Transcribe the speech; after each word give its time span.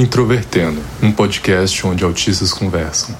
Introvertendo, 0.00 0.80
um 1.02 1.12
podcast 1.12 1.86
onde 1.86 2.02
autistas 2.02 2.54
conversam. 2.54 3.14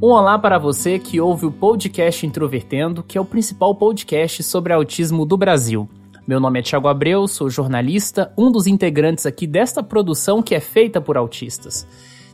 Um 0.00 0.06
olá 0.06 0.38
para 0.38 0.58
você 0.58 1.00
que 1.00 1.20
ouve 1.20 1.46
o 1.46 1.50
podcast 1.50 2.24
Introvertendo, 2.24 3.02
que 3.02 3.18
é 3.18 3.20
o 3.20 3.24
principal 3.24 3.74
podcast 3.74 4.44
sobre 4.44 4.72
autismo 4.72 5.26
do 5.26 5.36
Brasil. 5.36 5.90
Meu 6.24 6.38
nome 6.38 6.60
é 6.60 6.62
Thiago 6.62 6.86
Abreu, 6.86 7.26
sou 7.26 7.50
jornalista, 7.50 8.32
um 8.38 8.48
dos 8.48 8.68
integrantes 8.68 9.26
aqui 9.26 9.48
desta 9.48 9.82
produção 9.82 10.40
que 10.40 10.54
é 10.54 10.60
feita 10.60 11.00
por 11.00 11.16
autistas. 11.16 11.84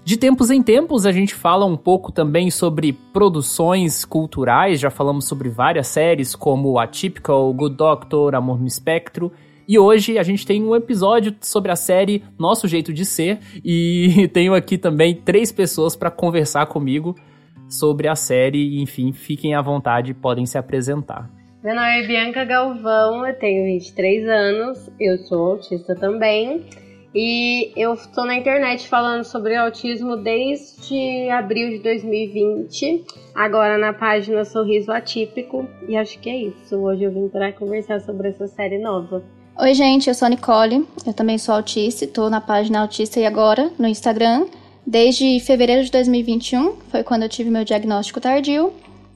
De 0.04 0.16
tempos 0.16 0.50
em 0.50 0.60
tempos, 0.60 1.06
a 1.06 1.12
gente 1.12 1.32
fala 1.32 1.64
um 1.64 1.76
pouco 1.76 2.10
também 2.10 2.50
sobre 2.50 2.92
produções 2.92 4.04
culturais, 4.04 4.80
já 4.80 4.90
falamos 4.90 5.28
sobre 5.28 5.48
várias 5.48 5.86
séries 5.86 6.34
como 6.34 6.76
Atypical, 6.76 7.52
Good 7.52 7.76
Doctor, 7.76 8.34
Amor 8.34 8.60
no 8.60 8.66
Espectro. 8.66 9.32
E 9.66 9.78
hoje 9.78 10.18
a 10.18 10.24
gente 10.24 10.44
tem 10.44 10.60
um 10.60 10.74
episódio 10.74 11.36
sobre 11.40 11.70
a 11.70 11.76
série 11.76 12.24
Nosso 12.36 12.66
Jeito 12.66 12.92
de 12.92 13.06
Ser 13.06 13.38
e 13.64 14.28
tenho 14.34 14.54
aqui 14.54 14.76
também 14.76 15.14
três 15.14 15.52
pessoas 15.52 15.94
para 15.94 16.10
conversar 16.10 16.66
comigo 16.66 17.14
sobre 17.68 18.08
a 18.08 18.16
série. 18.16 18.82
Enfim, 18.82 19.12
fiquem 19.12 19.54
à 19.54 19.62
vontade, 19.62 20.12
podem 20.12 20.46
se 20.46 20.58
apresentar. 20.58 21.30
Meu 21.62 21.76
nome 21.76 22.02
é 22.02 22.06
Bianca 22.08 22.44
Galvão, 22.44 23.24
eu 23.24 23.38
tenho 23.38 23.64
23 23.66 24.26
anos, 24.26 24.90
eu 24.98 25.16
sou 25.18 25.52
autista 25.52 25.94
também. 25.94 26.66
E 27.14 27.72
eu 27.76 27.92
estou 27.92 28.24
na 28.24 28.36
internet 28.36 28.88
falando 28.88 29.24
sobre 29.24 29.54
autismo 29.54 30.16
desde 30.16 31.28
abril 31.30 31.68
de 31.68 31.78
2020, 31.80 33.04
agora 33.34 33.76
na 33.76 33.92
página 33.92 34.44
Sorriso 34.46 34.90
Atípico. 34.90 35.68
E 35.86 35.94
acho 35.94 36.18
que 36.18 36.30
é 36.30 36.36
isso. 36.44 36.74
Hoje 36.76 37.04
eu 37.04 37.12
vim 37.12 37.28
para 37.28 37.52
conversar 37.52 38.00
sobre 38.00 38.28
essa 38.28 38.48
série 38.48 38.78
nova. 38.78 39.22
Oi, 39.58 39.74
gente, 39.74 40.08
eu 40.08 40.14
sou 40.14 40.24
a 40.24 40.30
Nicole, 40.30 40.86
eu 41.06 41.12
também 41.12 41.36
sou 41.36 41.54
autista, 41.54 42.06
estou 42.06 42.30
na 42.30 42.40
página 42.40 42.80
Autista 42.80 43.20
e 43.20 43.26
Agora, 43.26 43.70
no 43.78 43.86
Instagram, 43.86 44.46
desde 44.86 45.38
fevereiro 45.40 45.84
de 45.84 45.90
2021, 45.90 46.76
foi 46.88 47.04
quando 47.04 47.24
eu 47.24 47.28
tive 47.28 47.50
meu 47.50 47.62
diagnóstico 47.62 48.18
tardio. 48.18 48.72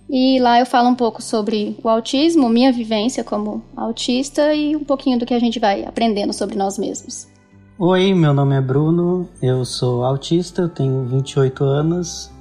E 0.08 0.38
lá 0.38 0.60
eu 0.60 0.66
falo 0.66 0.90
um 0.90 0.94
pouco 0.94 1.22
sobre 1.22 1.76
o 1.82 1.88
autismo, 1.88 2.50
minha 2.50 2.70
vivência 2.70 3.24
como 3.24 3.64
autista 3.74 4.54
e 4.54 4.76
um 4.76 4.84
pouquinho 4.84 5.18
do 5.18 5.24
que 5.24 5.34
a 5.34 5.40
gente 5.40 5.58
vai 5.58 5.84
aprendendo 5.84 6.34
sobre 6.34 6.56
nós 6.56 6.78
mesmos. 6.78 7.34
Oi, 7.78 8.14
meu 8.14 8.32
nome 8.32 8.56
é 8.56 8.60
Bruno, 8.62 9.28
eu 9.42 9.62
sou 9.62 10.02
autista, 10.02 10.62
eu 10.62 10.68
tenho 10.70 11.04
28 11.04 11.62
anos 11.62 12.32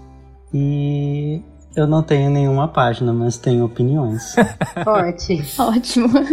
e 0.53 1.41
eu 1.75 1.85
não 1.85 2.01
tenho 2.01 2.29
nenhuma 2.29 2.69
página, 2.69 3.11
mas 3.11 3.37
tenho 3.37 3.65
opiniões. 3.65 4.33
Forte. 4.85 5.43
Ótimo. 5.59 6.07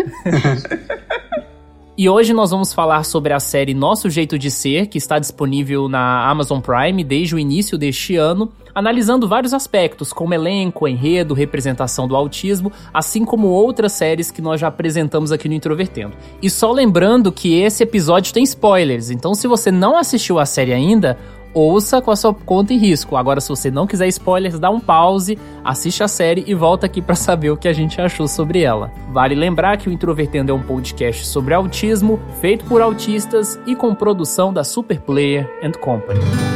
E 1.94 2.08
hoje 2.08 2.32
nós 2.32 2.50
vamos 2.50 2.72
falar 2.72 3.04
sobre 3.04 3.34
a 3.34 3.38
série 3.38 3.74
Nosso 3.74 4.08
Jeito 4.08 4.38
de 4.38 4.50
Ser, 4.50 4.86
que 4.86 4.96
está 4.96 5.18
disponível 5.18 5.90
na 5.90 6.26
Amazon 6.26 6.58
Prime 6.58 7.04
desde 7.04 7.34
o 7.34 7.38
início 7.38 7.76
deste 7.76 8.16
ano, 8.16 8.50
analisando 8.74 9.28
vários 9.28 9.52
aspectos, 9.54 10.12
como 10.12 10.34
elenco, 10.34 10.88
enredo, 10.88 11.34
representação 11.34 12.06
do 12.06 12.16
autismo, 12.16 12.72
assim 12.92 13.24
como 13.24 13.48
outras 13.48 13.92
séries 13.92 14.30
que 14.30 14.42
nós 14.42 14.60
já 14.60 14.68
apresentamos 14.68 15.32
aqui 15.32 15.48
no 15.48 15.54
Introvertendo. 15.54 16.16
E 16.40 16.48
só 16.48 16.72
lembrando 16.72 17.32
que 17.32 17.60
esse 17.60 17.82
episódio 17.82 18.32
tem 18.32 18.42
spoilers, 18.44 19.10
então 19.10 19.34
se 19.34 19.46
você 19.46 19.70
não 19.70 19.96
assistiu 19.96 20.38
a 20.38 20.46
série 20.46 20.72
ainda, 20.72 21.18
ouça 21.54 22.00
com 22.00 22.10
a 22.10 22.16
sua 22.16 22.34
conta 22.34 22.72
em 22.72 22.78
risco. 22.78 23.16
Agora, 23.16 23.40
se 23.40 23.48
você 23.48 23.70
não 23.70 23.86
quiser 23.86 24.08
spoilers, 24.08 24.58
dá 24.58 24.70
um 24.70 24.80
pause, 24.80 25.38
assiste 25.64 26.02
a 26.02 26.08
série 26.08 26.44
e 26.46 26.54
volta 26.54 26.86
aqui 26.86 27.00
para 27.00 27.14
saber 27.14 27.50
o 27.50 27.56
que 27.56 27.68
a 27.68 27.72
gente 27.72 28.00
achou 28.00 28.26
sobre 28.26 28.62
ela. 28.62 28.90
Vale 29.12 29.34
lembrar 29.34 29.76
que 29.76 29.88
o 29.88 29.92
Introvertendo 29.92 30.50
é 30.50 30.54
um 30.54 30.62
podcast 30.62 31.26
sobre 31.26 31.54
autismo, 31.54 32.20
feito 32.40 32.64
por 32.64 32.80
autistas 32.80 33.58
e 33.66 33.74
com 33.74 33.94
produção 33.94 34.52
da 34.52 34.64
Superplayer 34.64 35.48
and 35.62 35.72
Company. 35.72 36.51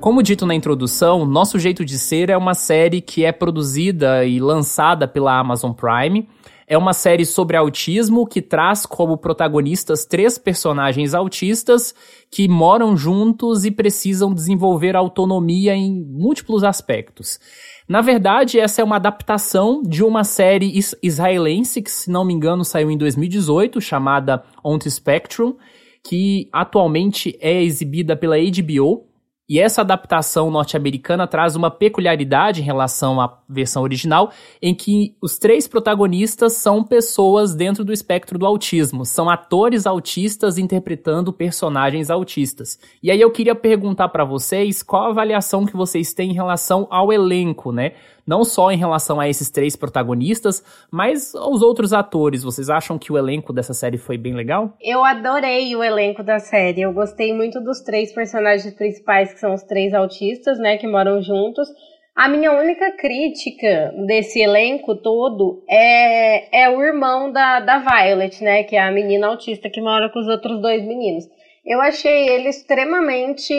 Como 0.00 0.22
dito 0.22 0.46
na 0.46 0.54
introdução, 0.54 1.26
Nosso 1.26 1.58
Jeito 1.58 1.84
de 1.84 1.98
Ser 1.98 2.30
é 2.30 2.36
uma 2.36 2.54
série 2.54 3.02
que 3.02 3.22
é 3.22 3.30
produzida 3.30 4.24
e 4.24 4.40
lançada 4.40 5.06
pela 5.06 5.38
Amazon 5.38 5.72
Prime 5.72 6.26
é 6.66 6.78
uma 6.78 6.94
série 6.94 7.26
sobre 7.26 7.56
autismo 7.56 8.26
que 8.26 8.40
traz 8.40 8.86
como 8.86 9.18
protagonistas 9.18 10.06
três 10.06 10.38
personagens 10.38 11.12
autistas 11.14 11.92
que 12.30 12.48
moram 12.48 12.96
juntos 12.96 13.64
e 13.64 13.72
precisam 13.72 14.32
desenvolver 14.32 14.94
autonomia 14.94 15.74
em 15.74 16.00
múltiplos 16.00 16.62
aspectos. 16.62 17.40
Na 17.88 18.00
verdade, 18.00 18.60
essa 18.60 18.80
é 18.80 18.84
uma 18.84 18.96
adaptação 18.96 19.82
de 19.82 20.04
uma 20.04 20.22
série 20.22 20.72
israelense 21.02 21.82
que, 21.82 21.90
se 21.90 22.08
não 22.08 22.24
me 22.24 22.32
engano, 22.32 22.64
saiu 22.64 22.88
em 22.88 22.96
2018, 22.96 23.80
chamada 23.80 24.44
On 24.64 24.78
the 24.78 24.88
Spectrum, 24.88 25.56
que 26.04 26.48
atualmente 26.52 27.36
é 27.40 27.62
exibida 27.62 28.16
pela 28.16 28.36
HBO 28.38 29.09
e 29.50 29.58
essa 29.58 29.80
adaptação 29.80 30.48
norte-americana 30.48 31.26
traz 31.26 31.56
uma 31.56 31.72
peculiaridade 31.72 32.60
em 32.60 32.64
relação 32.64 33.20
à 33.20 33.36
versão 33.48 33.82
original, 33.82 34.30
em 34.62 34.72
que 34.72 35.16
os 35.20 35.38
três 35.38 35.66
protagonistas 35.66 36.52
são 36.52 36.84
pessoas 36.84 37.52
dentro 37.52 37.84
do 37.84 37.92
espectro 37.92 38.38
do 38.38 38.46
autismo, 38.46 39.04
são 39.04 39.28
atores 39.28 39.88
autistas 39.88 40.56
interpretando 40.56 41.32
personagens 41.32 42.10
autistas. 42.10 42.78
E 43.02 43.10
aí 43.10 43.20
eu 43.20 43.32
queria 43.32 43.56
perguntar 43.56 44.10
para 44.10 44.24
vocês 44.24 44.84
qual 44.84 45.06
a 45.06 45.08
avaliação 45.08 45.66
que 45.66 45.76
vocês 45.76 46.14
têm 46.14 46.30
em 46.30 46.34
relação 46.34 46.86
ao 46.88 47.12
elenco, 47.12 47.72
né? 47.72 47.94
Não 48.30 48.44
só 48.44 48.70
em 48.70 48.76
relação 48.76 49.18
a 49.18 49.28
esses 49.28 49.50
três 49.50 49.74
protagonistas, 49.74 50.62
mas 50.88 51.34
aos 51.34 51.62
outros 51.62 51.92
atores. 51.92 52.44
Vocês 52.44 52.70
acham 52.70 52.96
que 52.96 53.12
o 53.12 53.18
elenco 53.18 53.52
dessa 53.52 53.74
série 53.74 53.98
foi 53.98 54.16
bem 54.16 54.34
legal? 54.34 54.76
Eu 54.80 55.04
adorei 55.04 55.74
o 55.74 55.82
elenco 55.82 56.22
da 56.22 56.38
série. 56.38 56.82
Eu 56.82 56.92
gostei 56.92 57.32
muito 57.32 57.60
dos 57.60 57.80
três 57.80 58.12
personagens 58.12 58.72
principais, 58.72 59.34
que 59.34 59.40
são 59.40 59.52
os 59.52 59.64
três 59.64 59.92
autistas, 59.92 60.60
né, 60.60 60.76
que 60.76 60.86
moram 60.86 61.20
juntos. 61.20 61.68
A 62.14 62.28
minha 62.28 62.52
única 62.52 62.92
crítica 62.92 63.92
desse 64.06 64.38
elenco 64.38 64.94
todo 64.94 65.64
é, 65.68 66.62
é 66.66 66.70
o 66.70 66.80
irmão 66.80 67.32
da, 67.32 67.58
da 67.58 67.78
Violet, 67.78 68.44
né? 68.44 68.62
Que 68.62 68.76
é 68.76 68.80
a 68.80 68.92
menina 68.92 69.26
autista 69.26 69.68
que 69.68 69.80
mora 69.80 70.08
com 70.08 70.20
os 70.20 70.28
outros 70.28 70.62
dois 70.62 70.84
meninos. 70.84 71.24
Eu 71.66 71.80
achei 71.80 72.28
ele 72.28 72.48
extremamente 72.48 73.52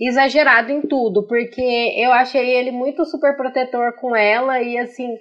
exagerado 0.00 0.70
em 0.70 0.82
tudo, 0.82 1.26
porque 1.26 1.94
eu 1.96 2.12
achei 2.12 2.50
ele 2.50 2.70
muito 2.70 3.04
super 3.04 3.36
protetor 3.36 3.94
com 3.94 4.14
ela 4.14 4.60
e 4.60 4.76
assim, 4.78 5.16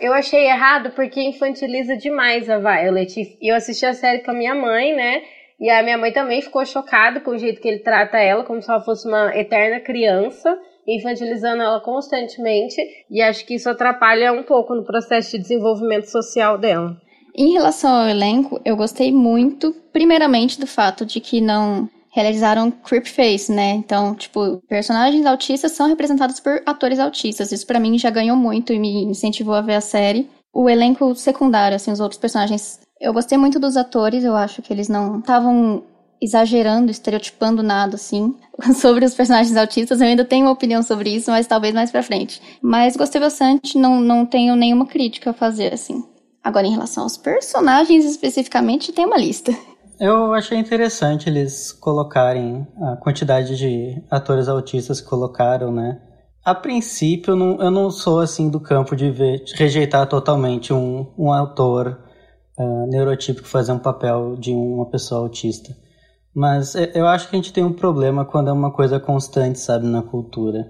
eu 0.00 0.12
achei 0.12 0.46
errado 0.46 0.90
porque 0.90 1.20
infantiliza 1.20 1.96
demais 1.96 2.48
a 2.50 2.58
Violet. 2.58 3.38
E 3.40 3.50
eu 3.50 3.56
assisti 3.56 3.86
a 3.86 3.94
série 3.94 4.22
com 4.22 4.30
a 4.30 4.34
minha 4.34 4.54
mãe, 4.54 4.94
né? 4.94 5.22
E 5.58 5.70
a 5.70 5.82
minha 5.82 5.96
mãe 5.96 6.12
também 6.12 6.42
ficou 6.42 6.64
chocada 6.66 7.20
com 7.20 7.30
o 7.30 7.38
jeito 7.38 7.60
que 7.60 7.68
ele 7.68 7.78
trata 7.78 8.18
ela, 8.18 8.44
como 8.44 8.60
se 8.60 8.70
ela 8.70 8.80
fosse 8.80 9.06
uma 9.08 9.34
eterna 9.36 9.80
criança, 9.80 10.58
infantilizando 10.86 11.62
ela 11.62 11.80
constantemente. 11.80 12.82
E 13.10 13.22
acho 13.22 13.46
que 13.46 13.54
isso 13.54 13.70
atrapalha 13.70 14.32
um 14.32 14.42
pouco 14.42 14.74
no 14.74 14.84
processo 14.84 15.30
de 15.30 15.38
desenvolvimento 15.38 16.06
social 16.06 16.58
dela. 16.58 16.96
Em 17.34 17.52
relação 17.52 17.94
ao 17.94 18.08
elenco, 18.08 18.60
eu 18.62 18.76
gostei 18.76 19.10
muito, 19.10 19.72
primeiramente, 19.90 20.60
do 20.60 20.66
fato 20.66 21.06
de 21.06 21.18
que 21.18 21.40
não 21.40 21.88
realizaram 22.12 22.70
Creep 22.70 23.06
Face, 23.06 23.50
né? 23.50 23.70
Então, 23.70 24.14
tipo, 24.14 24.62
personagens 24.68 25.24
autistas 25.24 25.72
são 25.72 25.88
representados 25.88 26.38
por 26.38 26.62
atores 26.66 26.98
autistas. 26.98 27.50
Isso 27.50 27.66
para 27.66 27.80
mim 27.80 27.98
já 27.98 28.10
ganhou 28.10 28.36
muito 28.36 28.72
e 28.72 28.78
me 28.78 29.04
incentivou 29.04 29.54
a 29.54 29.62
ver 29.62 29.74
a 29.74 29.80
série. 29.80 30.28
O 30.52 30.68
elenco 30.68 31.14
secundário, 31.14 31.74
assim, 31.74 31.90
os 31.90 32.00
outros 32.00 32.20
personagens. 32.20 32.80
Eu 33.00 33.12
gostei 33.12 33.38
muito 33.38 33.58
dos 33.58 33.76
atores, 33.76 34.22
eu 34.22 34.36
acho 34.36 34.60
que 34.60 34.72
eles 34.72 34.88
não 34.88 35.18
estavam 35.18 35.82
exagerando, 36.20 36.90
estereotipando 36.90 37.62
nada, 37.62 37.96
assim, 37.96 38.36
sobre 38.78 39.04
os 39.06 39.14
personagens 39.14 39.56
autistas. 39.56 40.00
Eu 40.00 40.06
ainda 40.06 40.24
tenho 40.24 40.46
uma 40.46 40.52
opinião 40.52 40.82
sobre 40.82 41.10
isso, 41.10 41.30
mas 41.30 41.46
talvez 41.46 41.74
mais 41.74 41.90
pra 41.90 42.02
frente. 42.02 42.40
Mas 42.60 42.94
gostei 42.94 43.20
bastante, 43.20 43.78
não, 43.78 44.00
não 44.00 44.26
tenho 44.26 44.54
nenhuma 44.54 44.86
crítica 44.86 45.30
a 45.30 45.34
fazer, 45.34 45.72
assim. 45.72 46.04
Agora, 46.44 46.66
em 46.66 46.72
relação 46.72 47.04
aos 47.04 47.16
personagens 47.16 48.04
especificamente, 48.04 48.92
tem 48.92 49.06
uma 49.06 49.16
lista. 49.16 49.52
Eu 50.02 50.34
achei 50.34 50.58
interessante 50.58 51.30
eles 51.30 51.70
colocarem 51.70 52.66
a 52.80 52.96
quantidade 52.96 53.56
de 53.56 54.02
atores 54.10 54.48
autistas 54.48 55.00
que 55.00 55.06
colocaram, 55.06 55.70
né? 55.70 56.00
A 56.44 56.56
princípio, 56.56 57.30
eu 57.30 57.36
não, 57.36 57.62
eu 57.62 57.70
não 57.70 57.88
sou 57.88 58.18
assim 58.18 58.50
do 58.50 58.58
campo 58.58 58.96
de, 58.96 59.08
ver, 59.12 59.44
de 59.44 59.54
rejeitar 59.54 60.08
totalmente 60.08 60.72
um, 60.72 61.06
um 61.16 61.32
autor 61.32 62.00
uh, 62.58 62.86
neurotípico 62.88 63.46
fazer 63.46 63.70
um 63.70 63.78
papel 63.78 64.34
de 64.34 64.50
uma 64.50 64.86
pessoa 64.86 65.20
autista. 65.20 65.72
Mas 66.34 66.74
eu 66.74 67.06
acho 67.06 67.30
que 67.30 67.36
a 67.36 67.38
gente 67.38 67.52
tem 67.52 67.62
um 67.62 67.72
problema 67.72 68.24
quando 68.24 68.50
é 68.50 68.52
uma 68.52 68.72
coisa 68.72 68.98
constante, 68.98 69.60
sabe, 69.60 69.86
na 69.86 70.02
cultura. 70.02 70.68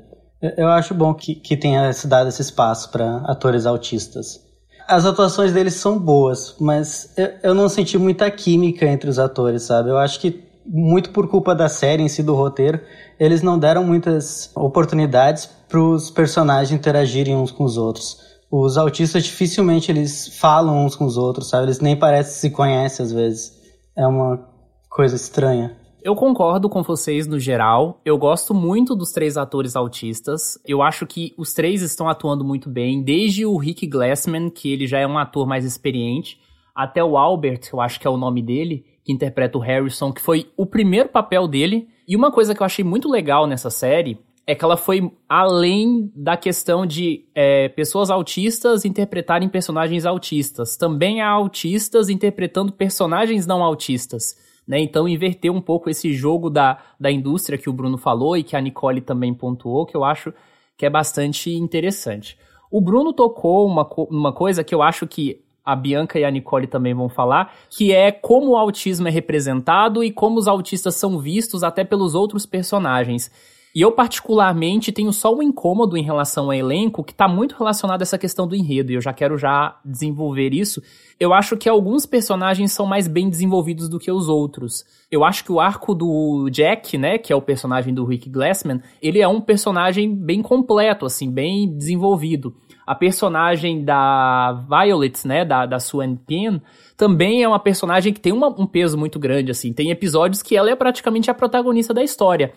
Eu 0.59 0.69
acho 0.69 0.93
bom 0.93 1.15
que, 1.15 1.37
que 1.37 1.57
tenha 1.57 1.91
se 1.95 2.07
dado 2.07 2.29
esse 2.29 2.43
espaço 2.43 2.91
para 2.91 3.23
atores 3.25 3.65
autistas. 3.65 4.52
As 4.93 5.07
atuações 5.07 5.55
deles 5.55 5.73
são 5.73 5.99
boas, 5.99 6.55
mas 6.61 7.15
eu, 7.17 7.31
eu 7.45 7.55
não 7.55 7.67
senti 7.67 7.97
muita 7.97 8.31
química 8.31 8.85
entre 8.85 9.09
os 9.09 9.19
atores, 9.19 9.63
sabe? 9.63 9.89
Eu 9.89 9.97
acho 9.97 10.21
que 10.21 10.45
muito 10.67 11.09
por 11.13 11.29
culpa 11.29 11.55
da 11.55 11.67
série 11.67 12.03
em 12.03 12.09
si, 12.09 12.23
do 12.23 12.35
roteiro, 12.35 12.79
eles 13.19 13.41
não 13.41 13.59
deram 13.59 13.83
muitas 13.85 14.51
oportunidades 14.55 15.49
para 15.67 15.81
os 15.81 16.11
personagens 16.11 16.79
interagirem 16.79 17.35
uns 17.35 17.51
com 17.51 17.65
os 17.65 17.79
outros. 17.79 18.19
Os 18.51 18.77
autistas 18.77 19.25
dificilmente 19.25 19.91
eles 19.91 20.29
falam 20.39 20.85
uns 20.85 20.95
com 20.95 21.07
os 21.07 21.17
outros, 21.17 21.49
sabe? 21.49 21.65
Eles 21.65 21.81
nem 21.81 21.97
parecem 21.97 22.35
se 22.35 22.51
conhecem 22.51 23.07
às 23.07 23.13
vezes. 23.13 23.55
É 23.97 24.07
uma 24.07 24.47
coisa 24.91 25.17
estranha. 25.17 25.75
Eu 26.05 26.17
concordo 26.17 26.69
com 26.69 26.83
vocês 26.83 27.29
no 27.29 27.39
geral. 27.39 28.01
Eu 28.05 28.19
gosto 28.19 28.53
muito 28.53 28.97
dos 28.97 29.13
três 29.13 29.37
atores 29.37 29.77
autistas. 29.77 30.59
Eu 30.67 30.83
acho 30.83 31.07
que 31.07 31.33
os 31.39 31.53
três 31.53 31.81
estão 31.81 32.09
atuando 32.09 32.45
muito 32.45 32.69
bem, 32.69 33.01
desde 33.01 33.47
o 33.47 33.57
Rick 33.57 33.87
Glassman, 33.87 34.51
que 34.51 34.73
ele 34.73 34.85
já 34.85 34.99
é 34.99 35.07
um 35.07 35.17
ator 35.17 35.47
mais 35.47 35.65
experiente, 35.65 36.41
até 36.75 37.05
o 37.05 37.17
Albert, 37.17 37.69
eu 37.73 37.81
acho 37.81 38.01
que 38.01 38.07
é 38.07 38.11
o 38.11 38.17
nome 38.17 38.43
dele, 38.43 38.85
que 39.05 39.13
interpreta 39.13 39.59
o 39.59 39.61
Harrison, 39.61 40.13
que 40.13 40.21
foi 40.21 40.51
o 40.57 40.67
primeiro 40.67 41.09
papel 41.09 41.47
dele. 41.47 41.87
E 42.09 42.17
uma 42.17 42.33
coisa 42.33 42.53
que 42.53 42.63
eu 42.63 42.67
achei 42.67 42.85
muito 42.85 43.09
legal 43.09 43.47
nessa 43.47 43.71
série 43.71 44.19
é 44.45 44.57
que 44.57 44.65
ela 44.65 44.77
foi 44.77 45.13
além 45.29 46.11
da 46.17 46.37
questão 46.37 46.85
de 46.85 47.27
é, 47.33 47.69
pessoas 47.69 48.11
autistas 48.11 48.85
interpretarem 48.85 49.49
personagens 49.49 50.05
autistas. 50.05 50.77
Também 50.77 51.21
há 51.21 51.29
autistas 51.29 52.09
interpretando 52.09 52.73
personagens 52.73 53.47
não 53.47 53.63
autistas. 53.63 54.35
Né? 54.67 54.81
Então, 54.81 55.09
inverter 55.09 55.53
um 55.53 55.61
pouco 55.61 55.91
esse 55.91 56.13
jogo 56.13 56.49
da, 56.49 56.79
da 56.99 57.11
indústria 57.11 57.59
que 57.59 57.69
o 57.69 57.73
Bruno 57.73 57.99
falou 57.99 58.37
e 58.37 58.43
que 58.43 58.57
a 58.57 58.61
Nicole 58.61 59.01
também 59.01 59.35
pontuou, 59.35 59.87
que 59.87 59.97
eu 59.97 60.05
acho 60.05 60.33
que 60.77 60.87
é 60.87 60.91
bastante 60.91 61.51
interessante. 61.51 62.39
O 62.71 62.81
Bruno 62.81 63.13
tocou 63.13 63.67
uma, 63.67 63.89
uma 64.09 64.33
coisa 64.33 64.65
que 64.65 64.75
eu 64.75 64.83
acho 64.83 65.07
que 65.07 65.43
a 65.65 65.77
Bianca 65.77 66.19
e 66.19 66.25
a 66.25 66.31
Nicole 66.31 66.67
também 66.67 66.95
vão 66.95 67.09
falar, 67.09 67.55
que 67.71 67.93
é 67.93 68.11
como 68.11 68.51
o 68.51 68.57
autismo 68.57 69.07
é 69.07 69.11
representado 69.11 70.03
e 70.03 70.11
como 70.11 70.39
os 70.39 70.49
autistas 70.49 70.97
são 70.97 71.19
vistos 71.19 71.63
até 71.63 71.85
pelos 71.85 72.15
outros 72.15 72.47
personagens. 72.47 73.31
E 73.75 73.81
eu, 73.81 73.91
particularmente, 73.91 74.93
tenho 74.93 75.13
só 75.13 75.35
um 75.35 75.43
incômodo 75.43 75.97
em 75.97 76.03
relação 76.03 76.45
ao 76.47 76.53
elenco 76.53 77.03
que 77.03 77.13
está 77.13 77.27
muito 77.27 77.57
relacionado 77.57 78.01
a 78.01 78.05
essa 78.05 78.19
questão 78.19 78.47
do 78.47 78.55
enredo, 78.55 78.93
e 78.93 78.97
eu 78.97 79.01
já 79.01 79.15
quero 79.15 79.39
já 79.39 79.79
desenvolver 79.83 80.53
isso. 80.53 80.83
Eu 81.19 81.33
acho 81.33 81.57
que 81.57 81.71
alguns 81.71 82.05
personagens 82.05 82.71
são 82.73 82.85
mais 82.85 83.09
bem 83.09 83.31
desenvolvidos 83.31 83.89
do 83.89 83.99
que 83.99 84.13
os 84.13 84.29
outros. 84.29 84.85
Eu 85.11 85.25
acho 85.25 85.43
que 85.43 85.51
o 85.51 85.59
arco 85.59 85.95
do 85.95 86.51
Jack, 86.51 86.99
né, 86.99 87.17
que 87.17 87.33
é 87.33 87.37
o 87.37 87.41
personagem 87.41 87.95
do 87.95 88.05
Rick 88.05 88.29
Glassman, 88.29 88.83
ele 89.01 89.21
é 89.21 89.29
um 89.29 89.41
personagem 89.41 90.15
bem 90.15 90.43
completo, 90.43 91.07
assim, 91.07 91.31
bem 91.31 91.75
desenvolvido. 91.75 92.55
A 92.87 92.95
personagem 92.95 93.85
da 93.85 94.65
Violet, 94.69 95.27
né, 95.27 95.47
da, 95.47 95.65
da 95.65 95.79
Swan 95.79 96.17
Penn, 96.17 96.61
também 96.95 97.43
é 97.43 97.49
uma 97.49 97.61
personagem 97.61 98.13
que 98.13 98.21
tem 98.21 98.33
uma, 98.33 98.49
um 98.49 98.67
peso 98.67 98.99
muito 98.99 99.19
grande, 99.19 99.51
assim. 99.51 99.73
Tem 99.73 99.91
episódios 99.91 100.43
que 100.43 100.57
ela 100.57 100.71
é 100.71 100.77
praticamente 100.77 101.31
a 101.31 101.35
protagonista 101.35 101.95
da 101.95 102.03
história. 102.03 102.53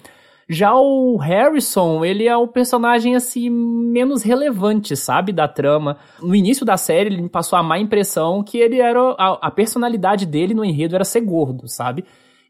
Já 0.48 0.76
o 0.76 1.18
Harrison, 1.18 2.06
ele 2.06 2.28
é 2.28 2.38
o 2.38 2.48
personagem 2.48 3.16
assim 3.16 3.50
menos 3.50 4.22
relevante, 4.22 4.96
sabe, 4.96 5.32
da 5.32 5.48
trama. 5.48 5.98
No 6.22 6.36
início 6.36 6.64
da 6.66 6.78
série, 6.78 7.10
ele 7.10 7.22
me 7.24 7.30
passou 7.30 7.58
a 7.58 7.64
má 7.64 7.80
impressão 7.80 8.44
que 8.44 8.60
ele 8.60 8.80
era 8.80 9.00
a, 9.18 9.48
a 9.48 9.52
personalidade 9.52 10.26
dele 10.26 10.54
no 10.54 10.64
enredo 10.64 10.96
era 10.96 11.04
ser 11.04 11.22
gordo, 11.22 11.68
sabe? 11.68 12.06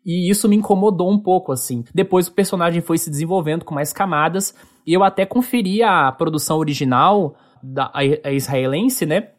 E 0.05 0.29
isso 0.29 0.47
me 0.49 0.57
incomodou 0.57 1.09
um 1.09 1.17
pouco, 1.17 1.51
assim. 1.51 1.83
Depois 1.93 2.27
o 2.27 2.33
personagem 2.33 2.81
foi 2.81 2.97
se 2.97 3.09
desenvolvendo 3.09 3.63
com 3.63 3.73
mais 3.73 3.93
camadas. 3.93 4.53
E 4.85 4.93
eu 4.93 5.03
até 5.03 5.25
conferi 5.25 5.81
a 5.81 6.11
produção 6.11 6.57
original 6.57 7.35
da 7.63 7.85
a, 7.85 8.01
a 8.27 8.31
israelense, 8.31 9.05
né? 9.05 9.29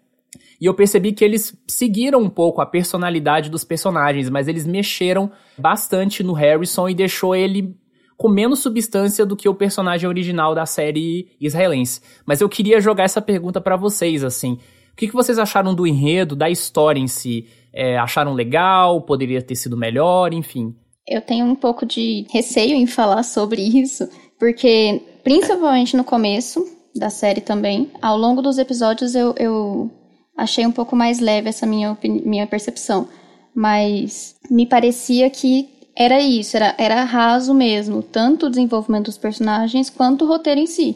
E 0.61 0.67
eu 0.67 0.75
percebi 0.75 1.13
que 1.13 1.25
eles 1.25 1.57
seguiram 1.69 2.21
um 2.21 2.31
pouco 2.31 2.61
a 2.61 2.67
personalidade 2.67 3.51
dos 3.51 3.63
personagens, 3.65 4.31
mas 4.31 4.49
eles 4.49 4.67
mexeram 4.67 5.31
bastante 5.59 6.23
no 6.23 6.33
Harrison 6.33 6.89
e 6.89 6.95
deixou 6.95 7.37
ele 7.37 7.77
com 8.17 8.29
menos 8.29 8.61
substância 8.61 9.27
do 9.27 9.37
que 9.37 9.49
o 9.49 9.55
personagem 9.55 10.09
original 10.09 10.55
da 10.55 10.65
série 10.65 11.29
israelense. 11.41 12.01
Mas 12.25 12.41
eu 12.41 12.49
queria 12.49 12.81
jogar 12.81 13.05
essa 13.05 13.21
pergunta 13.21 13.61
para 13.61 13.77
vocês, 13.77 14.25
assim. 14.25 14.59
O 14.93 14.97
que, 14.97 15.09
que 15.09 15.15
vocês 15.15 15.39
acharam 15.39 15.75
do 15.75 15.87
enredo, 15.87 16.35
da 16.35 16.49
história 16.49 16.99
em 16.99 17.07
si? 17.07 17.47
É, 17.73 17.99
acharam 17.99 18.33
legal? 18.33 19.03
Poderia 19.03 19.43
ter 19.43 19.55
sido 19.55 19.77
melhor? 19.77 20.33
Enfim. 20.33 20.75
Eu 21.07 21.21
tenho 21.21 21.45
um 21.45 21.55
pouco 21.55 21.85
de 21.85 22.27
receio 22.31 22.75
em 22.75 22.87
falar 22.87 23.23
sobre 23.23 23.63
isso, 23.63 24.09
porque, 24.39 25.01
principalmente 25.23 25.97
no 25.97 26.03
começo 26.03 26.67
da 26.97 27.11
série 27.11 27.41
também, 27.41 27.91
ao 28.01 28.17
longo 28.17 28.41
dos 28.41 28.59
episódios 28.59 29.15
eu, 29.15 29.35
eu 29.39 29.91
achei 30.37 30.67
um 30.67 30.73
pouco 30.73 30.97
mais 30.97 31.21
leve 31.21 31.49
essa 31.49 31.67
minha, 31.67 31.97
minha 32.03 32.47
percepção. 32.47 33.07
Mas 33.55 34.35
me 34.51 34.67
parecia 34.67 35.31
que 35.31 35.76
era 35.97 36.21
isso, 36.21 36.57
era, 36.57 36.75
era 36.77 37.05
raso 37.05 37.55
mesmo, 37.55 38.03
tanto 38.03 38.47
o 38.47 38.51
desenvolvimento 38.51 39.07
dos 39.07 39.17
personagens 39.17 39.89
quanto 39.89 40.25
o 40.25 40.29
roteiro 40.29 40.61
em 40.61 40.67
si. 40.67 40.95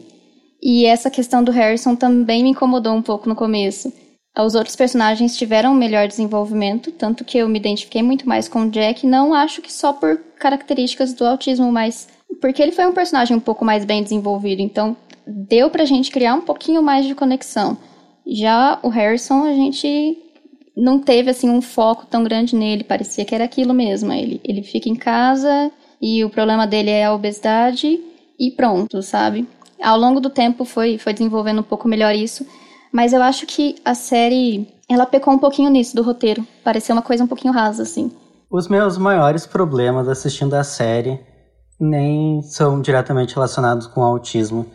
E 0.61 0.85
essa 0.85 1.09
questão 1.09 1.43
do 1.43 1.51
Harrison 1.51 1.95
também 1.95 2.43
me 2.43 2.51
incomodou 2.51 2.93
um 2.93 3.01
pouco 3.01 3.27
no 3.27 3.35
começo. 3.35 3.91
Os 4.37 4.53
outros 4.53 4.75
personagens 4.75 5.35
tiveram 5.35 5.71
um 5.71 5.75
melhor 5.75 6.07
desenvolvimento, 6.07 6.91
tanto 6.91 7.25
que 7.25 7.37
eu 7.37 7.49
me 7.49 7.57
identifiquei 7.57 8.03
muito 8.03 8.29
mais 8.29 8.47
com 8.47 8.61
o 8.61 8.69
Jack, 8.69 9.05
não 9.05 9.33
acho 9.33 9.61
que 9.61 9.73
só 9.73 9.91
por 9.91 10.17
características 10.39 11.13
do 11.13 11.25
autismo, 11.25 11.71
mas 11.71 12.07
porque 12.39 12.61
ele 12.61 12.71
foi 12.71 12.85
um 12.85 12.93
personagem 12.93 13.35
um 13.35 13.41
pouco 13.41 13.65
mais 13.65 13.83
bem 13.83 14.03
desenvolvido, 14.03 14.61
então 14.61 14.95
deu 15.25 15.69
pra 15.69 15.83
gente 15.83 16.11
criar 16.11 16.35
um 16.35 16.41
pouquinho 16.41 16.81
mais 16.81 17.05
de 17.05 17.15
conexão. 17.15 17.77
Já 18.25 18.79
o 18.83 18.87
Harrison, 18.87 19.43
a 19.43 19.53
gente 19.53 20.17
não 20.81 20.97
teve 20.97 21.29
assim 21.29 21.47
um 21.47 21.61
foco 21.61 22.07
tão 22.07 22.23
grande 22.23 22.55
nele, 22.55 22.83
parecia 22.83 23.23
que 23.23 23.35
era 23.35 23.43
aquilo 23.43 23.71
mesmo. 23.71 24.11
Ele, 24.11 24.41
ele 24.43 24.63
fica 24.63 24.89
em 24.89 24.95
casa 24.95 25.71
e 26.01 26.25
o 26.25 26.29
problema 26.29 26.65
dele 26.65 26.89
é 26.89 27.05
a 27.05 27.13
obesidade 27.13 27.99
e 28.39 28.49
pronto, 28.49 29.03
sabe? 29.03 29.47
Ao 29.79 29.95
longo 29.95 30.19
do 30.19 30.29
tempo 30.29 30.65
foi, 30.65 30.97
foi 30.97 31.13
desenvolvendo 31.13 31.59
um 31.59 31.63
pouco 31.63 31.87
melhor 31.87 32.15
isso, 32.15 32.45
mas 32.91 33.13
eu 33.13 33.21
acho 33.21 33.45
que 33.45 33.75
a 33.85 33.93
série 33.93 34.67
ela 34.89 35.05
pecou 35.05 35.31
um 35.31 35.37
pouquinho 35.37 35.69
nisso 35.69 35.95
do 35.95 36.01
roteiro, 36.01 36.45
pareceu 36.63 36.95
uma 36.95 37.03
coisa 37.03 37.23
um 37.23 37.27
pouquinho 37.27 37.53
rasa 37.53 37.83
assim. 37.83 38.11
Os 38.49 38.67
meus 38.67 38.97
maiores 38.97 39.45
problemas 39.45 40.09
assistindo 40.09 40.55
a 40.55 40.63
série 40.63 41.19
nem 41.79 42.41
são 42.41 42.81
diretamente 42.81 43.35
relacionados 43.35 43.85
com 43.85 44.01
o 44.01 44.03
autismo. 44.03 44.65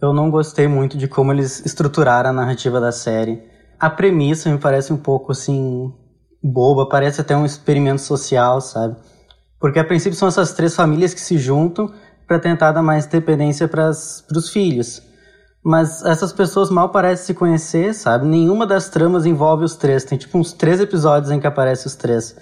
Eu 0.00 0.12
não 0.12 0.28
gostei 0.28 0.66
muito 0.66 0.98
de 0.98 1.06
como 1.06 1.32
eles 1.32 1.64
estruturaram 1.64 2.30
a 2.30 2.32
narrativa 2.32 2.80
da 2.80 2.90
série 2.90 3.51
a 3.82 3.90
premissa 3.90 4.48
me 4.48 4.58
parece 4.58 4.92
um 4.92 4.96
pouco 4.96 5.32
assim 5.32 5.92
boba, 6.40 6.88
parece 6.88 7.20
até 7.20 7.36
um 7.36 7.44
experimento 7.44 8.00
social, 8.00 8.60
sabe? 8.60 8.94
Porque 9.58 9.76
a 9.76 9.84
princípio 9.84 10.16
são 10.16 10.28
essas 10.28 10.52
três 10.52 10.76
famílias 10.76 11.12
que 11.12 11.20
se 11.20 11.36
juntam 11.36 11.92
para 12.24 12.38
tentar 12.38 12.70
dar 12.70 12.80
mais 12.80 13.06
dependência 13.06 13.66
para 13.66 13.90
os 13.90 14.50
filhos. 14.52 15.02
Mas 15.64 16.00
essas 16.04 16.32
pessoas 16.32 16.70
mal 16.70 16.90
parecem 16.90 17.26
se 17.26 17.34
conhecer, 17.34 17.92
sabe? 17.92 18.24
Nenhuma 18.24 18.68
das 18.68 18.88
tramas 18.88 19.26
envolve 19.26 19.64
os 19.64 19.74
três. 19.74 20.04
Tem 20.04 20.16
tipo 20.16 20.38
uns 20.38 20.52
três 20.52 20.78
episódios 20.78 21.32
em 21.32 21.40
que 21.40 21.46
aparecem 21.48 21.86
os 21.86 21.96
três. 21.96 22.36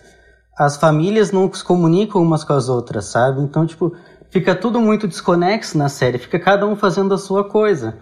As 0.59 0.77
famílias 0.77 1.33
não 1.33 1.51
se 1.51 1.65
comunicam 1.65 2.21
umas 2.21 2.45
com 2.45 2.53
as 2.53 2.69
outras, 2.69 3.07
sabe? 3.07 3.41
Então, 3.41 3.65
tipo, 3.65 3.97
fica 4.29 4.55
tudo 4.55 4.79
muito 4.79 5.09
desconexo 5.09 5.79
na 5.79 5.89
série. 5.89 6.19
Fica 6.19 6.39
cada 6.39 6.67
um 6.67 6.77
fazendo 6.77 7.15
a 7.15 7.19
sua 7.19 7.49
coisa. 7.49 7.97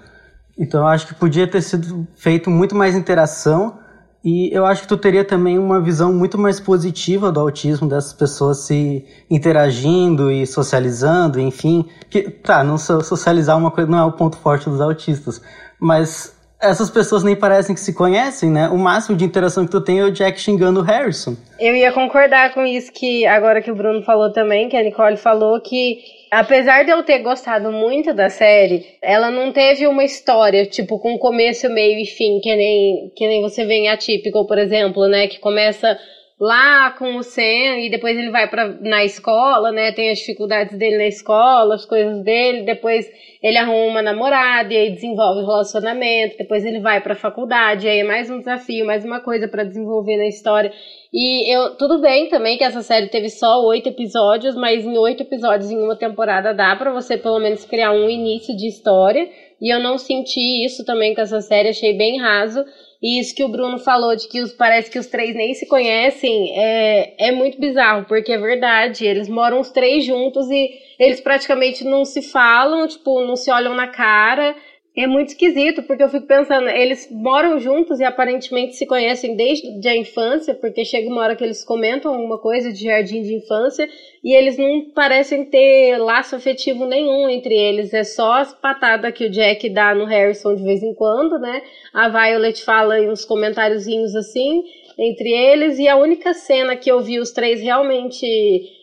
Então 0.58 0.80
eu 0.80 0.86
acho 0.88 1.06
que 1.06 1.14
podia 1.14 1.46
ter 1.46 1.62
sido 1.62 2.06
feito 2.16 2.50
muito 2.50 2.74
mais 2.74 2.96
interação 2.96 3.78
e 4.24 4.52
eu 4.52 4.66
acho 4.66 4.82
que 4.82 4.88
tu 4.88 4.96
teria 4.96 5.24
também 5.24 5.58
uma 5.58 5.80
visão 5.80 6.12
muito 6.12 6.36
mais 6.36 6.58
positiva 6.58 7.30
do 7.30 7.38
autismo 7.38 7.88
dessas 7.88 8.12
pessoas 8.12 8.58
se 8.58 9.04
interagindo 9.30 10.30
e 10.30 10.44
socializando, 10.46 11.38
enfim. 11.38 11.88
Que, 12.10 12.28
tá, 12.28 12.64
não 12.64 12.76
socializar 12.76 13.56
uma 13.56 13.70
coisa 13.70 13.88
não 13.88 13.98
é 13.98 14.04
o 14.04 14.12
ponto 14.12 14.36
forte 14.36 14.68
dos 14.68 14.80
autistas, 14.80 15.40
mas 15.78 16.36
essas 16.60 16.90
pessoas 16.90 17.22
nem 17.22 17.36
parecem 17.36 17.72
que 17.72 17.80
se 17.80 17.94
conhecem, 17.94 18.50
né? 18.50 18.68
O 18.68 18.76
máximo 18.76 19.16
de 19.16 19.24
interação 19.24 19.64
que 19.64 19.70
tu 19.70 19.80
tem 19.80 20.00
é 20.00 20.04
o 20.04 20.10
Jack 20.10 20.40
xingando 20.40 20.80
o 20.80 20.82
Harrison. 20.82 21.36
Eu 21.60 21.76
ia 21.76 21.92
concordar 21.92 22.52
com 22.52 22.66
isso 22.66 22.92
que 22.92 23.24
agora 23.24 23.62
que 23.62 23.70
o 23.70 23.76
Bruno 23.76 24.02
falou 24.02 24.32
também, 24.32 24.68
que 24.68 24.76
a 24.76 24.82
Nicole 24.82 25.16
falou 25.16 25.60
que 25.60 25.98
apesar 26.30 26.84
de 26.84 26.90
eu 26.90 27.02
ter 27.02 27.18
gostado 27.20 27.72
muito 27.72 28.12
da 28.14 28.28
série, 28.28 28.86
ela 29.02 29.30
não 29.30 29.52
teve 29.52 29.86
uma 29.86 30.04
história, 30.04 30.66
tipo, 30.66 30.98
com 30.98 31.18
começo, 31.18 31.68
meio 31.68 31.98
e 32.00 32.06
fim, 32.06 32.40
que 32.40 32.54
nem, 32.54 33.12
que 33.16 33.26
nem 33.26 33.42
você 33.42 33.64
vê 33.64 33.74
em 33.74 33.88
Atypical, 33.88 34.46
por 34.46 34.58
exemplo, 34.58 35.06
né? 35.08 35.26
Que 35.26 35.38
começa 35.38 35.98
lá 36.40 36.92
com 36.92 37.16
o 37.16 37.22
Sam 37.22 37.80
e 37.80 37.90
depois 37.90 38.16
ele 38.16 38.30
vai 38.30 38.48
para 38.48 38.68
na 38.80 39.04
escola, 39.04 39.72
né? 39.72 39.92
Tem 39.92 40.10
as 40.10 40.18
dificuldades 40.18 40.78
dele 40.78 40.96
na 40.98 41.06
escola, 41.06 41.74
as 41.74 41.84
coisas 41.84 42.22
dele, 42.22 42.62
depois 42.62 43.10
ele 43.42 43.56
arruma 43.56 43.86
uma 43.86 44.02
namorada 44.02 44.72
e 44.72 44.76
aí 44.76 44.90
desenvolve 44.90 45.42
o 45.42 45.46
relacionamento, 45.46 46.38
depois 46.38 46.64
ele 46.64 46.80
vai 46.80 47.00
para 47.00 47.12
a 47.12 47.16
faculdade, 47.16 47.88
aí 47.88 48.00
é 48.00 48.04
mais 48.04 48.30
um 48.30 48.38
desafio, 48.38 48.86
mais 48.86 49.04
uma 49.04 49.20
coisa 49.20 49.48
para 49.48 49.64
desenvolver 49.64 50.16
na 50.16 50.26
história. 50.26 50.72
E 51.12 51.54
eu 51.54 51.74
tudo 51.76 52.00
bem 52.00 52.28
também 52.28 52.58
que 52.58 52.64
essa 52.64 52.82
série 52.82 53.08
teve 53.08 53.30
só 53.30 53.64
oito 53.64 53.88
episódios, 53.88 54.54
mas 54.54 54.84
em 54.84 54.98
oito 54.98 55.22
episódios 55.22 55.70
em 55.70 55.78
uma 55.78 55.96
temporada 55.96 56.52
dá 56.52 56.76
para 56.76 56.92
você 56.92 57.16
pelo 57.16 57.38
menos 57.38 57.64
criar 57.64 57.92
um 57.92 58.10
início 58.10 58.54
de 58.56 58.66
história. 58.66 59.28
E 59.60 59.72
eu 59.72 59.80
não 59.80 59.98
senti 59.98 60.64
isso 60.64 60.84
também 60.84 61.14
com 61.14 61.20
essa 61.20 61.40
série, 61.40 61.70
achei 61.70 61.96
bem 61.96 62.20
raso. 62.20 62.64
E 63.00 63.20
isso 63.20 63.34
que 63.34 63.44
o 63.44 63.48
Bruno 63.48 63.78
falou, 63.78 64.14
de 64.16 64.28
que 64.28 64.40
os, 64.40 64.52
parece 64.52 64.90
que 64.90 64.98
os 64.98 65.06
três 65.06 65.34
nem 65.34 65.54
se 65.54 65.66
conhecem, 65.66 66.52
é, 66.58 67.28
é 67.28 67.32
muito 67.32 67.58
bizarro, 67.60 68.04
porque 68.06 68.32
é 68.32 68.38
verdade. 68.38 69.06
Eles 69.06 69.28
moram 69.28 69.60
os 69.60 69.70
três 69.70 70.04
juntos 70.04 70.48
e 70.50 70.70
eles 70.98 71.20
praticamente 71.20 71.84
não 71.84 72.04
se 72.04 72.20
falam, 72.22 72.86
tipo, 72.88 73.20
não 73.24 73.36
se 73.36 73.50
olham 73.52 73.74
na 73.74 73.86
cara. 73.86 74.54
É 75.00 75.06
muito 75.06 75.28
esquisito, 75.28 75.84
porque 75.84 76.02
eu 76.02 76.08
fico 76.08 76.26
pensando, 76.26 76.68
eles 76.68 77.08
moram 77.08 77.60
juntos 77.60 78.00
e 78.00 78.04
aparentemente 78.04 78.74
se 78.74 78.84
conhecem 78.84 79.36
desde 79.36 79.86
a 79.86 79.96
infância, 79.96 80.56
porque 80.56 80.84
chega 80.84 81.08
uma 81.08 81.22
hora 81.22 81.36
que 81.36 81.44
eles 81.44 81.62
comentam 81.62 82.12
alguma 82.12 82.36
coisa 82.36 82.72
de 82.72 82.82
jardim 82.82 83.22
de 83.22 83.32
infância 83.32 83.88
e 84.24 84.34
eles 84.34 84.58
não 84.58 84.90
parecem 84.90 85.44
ter 85.44 85.98
laço 85.98 86.34
afetivo 86.34 86.84
nenhum 86.84 87.28
entre 87.28 87.54
eles. 87.54 87.94
É 87.94 88.02
só 88.02 88.40
as 88.40 88.52
patadas 88.52 89.14
que 89.14 89.26
o 89.26 89.30
Jack 89.30 89.68
dá 89.68 89.94
no 89.94 90.04
Harrison 90.04 90.56
de 90.56 90.64
vez 90.64 90.82
em 90.82 90.92
quando, 90.92 91.38
né? 91.38 91.62
A 91.94 92.08
Violet 92.08 92.60
fala 92.64 93.00
uns 93.00 93.24
comentáriozinhos 93.24 94.16
assim 94.16 94.64
entre 94.98 95.30
eles 95.30 95.78
e 95.78 95.86
a 95.86 95.96
única 95.96 96.34
cena 96.34 96.74
que 96.74 96.90
eu 96.90 97.00
vi 97.00 97.20
os 97.20 97.30
três 97.30 97.60
realmente 97.60 98.26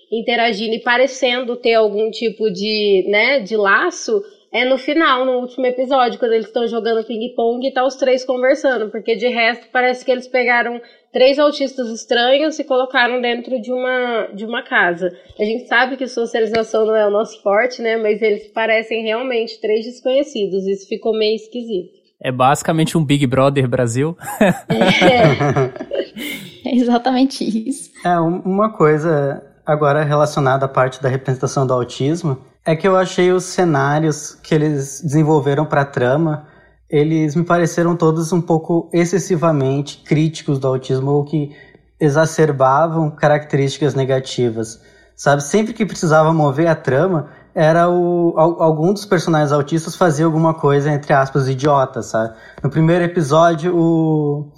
interagindo 0.10 0.76
e 0.76 0.80
parecendo 0.80 1.58
ter 1.58 1.74
algum 1.74 2.10
tipo 2.10 2.50
de, 2.50 3.04
né, 3.10 3.42
de 3.42 3.58
laço 3.58 4.24
é 4.56 4.64
no 4.64 4.78
final, 4.78 5.26
no 5.26 5.34
último 5.34 5.66
episódio, 5.66 6.18
quando 6.18 6.32
eles 6.32 6.46
estão 6.46 6.66
jogando 6.66 7.06
ping-pong 7.06 7.68
e 7.68 7.74
tá 7.74 7.86
os 7.86 7.96
três 7.96 8.24
conversando, 8.24 8.90
porque 8.90 9.14
de 9.14 9.28
resto 9.28 9.68
parece 9.70 10.06
que 10.06 10.10
eles 10.10 10.30
pegaram 10.30 10.80
três 11.12 11.38
autistas 11.38 11.90
estranhos 11.90 12.58
e 12.58 12.64
colocaram 12.64 13.20
dentro 13.20 13.62
de 13.62 13.74
uma, 13.74 14.30
de 14.34 14.46
uma 14.46 14.64
casa. 14.64 15.12
A 15.38 15.44
gente 15.44 15.68
sabe 15.68 15.98
que 15.98 16.08
socialização 16.08 16.86
não 16.86 16.96
é 16.96 17.06
o 17.06 17.12
nosso 17.12 17.44
forte, 17.44 17.82
né? 17.82 17.98
Mas 17.98 18.22
eles 18.22 18.48
parecem 18.48 19.04
realmente 19.04 19.60
três 19.60 19.84
desconhecidos. 19.84 20.66
Isso 20.66 20.88
ficou 20.88 21.12
meio 21.12 21.36
esquisito. 21.36 21.90
É 22.18 22.32
basicamente 22.32 22.98
um 22.98 23.04
Big 23.04 23.28
Brother 23.28 23.68
Brasil. 23.68 24.16
É, 24.70 26.70
é 26.70 26.76
exatamente 26.78 27.44
isso. 27.44 27.92
É, 28.06 28.18
uma 28.18 28.72
coisa 28.72 29.44
agora 29.66 30.02
relacionada 30.02 30.66
à 30.66 30.70
parte 30.70 31.04
da 31.04 31.10
representação 31.10 31.68
do 31.68 31.74
autismo 31.74 32.55
é 32.66 32.76
que 32.76 32.88
eu 32.88 32.98
achei 32.98 33.32
os 33.32 33.44
cenários 33.44 34.36
que 34.42 34.56
eles 34.56 35.02
desenvolveram 35.02 35.66
para 35.66 35.82
a 35.82 35.86
trama, 35.86 36.48
eles 36.90 37.36
me 37.36 37.44
pareceram 37.44 37.96
todos 37.96 38.34
um 38.34 38.42
pouco 38.42 38.90
excessivamente 38.92 40.04
críticos 40.04 40.58
do 40.58 40.68
autismo 40.68 41.12
ou 41.12 41.24
que 41.24 41.56
exacerbavam 42.00 43.12
características 43.12 43.94
negativas. 43.94 44.82
Sabe, 45.16 45.44
sempre 45.44 45.74
que 45.74 45.86
precisava 45.86 46.34
mover 46.34 46.68
a 46.68 46.76
trama, 46.76 47.30
era 47.54 47.90
o 47.90 48.34
algum 48.38 48.92
dos 48.92 49.06
personagens 49.06 49.52
autistas 49.52 49.96
fazia 49.96 50.26
alguma 50.26 50.54
coisa 50.54 50.92
entre 50.92 51.14
aspas 51.14 51.48
idiota, 51.48 52.02
sabe? 52.02 52.36
No 52.62 52.70
primeiro 52.70 53.06
episódio, 53.06 53.74
o 53.76 54.52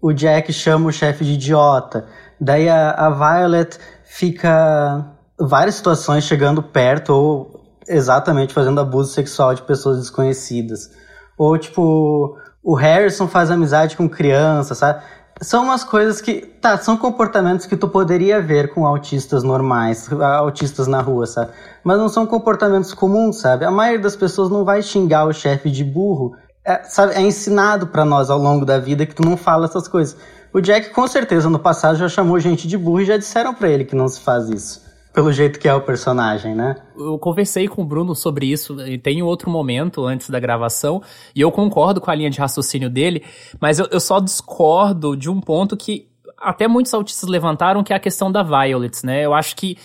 o 0.00 0.12
Jack 0.12 0.52
chama 0.52 0.88
o 0.88 0.92
chefe 0.92 1.24
de 1.24 1.32
idiota. 1.32 2.06
Daí 2.38 2.68
a, 2.68 2.90
a 2.90 3.10
Violet 3.10 3.78
fica 4.04 5.14
várias 5.40 5.76
situações 5.76 6.24
chegando 6.24 6.62
perto 6.62 7.10
ou 7.10 7.53
exatamente 7.88 8.54
fazendo 8.54 8.80
abuso 8.80 9.12
sexual 9.12 9.54
de 9.54 9.62
pessoas 9.62 9.98
desconhecidas. 9.98 10.90
Ou, 11.36 11.56
tipo, 11.58 12.38
o 12.62 12.74
Harrison 12.74 13.26
faz 13.26 13.50
amizade 13.50 13.96
com 13.96 14.08
criança, 14.08 14.74
sabe? 14.74 15.02
São 15.40 15.64
umas 15.64 15.82
coisas 15.82 16.20
que, 16.20 16.42
tá, 16.42 16.78
são 16.78 16.96
comportamentos 16.96 17.66
que 17.66 17.76
tu 17.76 17.88
poderia 17.88 18.40
ver 18.40 18.72
com 18.72 18.86
autistas 18.86 19.42
normais, 19.42 20.08
autistas 20.12 20.86
na 20.86 21.00
rua, 21.00 21.26
sabe? 21.26 21.50
Mas 21.82 21.98
não 21.98 22.08
são 22.08 22.24
comportamentos 22.24 22.94
comuns, 22.94 23.40
sabe? 23.40 23.64
A 23.64 23.70
maioria 23.70 24.00
das 24.00 24.14
pessoas 24.14 24.48
não 24.48 24.64
vai 24.64 24.80
xingar 24.80 25.26
o 25.26 25.32
chefe 25.32 25.70
de 25.70 25.82
burro. 25.82 26.36
É, 26.64 26.84
sabe, 26.84 27.14
é 27.14 27.20
ensinado 27.20 27.88
para 27.88 28.04
nós 28.04 28.30
ao 28.30 28.38
longo 28.38 28.64
da 28.64 28.78
vida 28.78 29.04
que 29.04 29.14
tu 29.14 29.24
não 29.24 29.36
fala 29.36 29.66
essas 29.66 29.88
coisas. 29.88 30.16
O 30.52 30.60
Jack, 30.60 30.90
com 30.90 31.06
certeza, 31.06 31.50
no 31.50 31.58
passado 31.58 31.98
já 31.98 32.08
chamou 32.08 32.38
gente 32.38 32.68
de 32.68 32.78
burro 32.78 33.00
e 33.00 33.04
já 33.04 33.16
disseram 33.16 33.52
para 33.52 33.68
ele 33.68 33.84
que 33.84 33.96
não 33.96 34.08
se 34.08 34.20
faz 34.20 34.48
isso 34.48 34.93
pelo 35.14 35.32
jeito 35.32 35.60
que 35.60 35.68
é 35.68 35.72
o 35.72 35.80
personagem, 35.80 36.56
né? 36.56 36.74
Eu 36.98 37.16
conversei 37.18 37.68
com 37.68 37.82
o 37.82 37.84
Bruno 37.84 38.16
sobre 38.16 38.46
isso 38.46 38.76
tem 39.02 39.22
outro 39.22 39.48
momento 39.48 40.04
antes 40.04 40.28
da 40.28 40.40
gravação, 40.40 41.00
e 41.34 41.40
eu 41.40 41.52
concordo 41.52 42.00
com 42.00 42.10
a 42.10 42.14
linha 42.14 42.28
de 42.28 42.40
raciocínio 42.40 42.90
dele, 42.90 43.22
mas 43.60 43.78
eu, 43.78 43.86
eu 43.92 44.00
só 44.00 44.18
discordo 44.18 45.16
de 45.16 45.30
um 45.30 45.40
ponto 45.40 45.76
que 45.76 46.08
até 46.36 46.66
muitos 46.66 46.92
autistas 46.92 47.28
levantaram, 47.28 47.84
que 47.84 47.92
é 47.92 47.96
a 47.96 48.00
questão 48.00 48.30
da 48.30 48.42
Violet, 48.42 49.06
né? 49.06 49.24
Eu 49.24 49.32
acho 49.32 49.54
que 49.54 49.78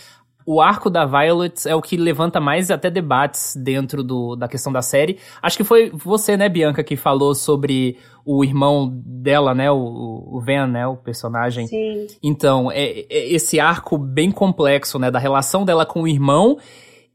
o 0.51 0.59
arco 0.61 0.89
da 0.89 1.05
Violet 1.05 1.69
é 1.69 1.75
o 1.75 1.81
que 1.81 1.95
levanta 1.95 2.39
mais 2.39 2.71
até 2.71 2.89
debates 2.89 3.55
dentro 3.55 4.03
do, 4.03 4.35
da 4.35 4.47
questão 4.47 4.73
da 4.73 4.81
série. 4.81 5.19
Acho 5.43 5.55
que 5.55 5.63
foi 5.63 5.91
você, 5.93 6.35
né, 6.35 6.49
Bianca, 6.49 6.83
que 6.83 6.95
falou 6.95 7.35
sobre 7.35 7.99
o 8.25 8.43
irmão 8.43 8.91
dela, 9.05 9.53
né, 9.53 9.69
o, 9.69 9.77
o 9.77 10.41
Van, 10.43 10.65
né, 10.65 10.87
o 10.87 10.97
personagem. 10.97 11.67
Sim. 11.67 12.07
Então, 12.23 12.71
é, 12.71 13.05
é 13.07 13.31
esse 13.31 13.59
arco 13.59 13.95
bem 13.95 14.31
complexo, 14.31 14.97
né, 14.97 15.11
da 15.11 15.19
relação 15.19 15.63
dela 15.63 15.85
com 15.85 16.01
o 16.01 16.07
irmão 16.07 16.57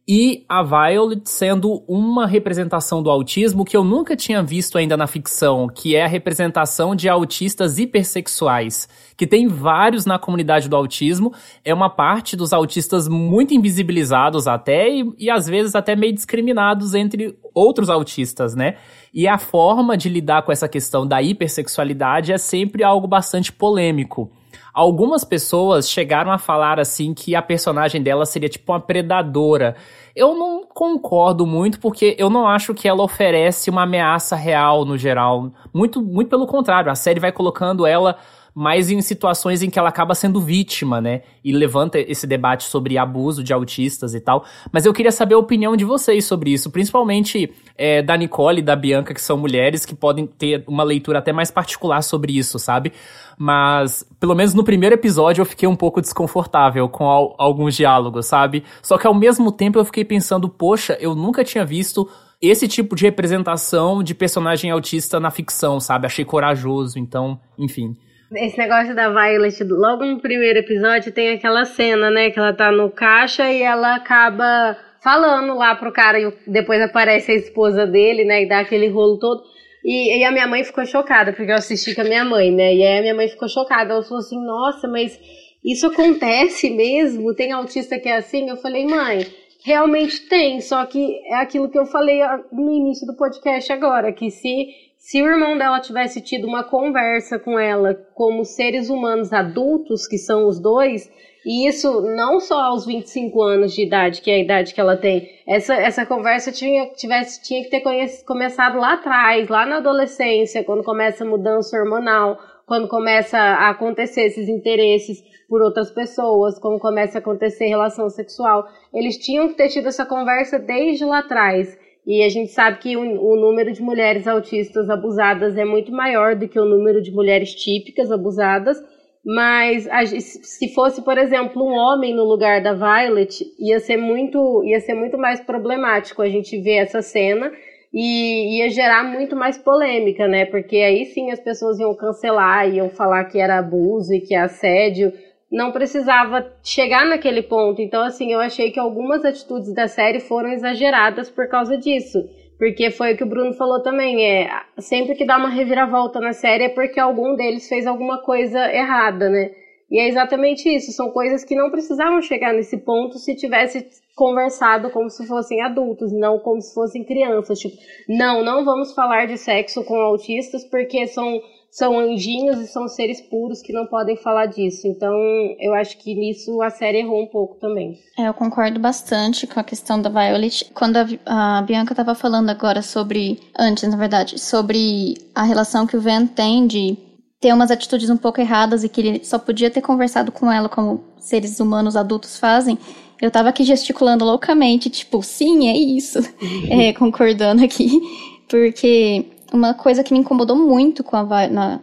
e 0.06 0.44
a 0.46 0.62
Violet 0.62 1.22
sendo 1.24 1.82
uma 1.88 2.26
representação 2.26 3.02
do 3.02 3.10
autismo 3.10 3.64
que 3.64 3.74
eu 3.74 3.82
nunca 3.82 4.14
tinha 4.14 4.42
visto 4.42 4.76
ainda 4.76 4.98
na 4.98 5.06
ficção, 5.06 5.66
que 5.66 5.96
é 5.96 6.04
a 6.04 6.08
representação 6.08 6.94
de 6.94 7.08
autistas 7.08 7.78
hipersexuais, 7.78 8.86
que 9.16 9.26
tem 9.26 9.48
vários 9.48 10.04
na 10.04 10.18
comunidade 10.18 10.68
do 10.68 10.76
autismo, 10.76 11.32
é 11.64 11.72
uma 11.72 11.88
parte 11.88 12.36
dos 12.36 12.52
autistas 12.52 13.08
muito 13.08 13.54
invisibilizados 13.54 14.46
até 14.46 14.90
e, 14.90 15.10
e 15.18 15.30
às 15.30 15.46
vezes 15.46 15.74
até 15.74 15.96
meio 15.96 16.12
discriminados 16.12 16.94
entre 16.94 17.38
outros 17.54 17.88
autistas, 17.88 18.54
né? 18.54 18.76
E 19.12 19.26
a 19.26 19.38
forma 19.38 19.96
de 19.96 20.10
lidar 20.10 20.42
com 20.42 20.52
essa 20.52 20.68
questão 20.68 21.06
da 21.06 21.22
hipersexualidade 21.22 22.32
é 22.32 22.36
sempre 22.36 22.84
algo 22.84 23.06
bastante 23.06 23.50
polêmico. 23.50 24.30
Algumas 24.74 25.22
pessoas 25.22 25.88
chegaram 25.88 26.32
a 26.32 26.38
falar 26.38 26.80
assim 26.80 27.14
que 27.14 27.36
a 27.36 27.40
personagem 27.40 28.02
dela 28.02 28.26
seria 28.26 28.48
tipo 28.48 28.72
uma 28.72 28.80
predadora. 28.80 29.76
Eu 30.16 30.34
não 30.36 30.66
concordo 30.66 31.46
muito 31.46 31.78
porque 31.78 32.16
eu 32.18 32.28
não 32.28 32.48
acho 32.48 32.74
que 32.74 32.88
ela 32.88 33.04
oferece 33.04 33.70
uma 33.70 33.84
ameaça 33.84 34.34
real 34.34 34.84
no 34.84 34.98
geral. 34.98 35.52
Muito, 35.72 36.02
muito 36.02 36.28
pelo 36.28 36.48
contrário, 36.48 36.90
a 36.90 36.96
série 36.96 37.20
vai 37.20 37.30
colocando 37.30 37.86
ela 37.86 38.16
mas 38.54 38.90
em 38.90 39.00
situações 39.00 39.62
em 39.62 39.68
que 39.68 39.78
ela 39.78 39.88
acaba 39.88 40.14
sendo 40.14 40.40
vítima, 40.40 41.00
né? 41.00 41.22
E 41.42 41.52
levanta 41.52 41.98
esse 41.98 42.26
debate 42.26 42.64
sobre 42.64 42.96
abuso 42.96 43.42
de 43.42 43.52
autistas 43.52 44.14
e 44.14 44.20
tal. 44.20 44.44
Mas 44.70 44.86
eu 44.86 44.92
queria 44.92 45.10
saber 45.10 45.34
a 45.34 45.38
opinião 45.38 45.76
de 45.76 45.84
vocês 45.84 46.24
sobre 46.24 46.52
isso, 46.52 46.70
principalmente 46.70 47.52
é, 47.76 48.00
da 48.00 48.16
Nicole 48.16 48.60
e 48.60 48.62
da 48.62 48.76
Bianca, 48.76 49.12
que 49.12 49.20
são 49.20 49.36
mulheres 49.36 49.84
que 49.84 49.94
podem 49.94 50.26
ter 50.26 50.62
uma 50.68 50.84
leitura 50.84 51.18
até 51.18 51.32
mais 51.32 51.50
particular 51.50 52.02
sobre 52.02 52.36
isso, 52.38 52.58
sabe? 52.58 52.92
Mas, 53.36 54.06
pelo 54.20 54.36
menos 54.36 54.54
no 54.54 54.62
primeiro 54.62 54.94
episódio, 54.94 55.42
eu 55.42 55.46
fiquei 55.46 55.68
um 55.68 55.74
pouco 55.74 56.00
desconfortável 56.00 56.88
com 56.88 57.10
al 57.10 57.34
alguns 57.36 57.74
diálogos, 57.74 58.26
sabe? 58.26 58.62
Só 58.80 58.96
que 58.96 59.06
ao 59.06 59.14
mesmo 59.14 59.50
tempo 59.50 59.78
eu 59.78 59.84
fiquei 59.84 60.04
pensando, 60.04 60.48
poxa, 60.48 60.96
eu 61.00 61.16
nunca 61.16 61.42
tinha 61.42 61.64
visto 61.64 62.08
esse 62.40 62.68
tipo 62.68 62.94
de 62.94 63.04
representação 63.04 64.02
de 64.02 64.14
personagem 64.14 64.70
autista 64.70 65.18
na 65.18 65.30
ficção, 65.30 65.80
sabe? 65.80 66.06
Achei 66.06 66.24
corajoso, 66.24 66.98
então, 66.98 67.40
enfim. 67.58 67.96
Esse 68.36 68.58
negócio 68.58 68.94
da 68.94 69.08
Violet, 69.10 69.62
logo 69.64 70.04
no 70.04 70.20
primeiro 70.20 70.58
episódio, 70.58 71.12
tem 71.12 71.30
aquela 71.30 71.64
cena, 71.64 72.10
né? 72.10 72.30
Que 72.30 72.38
ela 72.38 72.52
tá 72.52 72.70
no 72.72 72.90
caixa 72.90 73.50
e 73.50 73.62
ela 73.62 73.96
acaba 73.96 74.76
falando 75.02 75.54
lá 75.54 75.74
pro 75.74 75.92
cara 75.92 76.18
e 76.18 76.32
depois 76.46 76.80
aparece 76.80 77.32
a 77.32 77.36
esposa 77.36 77.86
dele, 77.86 78.24
né? 78.24 78.42
E 78.42 78.48
dá 78.48 78.60
aquele 78.60 78.88
rolo 78.88 79.18
todo. 79.18 79.42
E, 79.84 80.18
e, 80.18 80.24
a 80.24 80.32
minha 80.32 80.46
mãe 80.46 80.64
ficou 80.64 80.84
chocada, 80.86 81.32
porque 81.32 81.50
eu 81.50 81.56
assisti 81.56 81.94
com 81.94 82.00
a 82.00 82.04
minha 82.04 82.24
mãe, 82.24 82.50
né? 82.50 82.74
E 82.74 82.82
aí 82.82 82.98
a 82.98 83.02
minha 83.02 83.14
mãe 83.14 83.28
ficou 83.28 83.48
chocada. 83.48 83.92
Ela 83.92 84.02
falou 84.02 84.18
assim: 84.18 84.42
Nossa, 84.42 84.88
mas 84.88 85.20
isso 85.64 85.86
acontece 85.86 86.70
mesmo? 86.70 87.34
Tem 87.34 87.50
autista 87.50 87.98
que 87.98 88.08
é 88.08 88.16
assim? 88.16 88.50
Eu 88.50 88.56
falei, 88.58 88.84
mãe, 88.84 89.26
realmente 89.64 90.28
tem, 90.28 90.60
só 90.60 90.84
que 90.84 91.20
é 91.26 91.36
aquilo 91.36 91.70
que 91.70 91.78
eu 91.78 91.86
falei 91.86 92.20
no 92.52 92.70
início 92.70 93.06
do 93.06 93.16
podcast 93.16 93.72
agora, 93.72 94.12
que 94.12 94.30
se 94.30 94.66
se 95.04 95.20
o 95.20 95.26
irmão 95.26 95.58
dela 95.58 95.80
tivesse 95.80 96.22
tido 96.22 96.46
uma 96.46 96.64
conversa 96.64 97.38
com 97.38 97.58
ela 97.58 97.92
como 98.14 98.42
seres 98.42 98.88
humanos 98.88 99.34
adultos, 99.34 100.06
que 100.06 100.16
são 100.16 100.48
os 100.48 100.58
dois, 100.58 101.12
e 101.44 101.68
isso 101.68 102.00
não 102.00 102.40
só 102.40 102.58
aos 102.58 102.86
25 102.86 103.42
anos 103.42 103.74
de 103.74 103.82
idade, 103.82 104.22
que 104.22 104.30
é 104.30 104.36
a 104.36 104.38
idade 104.38 104.72
que 104.72 104.80
ela 104.80 104.96
tem, 104.96 105.28
essa, 105.46 105.74
essa 105.74 106.06
conversa 106.06 106.50
tinha, 106.50 106.86
tivesse, 106.94 107.42
tinha 107.42 107.62
que 107.62 107.68
ter 107.68 107.82
começado 108.24 108.78
lá 108.78 108.94
atrás, 108.94 109.46
lá 109.46 109.66
na 109.66 109.76
adolescência, 109.76 110.64
quando 110.64 110.82
começa 110.82 111.22
a 111.22 111.28
mudança 111.28 111.76
hormonal, 111.76 112.38
quando 112.66 112.88
começa 112.88 113.36
a 113.36 113.68
acontecer 113.68 114.22
esses 114.22 114.48
interesses 114.48 115.22
por 115.50 115.60
outras 115.60 115.90
pessoas, 115.90 116.58
quando 116.58 116.80
começa 116.80 117.18
a 117.18 117.20
acontecer 117.20 117.66
relação 117.66 118.08
sexual. 118.08 118.66
Eles 118.90 119.18
tinham 119.18 119.48
que 119.48 119.54
ter 119.54 119.68
tido 119.68 119.88
essa 119.88 120.06
conversa 120.06 120.58
desde 120.58 121.04
lá 121.04 121.18
atrás. 121.18 121.83
E 122.06 122.22
a 122.22 122.28
gente 122.28 122.50
sabe 122.50 122.78
que 122.78 122.96
o, 122.96 123.00
o, 123.00 123.36
número 123.36 123.72
de 123.72 123.80
mulheres 123.80 124.26
autistas 124.26 124.90
abusadas 124.90 125.56
é 125.56 125.64
muito 125.64 125.90
maior 125.90 126.34
do 126.34 126.46
que 126.46 126.58
o 126.58 126.64
número 126.64 127.00
de 127.00 127.10
mulheres 127.10 127.54
típicas 127.54 128.10
abusadas. 128.10 128.76
Mas 129.24 129.88
a, 129.88 130.04
se 130.04 130.74
fosse, 130.74 131.02
por 131.02 131.16
exemplo, 131.16 131.62
um 131.62 131.72
homem 131.72 132.14
no 132.14 132.24
lugar 132.24 132.62
da 132.62 132.74
Violet, 132.74 133.42
ia 133.58 133.80
ser 133.80 133.96
muito, 133.96 134.62
ia 134.64 134.80
ser 134.80 134.92
muito 134.92 135.16
mais 135.16 135.40
problemático 135.40 136.20
a 136.20 136.28
gente 136.28 136.60
ver 136.60 136.76
essa 136.76 137.00
cena. 137.00 137.50
e 137.92 138.58
ia 138.58 138.68
gerar 138.70 139.04
muito 139.04 139.36
mais 139.36 139.56
polêmica, 139.56 140.28
né? 140.28 140.44
Porque 140.46 140.76
aí 140.76 141.06
sim 141.06 141.30
as 141.30 141.40
pessoas 141.40 141.78
iam 141.78 141.94
cancelar, 141.94 142.68
iam 142.68 142.90
falar 142.90 143.24
que 143.24 143.38
era 143.38 143.58
abuso 143.58 144.12
e 144.12 144.20
que 144.20 144.34
é 144.34 144.40
assédio. 144.40 145.12
Não 145.54 145.70
precisava 145.70 146.52
chegar 146.64 147.06
naquele 147.06 147.42
ponto. 147.42 147.80
Então, 147.80 148.02
assim, 148.02 148.32
eu 148.32 148.40
achei 148.40 148.72
que 148.72 148.80
algumas 148.80 149.24
atitudes 149.24 149.72
da 149.72 149.86
série 149.86 150.18
foram 150.18 150.50
exageradas 150.50 151.30
por 151.30 151.48
causa 151.48 151.78
disso. 151.78 152.18
Porque 152.58 152.90
foi 152.90 153.14
o 153.14 153.16
que 153.16 153.24
o 153.24 153.28
Bruno 153.28 153.52
falou 153.52 153.80
também, 153.82 154.24
é 154.24 154.48
sempre 154.78 155.14
que 155.14 155.24
dá 155.24 155.36
uma 155.36 155.48
reviravolta 155.48 156.20
na 156.20 156.32
série 156.32 156.64
é 156.64 156.68
porque 156.68 157.00
algum 157.00 157.34
deles 157.34 157.68
fez 157.68 157.86
alguma 157.86 158.22
coisa 158.22 158.72
errada, 158.72 159.28
né? 159.28 159.50
E 159.90 159.98
é 159.98 160.08
exatamente 160.08 160.68
isso, 160.68 160.92
são 160.92 161.10
coisas 161.10 161.44
que 161.44 161.54
não 161.54 161.70
precisavam 161.70 162.20
chegar 162.22 162.52
nesse 162.52 162.78
ponto 162.78 163.18
se 163.18 163.36
tivesse 163.36 163.86
conversado 164.16 164.90
como 164.90 165.10
se 165.10 165.26
fossem 165.26 165.62
adultos, 165.62 166.12
não 166.12 166.38
como 166.38 166.60
se 166.60 166.72
fossem 166.74 167.04
crianças. 167.04 167.58
Tipo, 167.58 167.76
não, 168.08 168.42
não 168.42 168.64
vamos 168.64 168.94
falar 168.94 169.26
de 169.26 169.36
sexo 169.36 169.84
com 169.84 169.96
autistas 169.96 170.64
porque 170.64 171.06
são, 171.06 171.40
são 171.74 171.98
anjinhos 171.98 172.60
e 172.60 172.68
são 172.68 172.86
seres 172.86 173.20
puros 173.20 173.60
que 173.60 173.72
não 173.72 173.84
podem 173.86 174.16
falar 174.16 174.46
disso. 174.46 174.86
Então, 174.86 175.12
eu 175.58 175.74
acho 175.74 175.98
que 175.98 176.14
nisso 176.14 176.62
a 176.62 176.70
série 176.70 176.98
errou 176.98 177.20
um 177.20 177.26
pouco 177.26 177.56
também. 177.56 177.98
É, 178.16 178.28
eu 178.28 178.34
concordo 178.34 178.78
bastante 178.78 179.44
com 179.44 179.58
a 179.58 179.64
questão 179.64 180.00
da 180.00 180.08
Violet. 180.08 180.70
Quando 180.72 180.96
a, 180.96 181.58
a 181.58 181.62
Bianca 181.62 181.92
estava 181.92 182.14
falando 182.14 182.48
agora 182.48 182.80
sobre, 182.80 183.40
antes, 183.58 183.90
na 183.90 183.96
verdade, 183.96 184.38
sobre 184.38 185.16
a 185.34 185.42
relação 185.42 185.84
que 185.84 185.96
o 185.96 186.00
Van 186.00 186.26
tem 186.26 186.64
de 186.64 186.96
ter 187.40 187.52
umas 187.52 187.72
atitudes 187.72 188.08
um 188.08 188.16
pouco 188.16 188.40
erradas 188.40 188.84
e 188.84 188.88
que 188.88 189.00
ele 189.00 189.24
só 189.24 189.36
podia 189.36 189.68
ter 189.68 189.82
conversado 189.82 190.30
com 190.30 190.50
ela 190.50 190.68
como 190.68 191.02
seres 191.18 191.58
humanos 191.58 191.96
adultos 191.96 192.38
fazem, 192.38 192.78
eu 193.20 193.32
tava 193.32 193.48
aqui 193.48 193.64
gesticulando 193.64 194.24
loucamente, 194.24 194.88
tipo, 194.88 195.22
sim, 195.24 195.68
é 195.68 195.76
isso, 195.76 196.20
é, 196.70 196.92
concordando 196.92 197.64
aqui, 197.64 198.00
porque 198.48 199.26
uma 199.52 199.74
coisa 199.74 200.02
que 200.02 200.12
me 200.12 200.20
incomodou 200.20 200.56
muito 200.56 201.02
com 201.02 201.16
a, 201.16 201.48
na, 201.48 201.80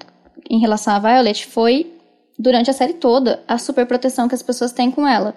em 0.50 0.60
relação 0.60 0.94
a 0.94 1.00
Violet 1.00 1.46
foi, 1.46 1.94
durante 2.38 2.70
a 2.70 2.74
série 2.74 2.94
toda, 2.94 3.44
a 3.48 3.58
super 3.58 3.86
proteção 3.86 4.28
que 4.28 4.36
as 4.36 4.42
pessoas 4.42 4.72
têm 4.72 4.92
com 4.92 5.08
ela. 5.08 5.36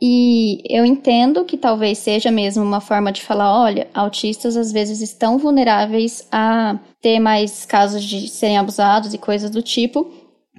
E 0.00 0.62
eu 0.68 0.84
entendo 0.84 1.44
que 1.44 1.56
talvez 1.56 1.98
seja 1.98 2.30
mesmo 2.30 2.62
uma 2.62 2.80
forma 2.80 3.10
de 3.10 3.22
falar, 3.22 3.62
olha, 3.62 3.88
autistas 3.94 4.56
às 4.56 4.70
vezes 4.70 5.00
estão 5.00 5.38
vulneráveis 5.38 6.26
a 6.30 6.78
ter 7.00 7.18
mais 7.18 7.64
casos 7.64 8.04
de 8.04 8.28
serem 8.28 8.58
abusados 8.58 9.14
e 9.14 9.18
coisas 9.18 9.50
do 9.50 9.62
tipo, 9.62 10.10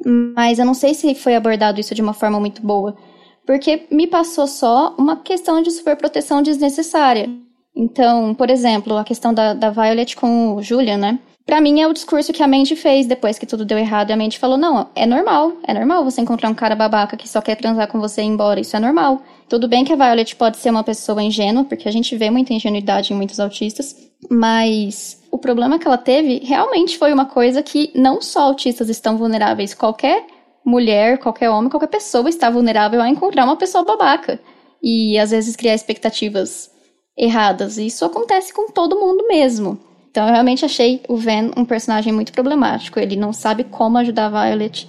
mas 0.05 0.57
eu 0.57 0.65
não 0.65 0.73
sei 0.73 0.93
se 0.93 1.13
foi 1.13 1.35
abordado 1.35 1.79
isso 1.79 1.93
de 1.93 2.01
uma 2.01 2.13
forma 2.13 2.39
muito 2.39 2.61
boa, 2.61 2.97
porque 3.45 3.87
me 3.91 4.07
passou 4.07 4.47
só 4.47 4.95
uma 4.97 5.17
questão 5.17 5.61
de 5.61 5.71
superproteção 5.71 6.41
desnecessária. 6.41 7.29
Então, 7.77 8.33
por 8.33 8.49
exemplo, 8.49 8.97
a 8.97 9.03
questão 9.03 9.31
da, 9.31 9.53
da 9.53 9.69
Violet 9.69 10.15
com 10.15 10.55
o 10.55 10.63
Julian, 10.63 10.97
né? 10.97 11.19
Pra 11.45 11.61
mim 11.61 11.79
é 11.79 11.87
o 11.87 11.93
discurso 11.93 12.33
que 12.33 12.41
a 12.41 12.47
Mandy 12.47 12.75
fez 12.75 13.05
depois 13.05 13.37
que 13.37 13.45
tudo 13.45 13.63
deu 13.63 13.77
errado. 13.77 14.09
E 14.09 14.13
a 14.13 14.17
Mandy 14.17 14.39
falou: 14.39 14.57
não, 14.57 14.89
é 14.95 15.05
normal. 15.05 15.53
É 15.63 15.75
normal 15.75 16.03
você 16.03 16.19
encontrar 16.19 16.49
um 16.49 16.55
cara 16.55 16.75
babaca 16.75 17.15
que 17.15 17.29
só 17.29 17.39
quer 17.39 17.55
transar 17.55 17.87
com 17.87 17.99
você 17.99 18.21
e 18.21 18.25
ir 18.25 18.29
embora. 18.29 18.59
Isso 18.59 18.75
é 18.75 18.79
normal. 18.79 19.21
Tudo 19.47 19.67
bem 19.67 19.85
que 19.85 19.93
a 19.93 19.95
Violet 19.95 20.35
pode 20.35 20.57
ser 20.57 20.71
uma 20.71 20.83
pessoa 20.83 21.21
ingênua, 21.21 21.63
porque 21.65 21.87
a 21.87 21.91
gente 21.91 22.17
vê 22.17 22.31
muita 22.31 22.51
ingenuidade 22.51 23.13
em 23.13 23.15
muitos 23.15 23.39
autistas. 23.39 23.95
Mas 24.29 25.21
o 25.29 25.37
problema 25.37 25.77
que 25.77 25.87
ela 25.87 25.99
teve 25.99 26.39
realmente 26.43 26.97
foi 26.97 27.13
uma 27.13 27.25
coisa 27.25 27.61
que 27.61 27.91
não 27.93 28.23
só 28.23 28.41
autistas 28.41 28.89
estão 28.89 29.17
vulneráveis. 29.17 29.75
Qualquer 29.75 30.25
mulher, 30.65 31.19
qualquer 31.19 31.51
homem, 31.51 31.69
qualquer 31.69 31.87
pessoa 31.87 32.27
está 32.27 32.49
vulnerável 32.49 32.99
a 32.99 33.07
encontrar 33.07 33.45
uma 33.45 33.55
pessoa 33.55 33.85
babaca. 33.85 34.39
E 34.81 35.17
às 35.19 35.29
vezes 35.29 35.55
criar 35.55 35.75
expectativas 35.75 36.75
erradas. 37.17 37.77
E 37.77 37.87
isso 37.87 38.05
acontece 38.05 38.53
com 38.53 38.71
todo 38.71 38.99
mundo 38.99 39.27
mesmo. 39.27 39.79
Então 40.11 40.25
eu 40.25 40.33
realmente 40.33 40.65
achei 40.65 41.01
o 41.07 41.17
Van 41.17 41.51
um 41.55 41.65
personagem 41.65 42.13
muito 42.13 42.31
problemático. 42.31 42.99
Ele 42.99 43.15
não 43.15 43.33
sabe 43.33 43.63
como 43.63 43.97
ajudar 43.97 44.27
a 44.27 44.47
Violet. 44.47 44.87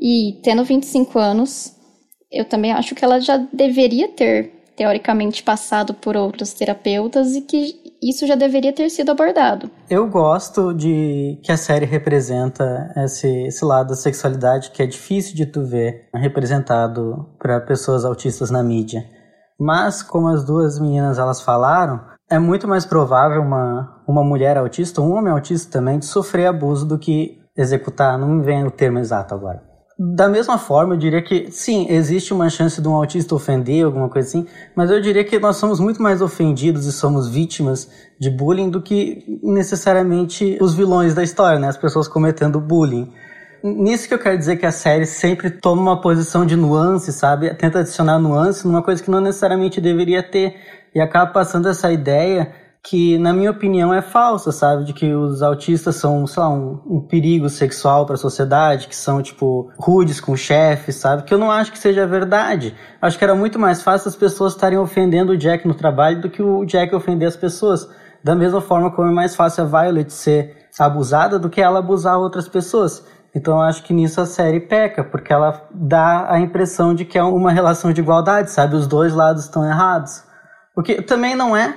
E 0.00 0.38
tendo 0.42 0.64
25 0.64 1.18
anos, 1.18 1.74
eu 2.30 2.44
também 2.44 2.72
acho 2.72 2.94
que 2.94 3.04
ela 3.04 3.20
já 3.20 3.36
deveria 3.52 4.08
ter, 4.08 4.52
teoricamente, 4.76 5.42
passado 5.42 5.94
por 5.94 6.16
outros 6.16 6.52
terapeutas 6.52 7.34
e 7.34 7.40
que 7.40 7.88
isso 8.00 8.26
já 8.26 8.36
deveria 8.36 8.72
ter 8.72 8.88
sido 8.90 9.10
abordado. 9.10 9.70
Eu 9.90 10.08
gosto 10.08 10.72
de 10.72 11.38
que 11.42 11.50
a 11.50 11.56
série 11.56 11.84
representa 11.84 12.92
esse, 12.96 13.46
esse 13.46 13.64
lado 13.64 13.88
da 13.88 13.96
sexualidade 13.96 14.70
que 14.70 14.82
é 14.82 14.86
difícil 14.86 15.34
de 15.34 15.46
tu 15.46 15.64
ver 15.64 16.08
representado 16.14 17.26
para 17.38 17.60
pessoas 17.60 18.04
autistas 18.04 18.50
na 18.50 18.62
mídia. 18.62 19.17
Mas, 19.58 20.02
como 20.02 20.28
as 20.28 20.44
duas 20.44 20.78
meninas 20.78 21.18
elas 21.18 21.40
falaram, 21.40 22.00
é 22.30 22.38
muito 22.38 22.68
mais 22.68 22.86
provável 22.86 23.42
uma, 23.42 24.02
uma 24.06 24.22
mulher 24.22 24.56
autista, 24.56 25.00
um 25.00 25.12
homem 25.12 25.32
autista 25.32 25.78
também, 25.78 25.98
de 25.98 26.06
sofrer 26.06 26.46
abuso 26.46 26.86
do 26.86 26.98
que 26.98 27.38
executar. 27.56 28.16
Não 28.18 28.28
me 28.28 28.44
vem 28.44 28.64
o 28.64 28.70
termo 28.70 28.98
exato 28.98 29.34
agora. 29.34 29.68
Da 30.00 30.28
mesma 30.28 30.58
forma, 30.58 30.94
eu 30.94 30.98
diria 30.98 31.20
que 31.20 31.50
sim, 31.50 31.86
existe 31.88 32.32
uma 32.32 32.48
chance 32.48 32.80
de 32.80 32.86
um 32.86 32.94
autista 32.94 33.34
ofender, 33.34 33.84
alguma 33.84 34.08
coisa 34.08 34.28
assim, 34.28 34.46
mas 34.76 34.92
eu 34.92 35.00
diria 35.00 35.24
que 35.24 35.40
nós 35.40 35.56
somos 35.56 35.80
muito 35.80 36.00
mais 36.00 36.22
ofendidos 36.22 36.86
e 36.86 36.92
somos 36.92 37.28
vítimas 37.28 37.90
de 38.20 38.30
bullying 38.30 38.70
do 38.70 38.80
que 38.80 39.40
necessariamente 39.42 40.56
os 40.60 40.72
vilões 40.72 41.14
da 41.14 41.24
história, 41.24 41.58
né? 41.58 41.66
As 41.66 41.76
pessoas 41.76 42.06
cometendo 42.06 42.60
bullying. 42.60 43.12
Nisso 43.62 44.06
que 44.06 44.14
eu 44.14 44.18
quero 44.18 44.38
dizer 44.38 44.56
que 44.56 44.66
a 44.66 44.72
série 44.72 45.06
sempre 45.06 45.50
toma 45.50 45.82
uma 45.82 46.00
posição 46.00 46.46
de 46.46 46.54
nuance, 46.54 47.12
sabe? 47.12 47.52
Tenta 47.54 47.80
adicionar 47.80 48.18
nuance 48.18 48.66
numa 48.66 48.82
coisa 48.82 49.02
que 49.02 49.10
não 49.10 49.20
necessariamente 49.20 49.80
deveria 49.80 50.22
ter 50.22 50.56
e 50.94 51.00
acaba 51.00 51.32
passando 51.32 51.68
essa 51.68 51.90
ideia 51.90 52.52
que, 52.82 53.18
na 53.18 53.32
minha 53.32 53.50
opinião, 53.50 53.92
é 53.92 54.00
falsa, 54.00 54.52
sabe? 54.52 54.84
De 54.84 54.92
que 54.92 55.12
os 55.12 55.42
autistas 55.42 55.96
são, 55.96 56.26
sei 56.26 56.42
lá, 56.42 56.48
um, 56.48 56.80
um 56.86 57.00
perigo 57.00 57.48
sexual 57.48 58.06
para 58.06 58.14
a 58.14 58.18
sociedade, 58.18 58.88
que 58.88 58.96
são, 58.96 59.20
tipo, 59.20 59.70
rudes 59.76 60.20
com 60.20 60.36
chefes, 60.36 60.94
sabe? 60.96 61.24
Que 61.24 61.34
eu 61.34 61.38
não 61.38 61.50
acho 61.50 61.72
que 61.72 61.78
seja 61.78 62.06
verdade. 62.06 62.74
Acho 63.02 63.18
que 63.18 63.24
era 63.24 63.34
muito 63.34 63.58
mais 63.58 63.82
fácil 63.82 64.08
as 64.08 64.16
pessoas 64.16 64.54
estarem 64.54 64.78
ofendendo 64.78 65.32
o 65.32 65.36
Jack 65.36 65.66
no 65.66 65.74
trabalho 65.74 66.20
do 66.20 66.30
que 66.30 66.42
o 66.42 66.64
Jack 66.64 66.94
ofender 66.94 67.28
as 67.28 67.36
pessoas. 67.36 67.88
Da 68.22 68.34
mesma 68.34 68.60
forma 68.60 68.90
como 68.90 69.08
é 69.08 69.12
mais 69.12 69.34
fácil 69.36 69.64
a 69.64 69.66
Violet 69.66 70.12
ser 70.12 70.56
abusada 70.78 71.38
do 71.38 71.50
que 71.50 71.60
ela 71.60 71.80
abusar 71.80 72.18
outras 72.18 72.48
pessoas. 72.48 73.04
Então 73.34 73.60
acho 73.60 73.82
que 73.82 73.92
nisso 73.92 74.20
a 74.20 74.26
série 74.26 74.60
peca, 74.60 75.04
porque 75.04 75.32
ela 75.32 75.68
dá 75.72 76.32
a 76.32 76.40
impressão 76.40 76.94
de 76.94 77.04
que 77.04 77.18
é 77.18 77.22
uma 77.22 77.52
relação 77.52 77.92
de 77.92 78.00
igualdade, 78.00 78.50
sabe? 78.50 78.74
Os 78.74 78.86
dois 78.86 79.12
lados 79.12 79.44
estão 79.44 79.64
errados. 79.64 80.24
O 80.76 80.82
que 80.82 81.02
também 81.02 81.34
não 81.34 81.56
é 81.56 81.74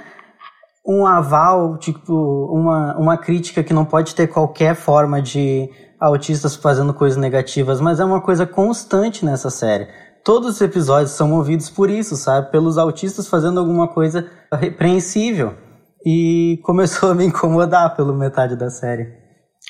um 0.86 1.06
aval, 1.06 1.78
tipo, 1.78 2.14
uma, 2.52 2.98
uma 2.98 3.18
crítica 3.18 3.64
que 3.64 3.74
não 3.74 3.86
pode 3.86 4.16
ter 4.16 4.28
qualquer 4.28 4.76
forma 4.76 5.22
de 5.22 5.70
autistas 6.00 6.56
fazendo 6.56 6.94
coisas 6.94 7.18
negativas, 7.18 7.80
mas 7.80 8.00
é 8.00 8.06
uma 8.06 8.22
coisa 8.22 8.46
constante 8.46 9.24
nessa 9.24 9.50
série. 9.52 9.88
Todos 10.24 10.56
os 10.56 10.62
episódios 10.62 11.12
são 11.12 11.28
movidos 11.28 11.70
por 11.70 11.90
isso, 11.90 12.16
sabe? 12.16 12.52
Pelos 12.52 12.78
autistas 12.78 13.28
fazendo 13.28 13.60
alguma 13.60 13.88
coisa 13.88 14.28
repreensível. 14.52 15.54
E 16.06 16.60
começou 16.64 17.12
a 17.12 17.16
me 17.16 17.26
incomodar 17.26 17.96
pelo 17.96 18.14
metade 18.14 18.56
da 18.56 18.70
série. 18.70 19.21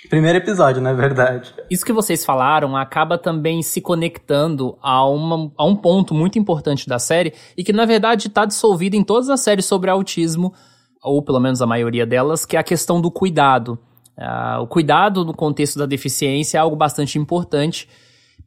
Primeiro 0.10 0.38
episódio, 0.38 0.82
na 0.82 0.94
verdade. 0.94 1.54
Isso 1.70 1.86
que 1.86 1.94
vocês 1.94 2.26
falaram 2.26 2.76
acaba 2.76 3.18
também 3.18 3.62
se 3.62 3.80
conectando 3.80 4.78
a, 4.82 5.06
uma, 5.08 5.52
a 5.58 5.66
um 5.66 5.76
ponto 5.76 6.14
muito 6.14 6.40
importante 6.40 6.88
da 6.88 6.98
série 6.98 7.34
e 7.56 7.64
que, 7.64 7.72
na 7.72 7.86
verdade, 7.86 8.28
está 8.28 8.46
dissolvido 8.46 8.96
em 8.96 9.04
todas 9.04 9.30
as 9.30 9.42
séries 9.42 9.66
sobre 9.66 9.90
autismo, 9.90 10.54
ou 11.04 11.22
pelo 11.22 11.40
menos 11.40 11.62
a 11.62 11.68
maioria 11.68 12.06
delas, 12.06 12.46
que 12.46 12.58
é 12.58 12.60
a 12.60 12.64
questão 12.64 13.00
do 13.00 13.12
cuidado. 13.12 13.78
Uh, 14.18 14.62
o 14.62 14.68
cuidado 14.68 15.24
no 15.24 15.34
contexto 15.34 15.80
da 15.80 15.86
deficiência 15.86 16.58
é 16.58 16.62
algo 16.62 16.76
bastante 16.76 17.18
importante 17.18 17.88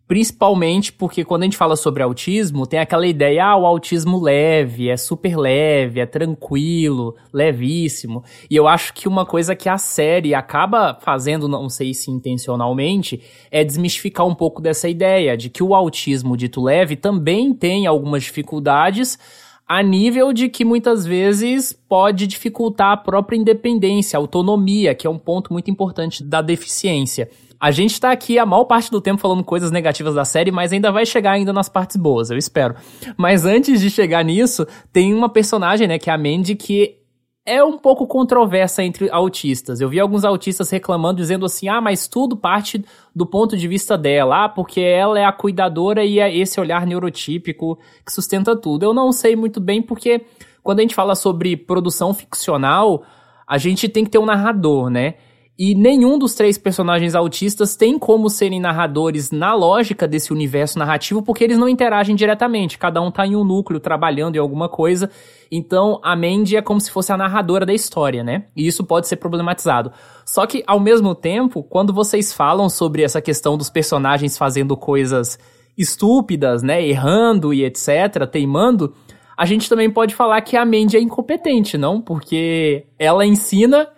Principalmente 0.06 0.92
porque 0.92 1.24
quando 1.24 1.42
a 1.42 1.44
gente 1.46 1.56
fala 1.56 1.76
sobre 1.76 2.02
autismo, 2.02 2.66
tem 2.66 2.78
aquela 2.78 3.06
ideia, 3.06 3.46
ah, 3.46 3.56
o 3.56 3.64
autismo 3.64 4.20
leve, 4.20 4.90
é 4.90 4.98
super 4.98 5.34
leve, 5.34 5.98
é 5.98 6.04
tranquilo, 6.04 7.16
levíssimo. 7.32 8.22
E 8.50 8.54
eu 8.54 8.68
acho 8.68 8.92
que 8.92 9.08
uma 9.08 9.24
coisa 9.24 9.56
que 9.56 9.66
a 9.66 9.78
série 9.78 10.34
acaba 10.34 10.98
fazendo, 11.00 11.48
não 11.48 11.70
sei 11.70 11.94
se 11.94 12.10
intencionalmente, 12.10 13.22
é 13.50 13.64
desmistificar 13.64 14.26
um 14.26 14.34
pouco 14.34 14.60
dessa 14.60 14.90
ideia 14.90 15.38
de 15.38 15.48
que 15.48 15.62
o 15.62 15.74
autismo 15.74 16.36
dito 16.36 16.62
leve 16.62 16.96
também 16.96 17.54
tem 17.54 17.86
algumas 17.86 18.24
dificuldades 18.24 19.18
a 19.66 19.82
nível 19.82 20.34
de 20.34 20.50
que 20.50 20.64
muitas 20.64 21.06
vezes 21.06 21.72
pode 21.72 22.26
dificultar 22.26 22.92
a 22.92 22.96
própria 22.98 23.36
independência, 23.36 24.18
autonomia, 24.18 24.94
que 24.94 25.06
é 25.06 25.10
um 25.10 25.18
ponto 25.18 25.52
muito 25.52 25.70
importante 25.70 26.22
da 26.22 26.42
deficiência. 26.42 27.30
A 27.64 27.70
gente 27.70 27.98
tá 27.98 28.10
aqui 28.10 28.38
a 28.38 28.44
maior 28.44 28.64
parte 28.64 28.90
do 28.90 29.00
tempo 29.00 29.22
falando 29.22 29.42
coisas 29.42 29.70
negativas 29.70 30.14
da 30.14 30.26
série, 30.26 30.50
mas 30.50 30.70
ainda 30.70 30.92
vai 30.92 31.06
chegar 31.06 31.30
ainda 31.30 31.50
nas 31.50 31.66
partes 31.66 31.96
boas, 31.96 32.30
eu 32.30 32.36
espero. 32.36 32.74
Mas 33.16 33.46
antes 33.46 33.80
de 33.80 33.88
chegar 33.88 34.22
nisso, 34.22 34.66
tem 34.92 35.14
uma 35.14 35.30
personagem, 35.30 35.88
né, 35.88 35.98
que 35.98 36.10
é 36.10 36.12
a 36.12 36.18
Mandy, 36.18 36.56
que 36.56 36.98
é 37.46 37.64
um 37.64 37.78
pouco 37.78 38.06
controversa 38.06 38.84
entre 38.84 39.08
autistas. 39.08 39.80
Eu 39.80 39.88
vi 39.88 39.98
alguns 39.98 40.26
autistas 40.26 40.68
reclamando, 40.68 41.22
dizendo 41.22 41.46
assim: 41.46 41.66
ah, 41.66 41.80
mas 41.80 42.06
tudo 42.06 42.36
parte 42.36 42.84
do 43.16 43.24
ponto 43.24 43.56
de 43.56 43.66
vista 43.66 43.96
dela, 43.96 44.44
ah, 44.44 44.48
porque 44.50 44.82
ela 44.82 45.18
é 45.18 45.24
a 45.24 45.32
cuidadora 45.32 46.04
e 46.04 46.20
é 46.20 46.36
esse 46.36 46.60
olhar 46.60 46.86
neurotípico 46.86 47.78
que 48.04 48.12
sustenta 48.12 48.54
tudo. 48.54 48.82
Eu 48.82 48.92
não 48.92 49.10
sei 49.10 49.34
muito 49.34 49.58
bem 49.58 49.80
porque 49.80 50.26
quando 50.62 50.80
a 50.80 50.82
gente 50.82 50.94
fala 50.94 51.14
sobre 51.14 51.56
produção 51.56 52.12
ficcional, 52.12 53.04
a 53.46 53.56
gente 53.56 53.88
tem 53.88 54.04
que 54.04 54.10
ter 54.10 54.18
um 54.18 54.26
narrador, 54.26 54.90
né? 54.90 55.14
E 55.56 55.72
nenhum 55.72 56.18
dos 56.18 56.34
três 56.34 56.58
personagens 56.58 57.14
autistas 57.14 57.76
tem 57.76 57.96
como 57.96 58.28
serem 58.28 58.58
narradores 58.58 59.30
na 59.30 59.54
lógica 59.54 60.08
desse 60.08 60.32
universo 60.32 60.80
narrativo, 60.80 61.22
porque 61.22 61.44
eles 61.44 61.56
não 61.56 61.68
interagem 61.68 62.16
diretamente. 62.16 62.76
Cada 62.76 63.00
um 63.00 63.08
tá 63.08 63.24
em 63.24 63.36
um 63.36 63.44
núcleo 63.44 63.78
trabalhando 63.78 64.34
em 64.34 64.40
alguma 64.40 64.68
coisa. 64.68 65.08
Então 65.52 66.00
a 66.02 66.16
Mandy 66.16 66.56
é 66.56 66.62
como 66.62 66.80
se 66.80 66.90
fosse 66.90 67.12
a 67.12 67.16
narradora 67.16 67.64
da 67.64 67.72
história, 67.72 68.24
né? 68.24 68.46
E 68.56 68.66
isso 68.66 68.82
pode 68.82 69.06
ser 69.06 69.16
problematizado. 69.16 69.92
Só 70.26 70.44
que, 70.44 70.64
ao 70.66 70.80
mesmo 70.80 71.14
tempo, 71.14 71.62
quando 71.62 71.92
vocês 71.92 72.32
falam 72.32 72.68
sobre 72.68 73.04
essa 73.04 73.22
questão 73.22 73.56
dos 73.56 73.70
personagens 73.70 74.36
fazendo 74.36 74.76
coisas 74.76 75.38
estúpidas, 75.78 76.64
né? 76.64 76.84
Errando 76.84 77.54
e 77.54 77.64
etc., 77.64 78.26
teimando, 78.28 78.92
a 79.36 79.46
gente 79.46 79.68
também 79.68 79.88
pode 79.88 80.16
falar 80.16 80.40
que 80.40 80.56
a 80.56 80.64
Mandy 80.64 80.96
é 80.96 81.00
incompetente, 81.00 81.78
não? 81.78 82.00
Porque 82.00 82.86
ela 82.98 83.24
ensina 83.24 83.88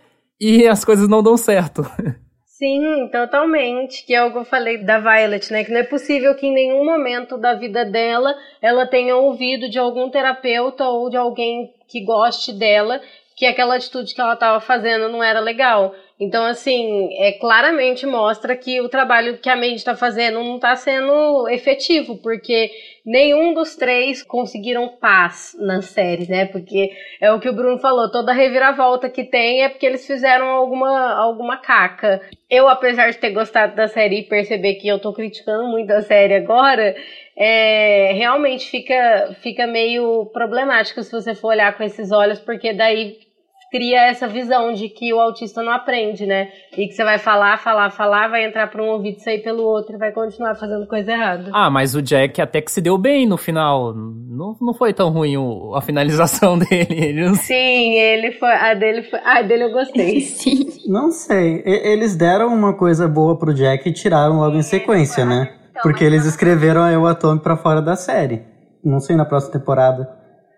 e 0.40 0.66
as 0.66 0.84
coisas 0.84 1.08
não 1.08 1.22
dão 1.22 1.36
certo. 1.36 1.82
Sim, 2.44 3.08
totalmente. 3.12 4.04
Que 4.06 4.14
é 4.14 4.24
o 4.24 4.32
que 4.32 4.38
eu 4.38 4.44
falei 4.44 4.78
da 4.78 4.98
Violet, 4.98 5.52
né? 5.52 5.62
Que 5.62 5.70
não 5.70 5.80
é 5.80 5.82
possível 5.82 6.34
que 6.34 6.46
em 6.46 6.54
nenhum 6.54 6.86
momento 6.86 7.36
da 7.36 7.52
vida 7.52 7.84
dela 7.84 8.34
ela 8.62 8.86
tenha 8.86 9.14
ouvido 9.14 9.68
de 9.68 9.78
algum 9.78 10.08
terapeuta 10.08 10.88
ou 10.88 11.10
de 11.10 11.18
alguém 11.18 11.70
que 11.86 12.02
goste 12.02 12.52
dela 12.52 13.00
que 13.36 13.44
aquela 13.44 13.76
atitude 13.76 14.14
que 14.14 14.20
ela 14.20 14.32
estava 14.32 14.58
fazendo 14.60 15.10
não 15.10 15.22
era 15.22 15.38
legal. 15.38 15.94
Então, 16.18 16.46
assim, 16.46 17.10
é, 17.18 17.32
claramente 17.32 18.06
mostra 18.06 18.56
que 18.56 18.80
o 18.80 18.88
trabalho 18.88 19.36
que 19.36 19.50
a 19.50 19.54
Mandy 19.54 19.74
está 19.74 19.94
fazendo 19.94 20.42
não 20.42 20.56
está 20.56 20.74
sendo 20.74 21.46
efetivo, 21.50 22.16
porque 22.22 22.70
nenhum 23.04 23.52
dos 23.52 23.76
três 23.76 24.22
conseguiram 24.22 24.88
paz 24.88 25.54
na 25.60 25.82
série, 25.82 26.26
né? 26.26 26.46
Porque 26.46 26.90
é 27.20 27.30
o 27.30 27.38
que 27.38 27.50
o 27.50 27.52
Bruno 27.52 27.78
falou, 27.78 28.10
toda 28.10 28.32
reviravolta 28.32 29.10
que 29.10 29.24
tem 29.24 29.62
é 29.62 29.68
porque 29.68 29.84
eles 29.84 30.06
fizeram 30.06 30.46
alguma, 30.46 31.12
alguma 31.14 31.58
caca. 31.58 32.22
Eu, 32.48 32.66
apesar 32.66 33.10
de 33.10 33.18
ter 33.18 33.30
gostado 33.32 33.76
da 33.76 33.86
série 33.86 34.20
e 34.20 34.24
perceber 34.24 34.76
que 34.76 34.88
eu 34.88 34.98
tô 34.98 35.12
criticando 35.12 35.64
muito 35.68 35.90
a 35.90 36.00
série 36.00 36.34
agora, 36.34 36.96
é, 37.36 38.12
realmente 38.14 38.70
fica, 38.70 39.36
fica 39.42 39.66
meio 39.66 40.24
problemático 40.32 41.02
se 41.02 41.12
você 41.12 41.34
for 41.34 41.48
olhar 41.48 41.76
com 41.76 41.84
esses 41.84 42.10
olhos, 42.10 42.40
porque 42.40 42.72
daí 42.72 43.25
cria 43.70 44.06
essa 44.06 44.28
visão 44.28 44.72
de 44.72 44.88
que 44.88 45.12
o 45.12 45.20
autista 45.20 45.62
não 45.62 45.72
aprende, 45.72 46.26
né? 46.26 46.48
E 46.76 46.86
que 46.86 46.92
você 46.92 47.04
vai 47.04 47.18
falar, 47.18 47.58
falar, 47.58 47.90
falar, 47.90 48.28
vai 48.28 48.44
entrar 48.44 48.70
por 48.70 48.80
um 48.80 48.88
ouvido 48.88 49.18
e 49.18 49.20
sair 49.20 49.42
pelo 49.42 49.62
outro 49.62 49.96
e 49.96 49.98
vai 49.98 50.12
continuar 50.12 50.54
fazendo 50.54 50.86
coisa 50.86 51.12
errada. 51.12 51.50
Ah, 51.52 51.70
mas 51.70 51.94
o 51.94 52.02
Jack 52.02 52.40
até 52.40 52.60
que 52.60 52.70
se 52.70 52.80
deu 52.80 52.96
bem 52.96 53.26
no 53.26 53.36
final. 53.36 53.94
Não, 53.94 54.56
não 54.60 54.74
foi 54.74 54.92
tão 54.92 55.10
ruim 55.10 55.36
o, 55.36 55.74
a 55.74 55.82
finalização 55.82 56.58
dele. 56.60 57.34
Sim, 57.36 57.94
ele 57.94 58.32
foi. 58.32 58.52
A 58.52 58.74
dele 58.74 59.02
foi. 59.02 59.18
A 59.24 59.42
dele 59.42 59.64
eu 59.64 59.72
gostei. 59.72 60.20
Sim. 60.36 60.66
Não 60.86 61.10
sei. 61.10 61.62
Eles 61.64 62.16
deram 62.16 62.48
uma 62.48 62.74
coisa 62.74 63.08
boa 63.08 63.38
pro 63.38 63.54
Jack 63.54 63.88
e 63.88 63.92
tiraram 63.92 64.38
logo 64.38 64.56
em 64.56 64.62
sequência, 64.62 65.24
né? 65.24 65.52
Porque 65.82 66.04
eles 66.04 66.24
escreveram 66.24 66.82
a 66.82 66.92
Eu 66.92 67.06
Atome 67.06 67.40
pra 67.40 67.56
fora 67.56 67.82
da 67.82 67.96
série. 67.96 68.42
Não 68.84 69.00
sei 69.00 69.16
na 69.16 69.24
próxima 69.24 69.52
temporada. 69.58 70.08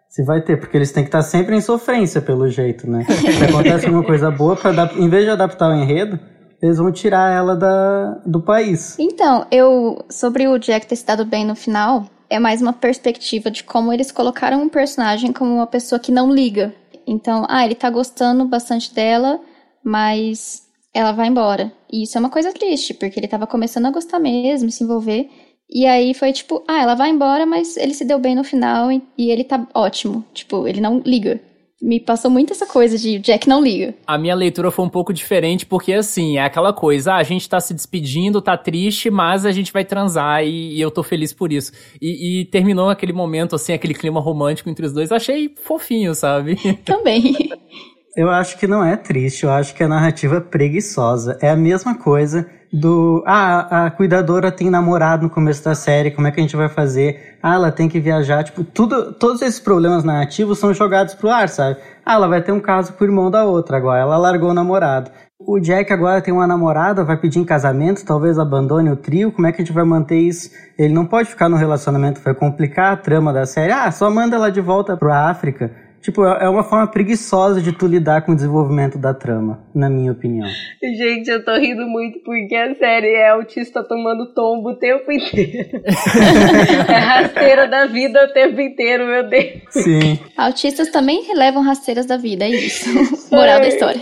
Se 0.09 0.25
vai 0.25 0.41
ter, 0.41 0.59
porque 0.59 0.77
eles 0.77 0.91
têm 0.91 1.05
que 1.05 1.09
estar 1.09 1.23
sempre 1.23 1.55
em 1.55 1.61
sofrência, 1.61 2.21
pelo 2.21 2.49
jeito, 2.49 2.91
né? 2.91 3.05
Se 3.05 3.45
acontece 3.45 3.87
uma 3.91 4.03
coisa 4.03 4.31
boa, 4.31 4.57
pra, 4.57 4.73
em 4.97 5.09
vez 5.09 5.25
de 5.25 5.31
adaptar 5.31 5.69
o 5.69 5.75
enredo, 5.75 6.19
eles 6.63 6.79
vão 6.79 6.91
tirar 6.91 7.33
ela 7.33 7.55
da, 7.55 8.21
do 8.27 8.43
país. 8.43 8.99
Então, 8.99 9.47
eu. 9.51 10.05
Sobre 10.11 10.49
o 10.49 10.59
Jack 10.59 10.87
ter 10.87 10.97
se 10.97 11.07
dado 11.07 11.25
bem 11.25 11.45
no 11.45 11.55
final, 11.55 12.07
é 12.29 12.39
mais 12.39 12.61
uma 12.61 12.73
perspectiva 12.73 13.51
de 13.51 13.63
como 13.65 13.93
eles 13.93 14.11
colocaram 14.11 14.63
um 14.63 14.69
personagem 14.69 15.33
como 15.33 15.55
uma 15.55 15.67
pessoa 15.67 15.99
que 15.99 16.11
não 16.11 16.33
liga. 16.33 16.75
Então, 17.07 17.47
ah, 17.49 17.65
ele 17.65 17.75
tá 17.75 17.89
gostando 17.89 18.45
bastante 18.45 18.95
dela, 18.95 19.41
mas 19.85 20.63
ela 20.93 21.13
vai 21.13 21.29
embora. 21.29 21.73
E 21.91 22.03
isso 22.03 22.19
é 22.19 22.21
uma 22.21 22.31
coisa 22.31 22.53
triste, 22.53 22.93
porque 22.93 23.19
ele 23.19 23.29
tava 23.29 23.47
começando 23.47 23.87
a 23.87 23.91
gostar 23.91 24.19
mesmo, 24.19 24.71
se 24.71 24.85
envolver. 24.85 25.29
E 25.71 25.87
aí 25.87 26.15
foi 26.15 26.33
tipo, 26.33 26.65
ah, 26.67 26.83
ela 26.83 26.95
vai 26.95 27.11
embora, 27.11 27.45
mas 27.45 27.77
ele 27.77 27.93
se 27.93 28.05
deu 28.05 28.19
bem 28.19 28.35
no 28.35 28.43
final 28.43 28.91
e, 28.91 29.03
e 29.17 29.31
ele 29.31 29.45
tá 29.45 29.67
ótimo. 29.75 30.25
Tipo, 30.33 30.67
ele 30.67 30.81
não 30.81 31.03
liga. 31.05 31.41
Me 31.81 32.01
passou 32.01 32.29
muito 32.29 32.53
essa 32.53 32.67
coisa 32.67 32.99
de 32.99 33.21
Jack 33.21 33.49
não 33.49 33.63
liga. 33.63 33.95
A 34.05 34.19
minha 34.19 34.35
leitura 34.35 34.71
foi 34.71 34.85
um 34.85 34.89
pouco 34.89 35.13
diferente, 35.13 35.65
porque 35.65 35.93
assim, 35.93 36.37
é 36.37 36.43
aquela 36.43 36.73
coisa, 36.73 37.13
ah, 37.13 37.19
a 37.19 37.23
gente 37.23 37.49
tá 37.49 37.61
se 37.61 37.73
despedindo, 37.73 38.43
tá 38.43 38.57
triste, 38.57 39.11
mas 39.11 39.47
a 39.47 39.53
gente 39.53 39.73
vai 39.73 39.85
transar 39.85 40.43
e, 40.43 40.75
e 40.75 40.81
eu 40.81 40.91
tô 40.91 41.05
feliz 41.05 41.33
por 41.33 41.53
isso. 41.53 41.71
E, 42.03 42.41
e, 42.41 42.45
terminou 42.47 42.89
aquele 42.89 43.13
momento, 43.13 43.55
assim, 43.55 43.73
aquele 43.73 43.95
clima 43.95 44.21
romântico 44.21 44.69
entre 44.69 44.87
os 44.87 44.93
dois. 44.93 45.13
Achei 45.13 45.55
fofinho, 45.63 46.15
sabe? 46.15 46.57
Também. 46.85 47.35
Eu 48.19 48.31
acho 48.31 48.59
que 48.59 48.67
não 48.67 48.85
é 48.85 48.97
triste, 48.97 49.45
eu 49.45 49.51
acho 49.53 49.73
que 49.73 49.81
a 49.81 49.87
narrativa 49.87 50.39
é 50.39 50.41
preguiçosa. 50.41 51.39
É 51.41 51.51
a 51.51 51.55
mesma 51.55 51.95
coisa 51.95 52.49
do. 52.73 53.23
Ah, 53.25 53.87
a 53.87 53.91
cuidadora 53.93 54.51
tem 54.51 54.69
namorado 54.69 55.23
no 55.23 55.31
começo 55.31 55.63
da 55.63 55.73
série, 55.73 56.11
como 56.11 56.27
é 56.27 56.33
que 56.33 56.41
a 56.41 56.43
gente 56.43 56.57
vai 56.57 56.69
fazer? 56.69 57.39
Ah, 57.41 57.55
ela 57.55 57.71
tem 57.71 57.89
que 57.89 58.01
viajar. 58.01 58.43
Tipo, 58.43 58.65
tudo, 58.65 59.13
todos 59.13 59.41
esses 59.41 59.61
problemas 59.61 60.03
narrativos 60.03 60.59
são 60.59 60.75
jogados 60.75 61.15
pro 61.15 61.31
ar, 61.31 61.49
sabe? 61.49 61.77
Ah, 62.05 62.15
ela 62.15 62.27
vai 62.27 62.43
ter 62.43 62.51
um 62.51 62.59
caso 62.59 62.93
com 62.93 63.05
o 63.05 63.07
irmão 63.07 63.31
da 63.31 63.45
outra 63.45 63.77
agora, 63.77 64.01
ela 64.01 64.17
largou 64.17 64.51
o 64.51 64.55
namorado. 64.55 65.13
O 65.39 65.61
Jack 65.61 65.93
agora 65.93 66.21
tem 66.21 66.35
uma 66.35 66.45
namorada, 66.45 67.05
vai 67.05 67.17
pedir 67.17 67.39
em 67.39 67.45
casamento, 67.45 68.05
talvez 68.05 68.37
abandone 68.37 68.91
o 68.91 68.97
trio, 68.97 69.31
como 69.31 69.47
é 69.47 69.53
que 69.53 69.63
a 69.63 69.65
gente 69.65 69.73
vai 69.73 69.85
manter 69.85 70.19
isso? 70.19 70.51
Ele 70.77 70.93
não 70.93 71.07
pode 71.07 71.29
ficar 71.29 71.49
no 71.49 71.57
relacionamento, 71.57 72.21
vai 72.21 72.35
complicar 72.35 72.95
a 72.95 72.97
trama 72.97 73.33
da 73.33 73.47
série. 73.47 73.71
Ah, 73.71 73.89
só 73.93 74.11
manda 74.11 74.35
ela 74.35 74.51
de 74.51 74.61
volta 74.61 74.97
pra 74.97 75.31
África. 75.31 75.71
Tipo, 76.03 76.25
é, 76.25 76.45
é 76.45 76.49
uma 76.49 76.63
forma 76.63 76.87
preguiçosa 76.87 77.61
de 77.61 77.73
tu 77.73 77.87
lidar 77.87 78.23
com 78.23 78.33
o 78.33 78.35
desenvolvimento 78.35 78.99
da 78.99 79.13
trama, 79.13 79.61
na 79.75 79.91
minha 79.91 80.13
opinião. 80.13 80.49
Gente, 80.83 81.29
eu 81.29 81.45
tô 81.45 81.57
rindo 81.57 81.87
muito 81.87 82.21
porque 82.21 82.55
a 82.55 82.75
série 82.77 83.15
é 83.15 83.31
autista 83.31 83.83
tomando 83.83 84.33
tombo 84.33 84.71
o 84.71 84.77
tempo 84.77 85.11
inteiro. 85.11 85.83
é 86.89 86.99
rasteira 86.99 87.67
da 87.67 87.87
vida 87.87 88.25
o 88.25 88.33
tempo 88.33 88.61
inteiro, 88.61 89.07
meu 89.07 89.29
Deus. 89.29 89.63
Sim. 89.71 90.19
Autistas 90.37 90.91
também 90.91 91.25
relevam 91.25 91.63
rasteiras 91.63 92.07
da 92.07 92.17
vida, 92.17 92.45
é 92.45 92.51
isso. 92.51 92.89
Moral 93.31 93.61
da 93.61 93.69
história. 93.69 94.01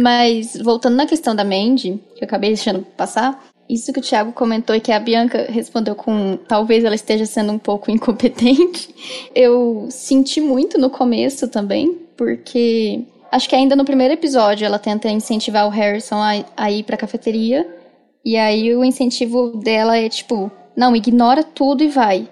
Mas, 0.00 0.56
voltando 0.62 0.96
na 0.96 1.06
questão 1.06 1.34
da 1.34 1.44
Mandy, 1.44 2.00
que 2.16 2.24
eu 2.24 2.26
acabei 2.26 2.50
deixando 2.50 2.84
passar, 2.96 3.38
isso 3.68 3.92
que 3.92 4.00
o 4.00 4.02
Thiago 4.02 4.32
comentou 4.32 4.74
e 4.74 4.80
que 4.80 4.92
a 4.92 4.98
Bianca 4.98 5.46
respondeu 5.50 5.94
com 5.94 6.38
talvez 6.48 6.84
ela 6.84 6.94
esteja 6.94 7.26
sendo 7.26 7.52
um 7.52 7.58
pouco 7.58 7.90
incompetente, 7.92 8.94
eu 9.34 9.88
senti 9.90 10.40
muito 10.40 10.78
no 10.78 10.90
começo 10.90 11.48
também, 11.48 11.98
porque 12.16 13.04
acho 13.30 13.48
que 13.48 13.54
ainda 13.54 13.76
no 13.76 13.84
primeiro 13.84 14.14
episódio 14.14 14.64
ela 14.64 14.78
tenta 14.78 15.10
incentivar 15.10 15.66
o 15.66 15.70
Harrison 15.70 16.16
a, 16.16 16.44
a 16.56 16.70
ir 16.70 16.82
pra 16.84 16.96
cafeteria, 16.96 17.66
e 18.24 18.36
aí 18.36 18.74
o 18.74 18.84
incentivo 18.84 19.58
dela 19.58 19.96
é 19.96 20.08
tipo, 20.08 20.50
não, 20.76 20.94
ignora 20.94 21.42
tudo 21.42 21.82
e 21.82 21.88
vai. 21.88 22.28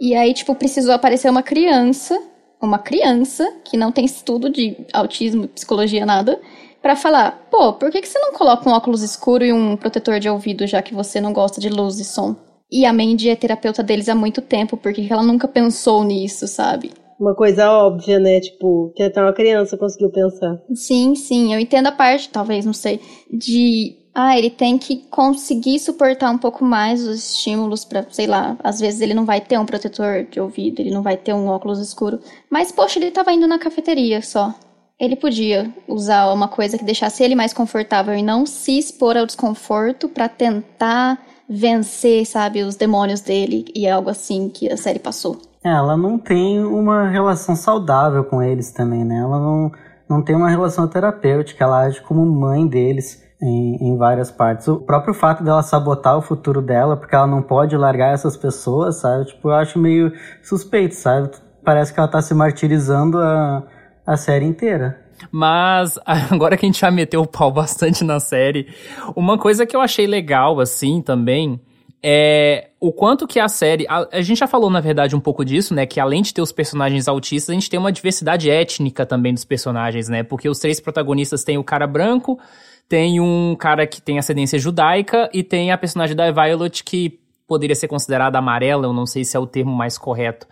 E 0.00 0.14
aí, 0.14 0.34
tipo, 0.34 0.54
precisou 0.54 0.94
aparecer 0.94 1.30
uma 1.30 1.42
criança, 1.42 2.20
uma 2.66 2.78
criança 2.78 3.44
que 3.64 3.76
não 3.76 3.90
tem 3.90 4.04
estudo 4.04 4.48
de 4.48 4.76
autismo, 4.92 5.48
psicologia, 5.48 6.06
nada, 6.06 6.40
para 6.80 6.96
falar, 6.96 7.46
pô, 7.50 7.72
por 7.72 7.90
que, 7.90 8.00
que 8.00 8.08
você 8.08 8.18
não 8.18 8.32
coloca 8.32 8.68
um 8.68 8.72
óculos 8.72 9.02
escuro 9.02 9.44
e 9.44 9.52
um 9.52 9.76
protetor 9.76 10.18
de 10.18 10.28
ouvido, 10.28 10.66
já 10.66 10.80
que 10.80 10.94
você 10.94 11.20
não 11.20 11.32
gosta 11.32 11.60
de 11.60 11.68
luz 11.68 11.98
e 11.98 12.04
som? 12.04 12.36
E 12.70 12.86
a 12.86 12.92
Mandy 12.92 13.28
é 13.28 13.36
terapeuta 13.36 13.82
deles 13.82 14.08
há 14.08 14.14
muito 14.14 14.40
tempo, 14.40 14.76
porque 14.76 15.06
ela 15.10 15.22
nunca 15.22 15.46
pensou 15.46 16.02
nisso, 16.02 16.48
sabe? 16.48 16.90
Uma 17.20 17.34
coisa 17.34 17.70
óbvia, 17.70 18.18
né? 18.18 18.40
Tipo, 18.40 18.92
que 18.96 19.02
até 19.02 19.20
uma 19.20 19.32
criança 19.32 19.76
conseguiu 19.76 20.10
pensar. 20.10 20.58
Sim, 20.74 21.14
sim, 21.14 21.52
eu 21.52 21.60
entendo 21.60 21.88
a 21.88 21.92
parte, 21.92 22.30
talvez, 22.30 22.64
não 22.64 22.72
sei, 22.72 23.00
de 23.30 24.01
ah, 24.14 24.36
ele 24.36 24.50
tem 24.50 24.78
que 24.78 25.04
conseguir 25.10 25.78
suportar 25.78 26.30
um 26.30 26.38
pouco 26.38 26.64
mais 26.64 27.06
os 27.06 27.32
estímulos 27.32 27.84
para, 27.84 28.06
sei 28.10 28.26
lá, 28.26 28.56
às 28.62 28.80
vezes 28.80 29.00
ele 29.00 29.14
não 29.14 29.24
vai 29.24 29.40
ter 29.40 29.58
um 29.58 29.66
protetor 29.66 30.24
de 30.24 30.40
ouvido, 30.40 30.80
ele 30.80 30.90
não 30.90 31.02
vai 31.02 31.16
ter 31.16 31.32
um 31.32 31.46
óculos 31.48 31.80
escuro. 31.80 32.20
Mas, 32.50 32.70
poxa, 32.70 32.98
ele 32.98 33.10
tava 33.10 33.32
indo 33.32 33.46
na 33.46 33.58
cafeteria 33.58 34.20
só 34.22 34.54
ele 35.02 35.16
podia 35.16 35.68
usar 35.88 36.32
uma 36.32 36.46
coisa 36.46 36.78
que 36.78 36.84
deixasse 36.84 37.24
ele 37.24 37.34
mais 37.34 37.52
confortável 37.52 38.14
e 38.14 38.22
não 38.22 38.46
se 38.46 38.78
expor 38.78 39.16
ao 39.16 39.26
desconforto 39.26 40.08
para 40.08 40.28
tentar 40.28 41.18
vencer, 41.48 42.24
sabe, 42.24 42.62
os 42.62 42.76
demônios 42.76 43.20
dele 43.20 43.64
e 43.74 43.84
é 43.84 43.90
algo 43.90 44.08
assim 44.08 44.48
que 44.48 44.70
a 44.70 44.76
série 44.76 45.00
passou. 45.00 45.38
É, 45.64 45.70
ela 45.70 45.96
não 45.96 46.18
tem 46.18 46.64
uma 46.64 47.08
relação 47.08 47.56
saudável 47.56 48.22
com 48.22 48.40
eles 48.40 48.70
também, 48.70 49.04
né? 49.04 49.16
Ela 49.16 49.40
não, 49.40 49.72
não 50.08 50.22
tem 50.22 50.36
uma 50.36 50.48
relação 50.48 50.86
terapêutica, 50.86 51.64
ela 51.64 51.80
age 51.80 52.00
como 52.02 52.24
mãe 52.24 52.64
deles. 52.66 53.22
Em, 53.42 53.76
em, 53.80 53.96
várias 53.96 54.30
partes. 54.30 54.68
O 54.68 54.76
próprio 54.76 55.12
fato 55.12 55.42
dela 55.42 55.64
sabotar 55.64 56.16
o 56.16 56.22
futuro 56.22 56.62
dela, 56.62 56.96
porque 56.96 57.12
ela 57.12 57.26
não 57.26 57.42
pode 57.42 57.76
largar 57.76 58.14
essas 58.14 58.36
pessoas, 58.36 59.00
sabe? 59.00 59.24
Tipo, 59.24 59.48
eu 59.48 59.54
acho 59.54 59.80
meio 59.80 60.12
suspeito, 60.44 60.94
sabe? 60.94 61.28
Parece 61.64 61.92
que 61.92 61.98
ela 61.98 62.08
tá 62.08 62.22
se 62.22 62.32
martirizando 62.34 63.18
a, 63.18 63.64
a 64.06 64.16
série 64.16 64.44
inteira. 64.44 65.02
Mas 65.30 65.98
agora 66.06 66.56
que 66.56 66.64
a 66.64 66.68
gente 66.68 66.80
já 66.80 66.90
meteu 66.90 67.22
o 67.22 67.26
pau 67.26 67.50
bastante 67.50 68.04
na 68.04 68.20
série, 68.20 68.68
uma 69.16 69.36
coisa 69.36 69.66
que 69.66 69.74
eu 69.74 69.80
achei 69.80 70.06
legal, 70.06 70.60
assim, 70.60 71.02
também, 71.02 71.60
é 72.02 72.70
o 72.80 72.92
quanto 72.92 73.28
que 73.28 73.38
a 73.38 73.48
série. 73.48 73.86
A, 73.88 74.08
a, 74.12 74.22
gente 74.22 74.38
já 74.38 74.48
falou, 74.48 74.68
na 74.68 74.80
verdade, 74.80 75.14
um 75.14 75.20
pouco 75.20 75.44
disso, 75.44 75.72
né? 75.72 75.86
Que 75.86 76.00
além 76.00 76.20
de 76.20 76.34
ter 76.34 76.42
os 76.42 76.50
personagens 76.50 77.06
autistas, 77.06 77.50
a 77.50 77.54
gente 77.54 77.70
tem 77.70 77.78
uma 77.78 77.92
diversidade 77.92 78.50
étnica 78.50 79.06
também 79.06 79.32
dos 79.32 79.44
personagens, 79.44 80.08
né? 80.08 80.24
Porque 80.24 80.48
os 80.48 80.58
três 80.58 80.80
protagonistas 80.80 81.44
têm 81.44 81.58
o 81.58 81.64
cara 81.64 81.86
branco, 81.86 82.40
tem 82.88 83.20
um 83.20 83.56
cara 83.56 83.86
que 83.86 84.00
tem 84.00 84.18
ascendência 84.18 84.58
judaica 84.58 85.30
e 85.32 85.42
tem 85.42 85.72
a 85.72 85.78
personagem 85.78 86.14
da 86.14 86.30
Violet 86.30 86.84
que 86.84 87.20
poderia 87.46 87.74
ser 87.74 87.88
considerada 87.88 88.38
amarela, 88.38 88.86
eu 88.86 88.92
não 88.92 89.04
sei 89.04 89.24
se 89.24 89.36
é 89.36 89.40
o 89.40 89.46
termo 89.46 89.72
mais 89.72 89.98
correto. 89.98 90.46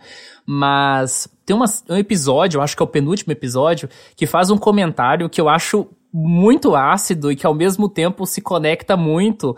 Mas 0.45 1.27
tem 1.45 1.55
uma, 1.55 1.65
um 1.89 1.95
episódio, 1.95 2.57
eu 2.57 2.61
acho 2.61 2.75
que 2.75 2.83
é 2.83 2.85
o 2.85 2.87
penúltimo 2.87 3.31
episódio, 3.31 3.89
que 4.15 4.27
faz 4.27 4.51
um 4.51 4.57
comentário 4.57 5.29
que 5.29 5.41
eu 5.41 5.49
acho 5.49 5.87
muito 6.13 6.75
ácido 6.75 7.31
e 7.31 7.35
que 7.35 7.45
ao 7.45 7.53
mesmo 7.53 7.87
tempo 7.87 8.25
se 8.25 8.41
conecta 8.41 8.97
muito 8.97 9.55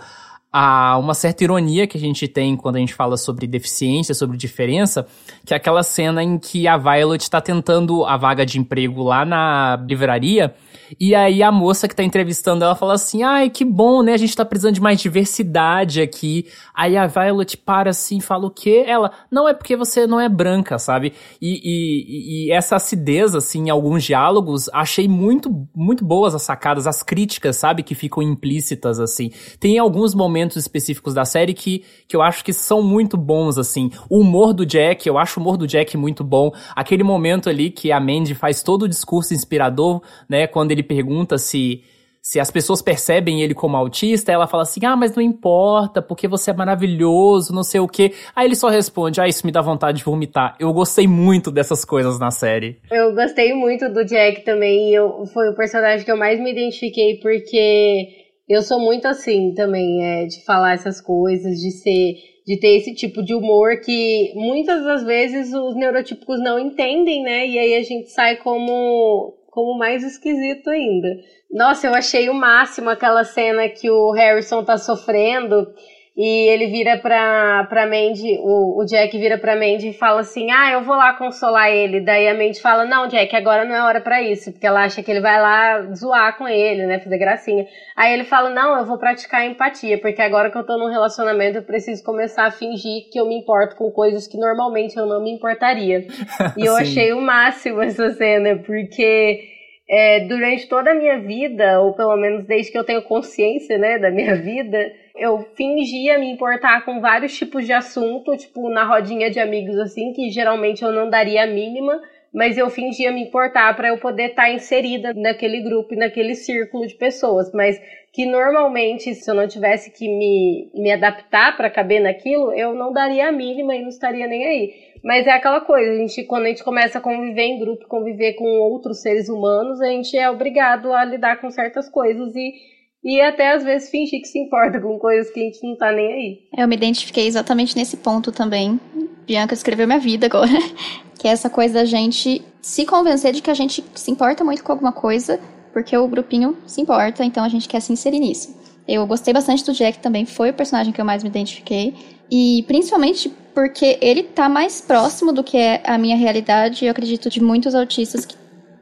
a 0.54 1.00
uma 1.00 1.16
certa 1.16 1.44
ironia 1.44 1.88
que 1.88 1.98
a 1.98 2.00
gente 2.00 2.28
tem 2.28 2.56
quando 2.56 2.76
a 2.76 2.80
gente 2.80 2.94
fala 2.94 3.18
sobre 3.18 3.48
deficiência, 3.48 4.14
sobre 4.14 4.38
diferença, 4.38 5.08
que 5.44 5.52
é 5.52 5.58
aquela 5.58 5.82
cena 5.82 6.22
em 6.22 6.38
que 6.38 6.68
a 6.68 6.78
Violet 6.78 7.24
está 7.24 7.42
tentando 7.42 8.06
a 8.06 8.16
vaga 8.16 8.46
de 8.46 8.60
emprego 8.60 9.02
lá 9.02 9.26
na 9.26 9.84
livraria 9.88 10.54
e 11.00 11.16
aí 11.16 11.42
a 11.42 11.52
moça 11.52 11.88
que 11.88 11.96
tá 11.96 12.04
entrevistando 12.04 12.64
ela 12.64 12.76
fala 12.76 12.94
assim: 12.94 13.24
ai, 13.24 13.50
que 13.50 13.66
bom, 13.66 14.02
né? 14.02 14.14
A 14.14 14.18
gente 14.18 14.36
tá 14.36 14.46
precisando 14.46 14.76
de 14.76 14.82
mais 14.82 15.00
diversidade 15.00 16.02
aqui. 16.02 16.48
Aí 16.74 16.98
a 16.98 17.08
Violet 17.08 17.58
para 17.58 17.90
assim 17.90 18.20
fala 18.20 18.48
o 18.48 18.52
quê? 18.52 18.84
Ela, 18.86 19.12
não 19.32 19.48
é 19.48 19.54
porque 19.54 19.76
você 19.76 20.08
não 20.08 20.20
é 20.20 20.28
branca, 20.28 20.78
sabe? 20.78 21.14
E, 21.42 21.62
e, 21.64 22.48
e 22.48 22.52
essa 22.52 22.76
acidez, 22.76 23.36
assim, 23.36 23.68
em 23.68 23.70
alguns 23.70 24.04
diálogos, 24.04 24.70
achei 24.74 25.08
muito, 25.08 25.68
muito 25.76 26.04
boas 26.04 26.36
as 26.36 26.44
sacadas, 26.44 26.88
as 26.88 27.04
críticas, 27.04 27.58
sabe? 27.58 27.84
Que 27.84 27.96
ficam 27.96 28.24
implícitas, 28.24 29.00
assim. 29.00 29.32
Tem 29.60 29.78
alguns 29.78 30.14
momentos 30.14 30.43
específicos 30.52 31.14
da 31.14 31.26
série 31.26 31.54
que, 31.54 31.84
que 32.08 32.16
eu 32.16 32.22
acho 32.22 32.44
que 32.44 32.54
são 32.54 32.82
muito 32.82 33.18
bons, 33.18 33.58
assim. 33.58 33.90
O 34.10 34.20
humor 34.20 34.54
do 34.54 34.66
Jack, 34.66 35.08
eu 35.08 35.18
acho 35.18 35.40
o 35.40 35.44
humor 35.44 35.58
do 35.58 35.68
Jack 35.68 35.96
muito 35.98 36.24
bom. 36.24 36.52
Aquele 36.76 37.04
momento 37.04 37.50
ali 37.50 37.70
que 37.70 37.92
a 37.92 38.00
Mandy 38.00 38.36
faz 38.36 38.62
todo 38.62 38.84
o 38.84 38.90
discurso 38.90 39.34
inspirador, 39.34 40.02
né? 40.28 40.48
Quando 40.48 40.72
ele 40.72 40.84
pergunta 40.84 41.38
se 41.38 41.84
se 42.26 42.40
as 42.40 42.50
pessoas 42.50 42.82
percebem 42.82 43.42
ele 43.42 43.54
como 43.54 43.76
autista, 43.76 44.32
ela 44.32 44.48
fala 44.48 44.64
assim: 44.64 44.86
"Ah, 44.86 44.96
mas 44.96 45.14
não 45.14 45.22
importa, 45.22 46.02
porque 46.02 46.26
você 46.26 46.52
é 46.52 46.54
maravilhoso, 46.54 47.54
não 47.54 47.64
sei 47.64 47.82
o 47.82 47.88
quê". 47.88 48.14
Aí 48.34 48.48
ele 48.48 48.56
só 48.56 48.70
responde: 48.70 49.20
"Ah, 49.20 49.28
isso 49.28 49.46
me 49.46 49.52
dá 49.52 49.62
vontade 49.62 49.98
de 49.98 50.06
vomitar". 50.06 50.56
Eu 50.58 50.72
gostei 50.72 51.06
muito 51.06 51.52
dessas 51.52 51.84
coisas 51.84 52.18
na 52.18 52.32
série. 52.32 52.80
Eu 52.90 53.14
gostei 53.14 53.54
muito 53.54 53.90
do 53.90 54.06
Jack 54.06 54.46
também, 54.46 54.94
eu 54.96 55.26
foi 55.34 55.50
o 55.50 55.56
personagem 55.56 56.06
que 56.06 56.12
eu 56.12 56.16
mais 56.18 56.40
me 56.40 56.52
identifiquei 56.54 57.20
porque 57.20 58.23
eu 58.48 58.62
sou 58.62 58.80
muito 58.80 59.08
assim 59.08 59.54
também, 59.54 60.04
é, 60.04 60.26
de 60.26 60.44
falar 60.46 60.74
essas 60.74 61.00
coisas, 61.00 61.60
de 61.60 61.72
ser 61.72 62.16
de 62.46 62.60
ter 62.60 62.76
esse 62.76 62.94
tipo 62.94 63.24
de 63.24 63.34
humor 63.34 63.80
que 63.80 64.34
muitas 64.36 64.84
das 64.84 65.04
vezes 65.04 65.54
os 65.54 65.76
neurotípicos 65.76 66.42
não 66.42 66.60
entendem, 66.60 67.24
né? 67.24 67.48
E 67.48 67.58
aí 67.58 67.76
a 67.76 67.82
gente 67.84 68.10
sai 68.10 68.36
como 68.38 69.34
como 69.50 69.78
mais 69.78 70.04
esquisito 70.04 70.70
ainda. 70.70 71.08
Nossa, 71.52 71.86
eu 71.86 71.94
achei 71.94 72.28
o 72.28 72.34
máximo 72.34 72.90
aquela 72.90 73.24
cena 73.24 73.70
que 73.70 73.90
o 73.90 74.12
Harrison 74.12 74.64
tá 74.64 74.78
sofrendo 74.78 75.68
e 76.16 76.48
ele 76.48 76.68
vira 76.68 77.00
pra, 77.00 77.66
pra 77.68 77.88
Mandy, 77.88 78.38
o, 78.40 78.80
o 78.80 78.86
Jack 78.86 79.18
vira 79.18 79.36
pra 79.36 79.56
Mandy 79.56 79.90
e 79.90 79.94
fala 79.94 80.22
assim: 80.22 80.52
Ah, 80.52 80.72
eu 80.72 80.84
vou 80.84 80.96
lá 80.96 81.14
consolar 81.14 81.72
ele. 81.72 82.02
Daí 82.02 82.28
a 82.28 82.36
Mandy 82.36 82.62
fala: 82.62 82.86
Não, 82.86 83.08
Jack, 83.08 83.36
agora 83.36 83.66
não 83.66 83.74
é 83.74 83.82
hora 83.82 84.00
para 84.00 84.22
isso, 84.22 84.52
porque 84.52 84.68
ela 84.68 84.84
acha 84.84 85.02
que 85.02 85.10
ele 85.10 85.22
vai 85.22 85.42
lá 85.42 85.82
zoar 85.96 86.38
com 86.38 86.48
ele, 86.48 86.86
né? 86.86 87.00
Fazer 87.00 87.18
gracinha. 87.18 87.66
Aí 87.98 88.14
ele 88.14 88.26
fala: 88.26 88.52
Não, 88.52 88.78
eu 88.78 88.86
vou 88.86 89.00
praticar 89.00 89.44
empatia, 89.44 90.00
porque 90.00 90.22
agora 90.22 90.52
que 90.52 90.58
eu 90.58 90.66
tô 90.66 90.78
num 90.78 90.92
relacionamento 90.92 91.58
eu 91.58 91.64
preciso 91.64 92.04
começar 92.04 92.46
a 92.46 92.52
fingir 92.52 93.10
que 93.12 93.20
eu 93.20 93.28
me 93.28 93.40
importo 93.40 93.76
com 93.76 93.90
coisas 93.90 94.28
que 94.28 94.38
normalmente 94.38 94.96
eu 94.96 95.08
não 95.08 95.24
me 95.24 95.32
importaria. 95.32 96.06
E 96.56 96.66
eu 96.66 96.76
achei 96.76 97.12
o 97.14 97.22
máximo 97.22 97.82
essa 97.82 98.12
cena, 98.12 98.56
porque 98.58 99.42
é, 99.90 100.22
durante 100.22 100.68
toda 100.68 100.92
a 100.92 100.96
minha 100.96 101.20
vida, 101.20 101.82
ou 101.82 101.94
pelo 101.94 102.16
menos 102.18 102.46
desde 102.46 102.72
que 102.72 102.78
eu 102.78 102.84
tenho 102.84 103.02
consciência, 103.02 103.78
né, 103.78 103.98
da 103.98 104.12
minha 104.12 104.36
vida, 104.42 104.78
eu 105.16 105.40
fingia 105.56 106.18
me 106.18 106.32
importar 106.32 106.84
com 106.86 107.00
vários 107.00 107.36
tipos 107.38 107.66
de 107.66 107.74
assunto, 107.74 108.36
tipo, 108.36 108.70
na 108.70 108.84
rodinha 108.84 109.30
de 109.30 109.40
amigos, 109.40 109.78
assim, 109.78 110.12
que 110.12 110.30
geralmente 110.30 110.84
eu 110.84 110.92
não 110.92 111.10
daria 111.10 111.44
a 111.44 111.48
mínima, 111.48 112.02
mas 112.34 112.58
eu 112.58 112.68
fingia 112.70 113.12
me 113.12 113.22
importar 113.22 113.76
para 113.76 113.90
eu 113.90 114.00
poder 114.00 114.32
estar 114.32 114.44
tá 114.44 114.50
inserida 114.50 115.14
naquele 115.14 115.62
grupo 115.62 115.94
e 115.94 115.98
naquele 115.98 116.34
círculo 116.34 116.88
de 116.88 116.96
pessoas, 116.96 117.52
mas 117.54 117.80
que 118.12 118.26
normalmente, 118.26 119.14
se 119.14 119.30
eu 119.30 119.36
não 119.36 119.48
tivesse 119.48 119.92
que 119.92 120.08
me, 120.08 120.70
me 120.74 120.92
adaptar 120.92 121.56
para 121.56 121.70
caber 121.70 122.02
naquilo, 122.02 122.52
eu 122.54 122.74
não 122.74 122.92
daria 122.92 123.28
a 123.28 123.32
mínima 123.32 123.76
e 123.76 123.82
não 123.82 123.90
estaria 123.90 124.28
nem 124.28 124.46
aí. 124.46 124.74
Mas 125.04 125.28
é 125.28 125.32
aquela 125.32 125.62
coisa, 125.62 125.92
a 125.92 125.98
gente, 125.98 126.24
quando 126.24 126.46
a 126.46 126.50
gente 126.50 126.64
começa 126.64 126.98
a 126.98 127.02
conviver 127.02 127.44
em 127.44 127.60
grupo, 127.60 127.88
conviver 127.88 128.34
com 128.34 128.46
outros 128.46 129.02
seres 129.02 129.30
humanos, 129.30 129.82
a 129.82 129.88
gente 129.88 130.18
é 130.18 130.30
obrigado 130.30 130.92
a 130.94 131.04
lidar 131.06 131.40
com 131.42 131.52
certas 131.52 131.90
coisas 131.90 132.36
e, 132.36 132.54
e 133.04 133.20
até 133.20 133.54
às 133.54 133.64
vezes 133.64 133.90
fingir 133.90 134.22
que 134.22 134.28
se 134.28 134.40
importa 134.40 134.80
com 134.80 134.98
coisas 134.98 135.32
que 135.32 135.40
a 135.40 135.44
gente 135.44 135.68
não 135.68 135.76
tá 135.76 135.92
nem 135.92 136.14
aí. 136.14 136.40
Eu 136.58 136.68
me 136.68 136.76
identifiquei 136.76 137.28
exatamente 137.28 137.76
nesse 137.76 137.98
ponto 137.98 138.32
também. 138.32 138.80
Bianca 139.26 139.54
escreveu 139.54 139.88
minha 139.88 140.00
vida 140.00 140.26
agora. 140.26 140.50
Que 141.16 141.30
é 141.30 141.32
essa 141.32 141.50
coisa 141.50 141.76
da 141.76 141.86
gente 141.86 142.44
se 142.62 142.86
convencer 142.86 143.32
de 143.32 143.42
que 143.42 143.50
a 143.50 143.54
gente 143.54 143.82
se 143.96 144.12
importa 144.12 144.44
muito 144.44 144.62
com 144.62 144.74
alguma 144.74 144.92
coisa, 144.92 145.40
porque 145.72 145.96
o 145.96 146.06
grupinho 146.06 146.58
se 146.66 146.82
importa, 146.82 147.24
então 147.24 147.46
a 147.46 147.48
gente 147.48 147.66
quer 147.66 147.80
se 147.80 147.94
inserir 147.94 148.20
nisso. 148.20 148.54
Eu 148.86 149.08
gostei 149.08 149.34
bastante 149.34 149.64
do 149.64 149.72
Jack 149.72 150.00
também, 150.00 150.26
foi 150.26 150.50
o 150.50 150.54
personagem 150.54 150.92
que 150.92 151.00
eu 151.00 151.06
mais 151.06 151.24
me 151.24 151.30
identifiquei. 151.30 151.94
E 152.30 152.66
principalmente 152.68 153.30
porque 153.54 153.98
ele 154.02 154.24
tá 154.24 154.50
mais 154.50 154.82
próximo 154.82 155.32
do 155.32 155.44
que 155.44 155.56
é 155.56 155.82
a 155.86 155.98
minha 155.98 156.18
realidade, 156.18 156.84
eu 156.84 156.92
acredito, 156.92 157.30
de 157.30 157.42
muitos 157.42 157.74
autistas, 157.74 158.26
que, 158.26 158.36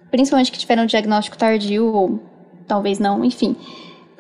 principalmente 0.10 0.52
que 0.52 0.58
tiveram 0.58 0.86
diagnóstico 0.86 1.38
tardio, 1.38 1.94
ou 1.94 2.20
talvez 2.68 2.98
não, 2.98 3.24
enfim. 3.24 3.56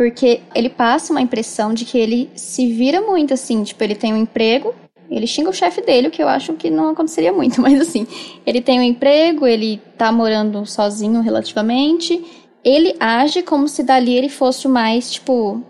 Porque 0.01 0.41
ele 0.55 0.67
passa 0.67 1.13
uma 1.13 1.21
impressão 1.21 1.75
de 1.75 1.85
que 1.85 1.95
ele 1.95 2.27
se 2.33 2.73
vira 2.73 3.01
muito 3.01 3.35
assim, 3.35 3.61
tipo, 3.61 3.83
ele 3.83 3.93
tem 3.93 4.11
um 4.11 4.17
emprego, 4.17 4.73
ele 5.11 5.27
xinga 5.27 5.51
o 5.51 5.53
chefe 5.53 5.79
dele, 5.79 6.07
o 6.07 6.11
que 6.11 6.23
eu 6.23 6.27
acho 6.27 6.53
que 6.53 6.71
não 6.71 6.89
aconteceria 6.89 7.31
muito, 7.31 7.61
mas 7.61 7.79
assim, 7.79 8.07
ele 8.43 8.61
tem 8.61 8.79
um 8.79 8.83
emprego, 8.83 9.45
ele 9.45 9.79
tá 9.99 10.11
morando 10.11 10.65
sozinho 10.65 11.21
relativamente, 11.21 12.19
ele 12.65 12.95
age 12.99 13.43
como 13.43 13.67
se 13.67 13.83
dali 13.83 14.17
ele 14.17 14.27
fosse 14.27 14.67
mais, 14.67 15.11
tipo, 15.11 15.61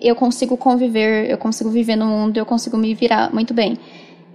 eu 0.00 0.14
consigo 0.14 0.56
conviver, 0.56 1.28
eu 1.28 1.36
consigo 1.36 1.68
viver 1.68 1.96
no 1.96 2.06
mundo, 2.06 2.36
eu 2.36 2.46
consigo 2.46 2.76
me 2.76 2.94
virar 2.94 3.34
muito 3.34 3.52
bem. 3.52 3.76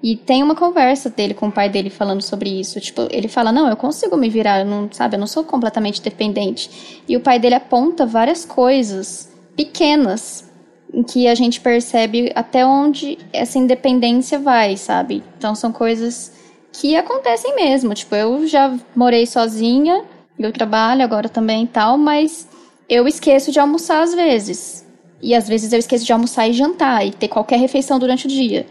E 0.03 0.17
tem 0.17 0.43
uma 0.43 0.53
conversa 0.53 1.09
dele 1.09 1.33
com 1.33 1.47
o 1.47 1.51
pai 1.51 1.69
dele 1.69 1.89
falando 1.89 2.21
sobre 2.21 2.59
isso. 2.59 2.79
Tipo, 2.79 3.07
ele 3.09 3.27
fala: 3.27 3.51
Não, 3.51 3.67
eu 3.67 3.75
consigo 3.75 4.15
me 4.15 4.29
virar, 4.29 4.59
eu 4.59 4.65
não, 4.65 4.87
sabe? 4.91 5.15
Eu 5.15 5.19
não 5.19 5.25
sou 5.25 5.43
completamente 5.43 5.99
dependente. 5.99 7.01
E 7.07 7.17
o 7.17 7.21
pai 7.21 7.39
dele 7.39 7.55
aponta 7.55 8.05
várias 8.05 8.45
coisas 8.45 9.33
pequenas 9.55 10.49
em 10.93 11.03
que 11.03 11.27
a 11.27 11.35
gente 11.35 11.59
percebe 11.59 12.31
até 12.35 12.65
onde 12.65 13.17
essa 13.33 13.57
independência 13.57 14.39
vai, 14.39 14.77
sabe? 14.77 15.23
Então 15.37 15.53
são 15.53 15.71
coisas 15.71 16.31
que 16.71 16.95
acontecem 16.95 17.55
mesmo. 17.55 17.93
Tipo, 17.93 18.15
eu 18.15 18.47
já 18.47 18.73
morei 18.95 19.25
sozinha, 19.25 20.03
eu 20.37 20.51
trabalho 20.51 21.03
agora 21.03 21.27
também 21.27 21.63
e 21.63 21.67
tal, 21.67 21.97
mas 21.97 22.47
eu 22.87 23.07
esqueço 23.07 23.51
de 23.51 23.59
almoçar 23.59 24.03
às 24.03 24.13
vezes. 24.13 24.85
E 25.21 25.33
às 25.33 25.47
vezes 25.47 25.73
eu 25.73 25.79
esqueço 25.79 26.05
de 26.05 26.13
almoçar 26.13 26.47
e 26.47 26.53
jantar 26.53 27.05
e 27.05 27.11
ter 27.11 27.27
qualquer 27.27 27.59
refeição 27.59 27.97
durante 27.97 28.25
o 28.25 28.29
dia. 28.29 28.65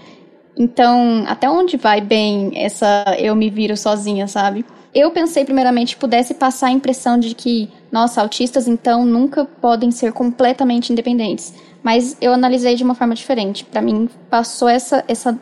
Então, 0.56 1.24
até 1.26 1.50
onde 1.50 1.76
vai 1.76 2.00
bem 2.00 2.52
essa 2.54 3.04
eu 3.18 3.34
me 3.34 3.50
viro 3.50 3.76
sozinha, 3.76 4.28
sabe? 4.28 4.64
Eu 4.94 5.11
pensei 5.11 5.44
primeiramente 5.44 5.96
pudesse 5.96 6.35
passar 6.35 6.68
a 6.68 6.70
impressão 6.70 7.18
de 7.18 7.35
que, 7.35 7.68
nossa, 7.90 8.20
autistas 8.22 8.68
então 8.68 9.04
nunca 9.04 9.44
podem 9.44 9.90
ser 9.90 10.12
completamente 10.12 10.92
independentes. 10.92 11.52
Mas 11.83 12.16
eu 12.20 12.33
analisei 12.33 12.76
de 12.76 12.85
uma 12.85 12.94
forma 12.94 13.14
diferente. 13.14 13.64
Para 13.64 13.83
mim, 13.83 14.09
passou 14.30 14.68
essa 14.68 15.04
essa 15.09 15.38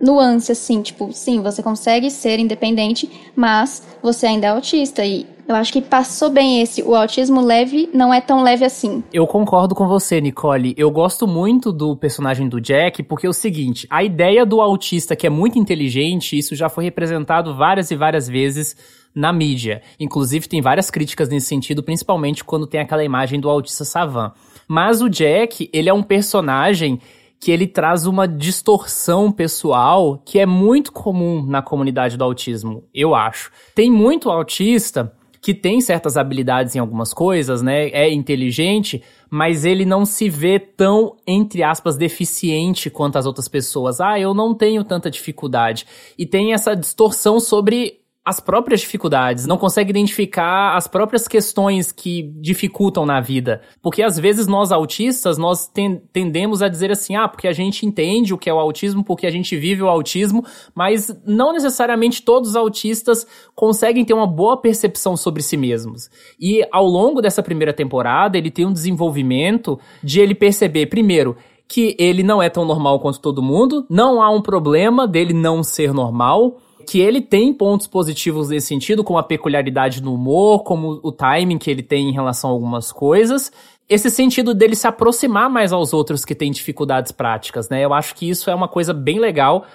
nuance 0.00 0.52
assim, 0.52 0.82
tipo, 0.82 1.10
sim, 1.12 1.40
você 1.40 1.62
consegue 1.62 2.10
ser 2.10 2.38
independente, 2.38 3.10
mas 3.34 3.82
você 4.02 4.26
ainda 4.26 4.48
é 4.48 4.50
autista 4.50 5.04
e 5.04 5.26
eu 5.48 5.54
acho 5.54 5.72
que 5.72 5.80
passou 5.80 6.30
bem 6.30 6.60
esse. 6.60 6.82
O 6.82 6.94
autismo 6.94 7.40
leve 7.40 7.88
não 7.92 8.12
é 8.12 8.20
tão 8.20 8.42
leve 8.42 8.64
assim. 8.64 9.02
Eu 9.12 9.26
concordo 9.26 9.74
com 9.74 9.86
você, 9.86 10.20
Nicole. 10.20 10.74
Eu 10.76 10.90
gosto 10.90 11.26
muito 11.26 11.72
do 11.72 11.96
personagem 11.96 12.48
do 12.48 12.60
Jack, 12.60 13.02
porque 13.02 13.26
é 13.26 13.30
o 13.30 13.32
seguinte: 13.32 13.86
a 13.88 14.02
ideia 14.02 14.44
do 14.44 14.60
autista 14.60 15.14
que 15.14 15.26
é 15.26 15.30
muito 15.30 15.58
inteligente, 15.58 16.36
isso 16.36 16.54
já 16.54 16.68
foi 16.68 16.84
representado 16.84 17.54
várias 17.54 17.90
e 17.90 17.96
várias 17.96 18.28
vezes 18.28 18.76
na 19.14 19.32
mídia. 19.32 19.82
Inclusive, 19.98 20.48
tem 20.48 20.60
várias 20.60 20.90
críticas 20.90 21.28
nesse 21.28 21.46
sentido, 21.46 21.82
principalmente 21.82 22.44
quando 22.44 22.66
tem 22.66 22.80
aquela 22.80 23.04
imagem 23.04 23.40
do 23.40 23.48
autista 23.48 23.84
savant. 23.84 24.32
Mas 24.68 25.00
o 25.00 25.08
Jack, 25.08 25.70
ele 25.72 25.88
é 25.88 25.94
um 25.94 26.02
personagem 26.02 27.00
que 27.38 27.50
ele 27.50 27.66
traz 27.66 28.06
uma 28.06 28.26
distorção 28.26 29.30
pessoal 29.30 30.20
que 30.24 30.38
é 30.38 30.46
muito 30.46 30.90
comum 30.90 31.44
na 31.46 31.62
comunidade 31.62 32.16
do 32.16 32.24
autismo, 32.24 32.84
eu 32.94 33.14
acho. 33.14 33.52
Tem 33.74 33.90
muito 33.90 34.30
autista 34.30 35.12
que 35.40 35.54
tem 35.54 35.80
certas 35.80 36.16
habilidades 36.16 36.74
em 36.74 36.78
algumas 36.78 37.12
coisas, 37.12 37.62
né? 37.62 37.88
É 37.90 38.12
inteligente, 38.12 39.02
mas 39.30 39.64
ele 39.64 39.84
não 39.84 40.04
se 40.04 40.28
vê 40.28 40.58
tão, 40.58 41.16
entre 41.26 41.62
aspas, 41.62 41.96
deficiente 41.96 42.90
quanto 42.90 43.16
as 43.16 43.26
outras 43.26 43.48
pessoas. 43.48 44.00
Ah, 44.00 44.18
eu 44.18 44.32
não 44.34 44.54
tenho 44.54 44.84
tanta 44.84 45.10
dificuldade. 45.10 45.86
E 46.18 46.26
tem 46.26 46.52
essa 46.52 46.74
distorção 46.74 47.38
sobre 47.40 48.00
as 48.26 48.40
próprias 48.40 48.80
dificuldades, 48.80 49.46
não 49.46 49.56
consegue 49.56 49.90
identificar 49.90 50.74
as 50.74 50.88
próprias 50.88 51.28
questões 51.28 51.92
que 51.92 52.24
dificultam 52.40 53.06
na 53.06 53.20
vida. 53.20 53.62
Porque 53.80 54.02
às 54.02 54.18
vezes 54.18 54.48
nós 54.48 54.72
autistas, 54.72 55.38
nós 55.38 55.68
ten 55.68 56.02
tendemos 56.12 56.60
a 56.60 56.66
dizer 56.68 56.90
assim, 56.90 57.14
ah, 57.14 57.28
porque 57.28 57.46
a 57.46 57.52
gente 57.52 57.86
entende 57.86 58.34
o 58.34 58.38
que 58.38 58.50
é 58.50 58.52
o 58.52 58.58
autismo, 58.58 59.04
porque 59.04 59.28
a 59.28 59.30
gente 59.30 59.56
vive 59.56 59.80
o 59.80 59.88
autismo, 59.88 60.44
mas 60.74 61.16
não 61.24 61.52
necessariamente 61.52 62.20
todos 62.20 62.50
os 62.50 62.56
autistas 62.56 63.24
conseguem 63.54 64.04
ter 64.04 64.12
uma 64.12 64.26
boa 64.26 64.60
percepção 64.60 65.16
sobre 65.16 65.40
si 65.40 65.56
mesmos. 65.56 66.10
E 66.40 66.66
ao 66.72 66.84
longo 66.84 67.22
dessa 67.22 67.44
primeira 67.44 67.72
temporada, 67.72 68.36
ele 68.36 68.50
tem 68.50 68.66
um 68.66 68.72
desenvolvimento 68.72 69.78
de 70.02 70.18
ele 70.18 70.34
perceber, 70.34 70.86
primeiro, 70.86 71.36
que 71.68 71.94
ele 71.96 72.24
não 72.24 72.42
é 72.42 72.48
tão 72.48 72.64
normal 72.64 72.98
quanto 72.98 73.20
todo 73.20 73.40
mundo, 73.40 73.86
não 73.88 74.20
há 74.20 74.30
um 74.30 74.42
problema 74.42 75.06
dele 75.06 75.32
não 75.32 75.62
ser 75.62 75.92
normal, 75.92 76.58
que 76.86 77.00
ele 77.00 77.20
tem 77.20 77.52
pontos 77.52 77.86
positivos 77.86 78.48
nesse 78.48 78.68
sentido, 78.68 79.02
como 79.02 79.18
a 79.18 79.22
peculiaridade 79.22 80.02
no 80.02 80.14
humor, 80.14 80.62
como 80.62 81.00
o 81.02 81.10
timing 81.10 81.58
que 81.58 81.70
ele 81.70 81.82
tem 81.82 82.08
em 82.08 82.12
relação 82.12 82.50
a 82.50 82.52
algumas 82.52 82.92
coisas. 82.92 83.50
Esse 83.88 84.10
sentido 84.10 84.54
dele 84.54 84.76
se 84.76 84.86
aproximar 84.86 85.50
mais 85.50 85.72
aos 85.72 85.92
outros 85.92 86.24
que 86.24 86.34
têm 86.34 86.50
dificuldades 86.50 87.12
práticas, 87.12 87.68
né? 87.68 87.84
Eu 87.84 87.92
acho 87.92 88.14
que 88.14 88.28
isso 88.28 88.48
é 88.50 88.54
uma 88.54 88.68
coisa 88.68 88.94
bem 88.94 89.18
legal. 89.18 89.66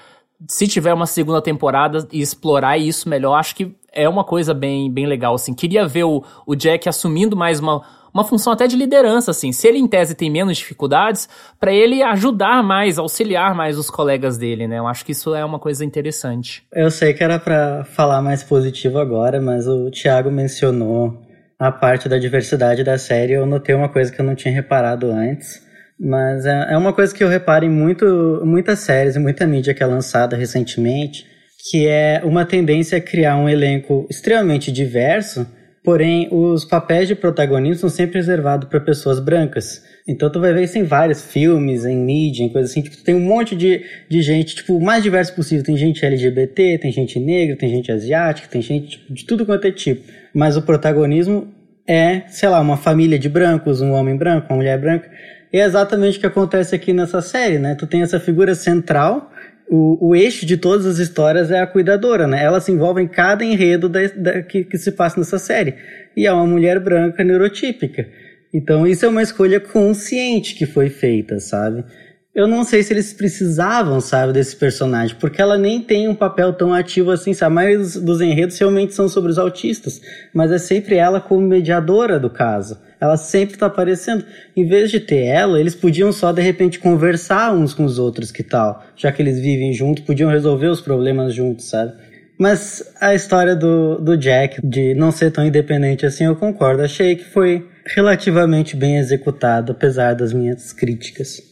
Se 0.48 0.68
tiver 0.68 0.94
uma 0.94 1.06
segunda 1.06 1.42
temporada 1.42 2.08
e 2.12 2.22
explorar 2.22 2.78
isso 2.78 3.08
melhor, 3.08 3.36
acho 3.36 3.56
que 3.56 3.76
é 3.92 4.08
uma 4.08 4.24
coisa 4.24 4.54
bem, 4.54 4.90
bem 4.92 5.06
legal, 5.06 5.36
assim. 5.36 5.54
Queria 5.54 5.88
ver 5.88 6.06
o, 6.06 6.24
o 6.46 6.56
Jack 6.56 6.88
assumindo 6.88 7.36
mais 7.36 7.60
uma, 7.60 7.84
uma 8.14 8.24
função 8.24 8.54
até 8.54 8.68
de 8.68 8.76
liderança, 8.76 9.32
assim. 9.32 9.52
Se 9.52 9.68
ele, 9.68 9.78
em 9.78 9.88
tese, 9.88 10.16
tem 10.16 10.30
menos 10.30 10.58
dificuldades, 10.58 11.28
para 11.60 11.74
ele 11.74 12.04
ajudar 12.04 12.64
mais, 12.64 12.98
auxiliar 12.98 13.56
mais 13.56 13.78
os 13.78 13.90
colegas 13.90 14.38
dele, 14.38 14.68
né? 14.68 14.80
Eu 14.80 14.88
acho 14.88 15.06
que 15.06 15.12
isso 15.12 15.34
é 15.34 15.44
uma 15.44 15.60
coisa 15.60 15.86
interessante. 15.86 16.64
Eu 16.74 16.92
sei 16.92 17.14
que 17.14 17.24
era 17.24 17.40
para 17.40 17.84
falar 17.84 18.22
mais 18.22 18.44
positivo 18.44 19.00
agora, 19.00 19.40
mas 19.40 19.68
o 19.68 19.90
Thiago 19.90 20.30
mencionou 20.30 21.22
a 21.58 21.72
parte 21.72 22.10
da 22.10 22.18
diversidade 22.18 22.84
da 22.84 22.98
série. 22.98 23.34
Eu 23.34 23.46
notei 23.46 23.76
uma 23.76 23.90
coisa 23.90 24.12
que 24.12 24.20
eu 24.20 24.26
não 24.26 24.36
tinha 24.36 24.54
reparado 24.54 25.12
antes. 25.12 25.62
Mas 26.04 26.48
é, 26.48 26.74
é 26.74 26.78
uma 26.78 26.92
coisa 26.92 27.14
que 27.14 27.24
eu 27.24 27.28
reparo 27.28 27.64
em 27.64 27.70
muito, 27.70 28.42
muitas 28.44 28.80
séries 28.80 29.16
e 29.16 29.20
muita 29.20 29.46
mídia 29.46 29.72
que 29.72 29.84
é 29.84 29.86
lançada 29.86 30.36
recentemente, 30.36 31.28
que 31.70 31.88
é 31.88 32.22
uma 32.24 32.44
tendência 32.44 32.98
a 32.98 33.02
criar 33.02 33.38
um 33.38 33.48
elenco 33.48 34.08
extremamente 34.10 34.72
diverso, 34.72 35.46
Porém, 35.84 36.28
os 36.32 36.64
papéis 36.64 37.08
de 37.08 37.16
protagonismo 37.16 37.80
são 37.80 37.90
sempre 37.90 38.18
reservados 38.18 38.70
para 38.70 38.80
pessoas 38.80 39.20
brancas. 39.20 39.84
Então 40.08 40.32
tu 40.32 40.40
vai 40.40 40.54
ver 40.54 40.64
isso 40.64 40.78
em 40.78 40.84
vários 40.84 41.24
filmes, 41.24 41.86
em 41.86 41.98
mídia, 41.98 42.44
em 42.44 42.50
coisas 42.50 42.70
assim. 42.70 42.84
Tipo, 42.84 42.98
tem 42.98 43.16
um 43.16 43.20
monte 43.20 43.56
de, 43.56 43.84
de 44.08 44.22
gente, 44.22 44.56
tipo, 44.56 44.78
o 44.78 44.84
mais 44.84 45.02
diverso 45.02 45.34
possível. 45.34 45.66
Tem 45.66 45.76
gente 45.76 46.06
LGBT, 46.06 46.78
tem 46.78 46.92
gente 46.92 47.20
negra, 47.20 47.56
tem 47.56 47.70
gente 47.70 47.92
asiática, 47.92 48.48
tem 48.48 48.62
gente 48.62 48.90
tipo, 48.90 49.12
de 49.12 49.26
tudo 49.26 49.46
quanto 49.46 49.66
é 49.66 49.72
tipo. 49.72 50.04
Mas 50.34 50.56
o 50.56 50.62
protagonismo 50.62 51.48
é, 51.88 52.24
sei 52.28 52.48
lá, 52.48 52.60
uma 52.60 52.78
família 52.78 53.18
de 53.18 53.28
brancos, 53.28 53.82
um 53.82 53.94
homem 53.94 54.16
branco, 54.16 54.48
uma 54.50 54.58
mulher 54.58 54.80
branca. 54.80 55.10
E 55.52 55.58
é 55.58 55.66
exatamente 55.66 56.18
o 56.18 56.22
que 56.22 56.28
acontece 56.28 56.76
aqui 56.76 56.94
nessa 56.94 57.22
série, 57.22 57.58
né? 57.58 57.76
Tu 57.76 57.88
tem 57.88 58.04
essa 58.04 58.20
figura 58.20 58.54
central 58.54 59.31
o, 59.74 60.10
o 60.10 60.14
eixo 60.14 60.46
de 60.46 60.58
todas 60.58 60.86
as 60.86 60.98
histórias 60.98 61.50
é 61.50 61.62
a 61.62 61.66
cuidadora, 61.66 62.28
né? 62.28 62.44
Ela 62.44 62.60
se 62.60 62.74
envolve 62.74 63.02
em 63.02 63.08
cada 63.08 63.46
enredo 63.46 63.88
da, 63.88 64.02
da, 64.08 64.42
que, 64.42 64.66
que 64.66 64.78
se 64.78 64.92
passa 64.92 65.18
nessa 65.18 65.40
série. 65.40 65.76
E 66.16 66.28
é 66.28 66.34
uma 66.34 66.46
mulher 66.46 66.78
branca 66.78 67.24
neurotípica. 67.24 68.06
Então 68.54 68.86
isso 68.86 69.06
é 69.06 69.08
uma 69.08 69.24
escolha 69.24 69.62
consciente 69.62 70.56
que 70.56 70.66
foi 70.66 70.90
feita, 70.90 71.40
sabe? 71.40 71.86
Eu 72.34 72.48
não 72.48 72.64
sei 72.64 72.82
se 72.82 72.94
eles 72.94 73.12
precisavam, 73.12 74.00
sabe, 74.00 74.32
desse 74.32 74.56
personagem, 74.56 75.18
porque 75.20 75.42
ela 75.42 75.58
nem 75.58 75.82
tem 75.82 76.08
um 76.08 76.16
papel 76.16 76.54
tão 76.54 76.74
ativo 76.74 77.12
assim, 77.12 77.34
sabe? 77.34 77.52
A 77.52 77.56
maioria 77.56 77.80
dos, 77.80 77.98
dos 77.98 78.22
enredos 78.22 78.58
realmente 78.58 78.94
são 78.94 79.10
sobre 79.10 79.30
os 79.30 79.38
autistas, 79.38 80.00
mas 80.34 80.50
é 80.50 80.58
sempre 80.58 80.96
ela 80.96 81.20
como 81.20 81.46
mediadora 81.46 82.18
do 82.18 82.30
caso. 82.30 82.80
Ela 83.02 83.18
sempre 83.18 83.58
tá 83.58 83.66
aparecendo. 83.66 84.24
Em 84.56 84.66
vez 84.66 84.90
de 84.90 85.02
ter 85.02 85.26
ela, 85.26 85.60
eles 85.60 85.76
podiam 85.76 86.14
só 86.14 86.32
de 86.32 86.42
repente 86.42 86.80
conversar 86.80 87.54
uns 87.54 87.74
com 87.74 87.84
os 87.84 88.00
outros, 88.00 88.32
que 88.32 88.44
tal? 88.44 88.82
Já 88.96 89.12
que 89.12 89.22
eles 89.22 89.38
vivem 89.38 89.74
juntos, 89.74 90.06
podiam 90.06 90.32
resolver 90.32 90.68
os 90.68 90.80
problemas 90.80 91.34
juntos, 91.34 91.66
sabe? 91.66 91.92
Mas 92.40 92.94
a 93.02 93.14
história 93.14 93.58
do, 93.58 94.00
do 94.00 94.16
Jack, 94.16 94.66
de 94.66 94.96
não 94.96 95.12
ser 95.12 95.32
tão 95.32 95.46
independente 95.46 96.06
assim, 96.06 96.24
eu 96.24 96.36
concordo. 96.38 96.82
Achei 96.82 97.18
que 97.18 97.26
foi 97.26 97.68
relativamente 97.86 98.74
bem 98.74 98.98
executado, 99.00 99.74
apesar 99.74 100.14
das 100.14 100.32
minhas 100.32 100.72
críticas. 100.72 101.51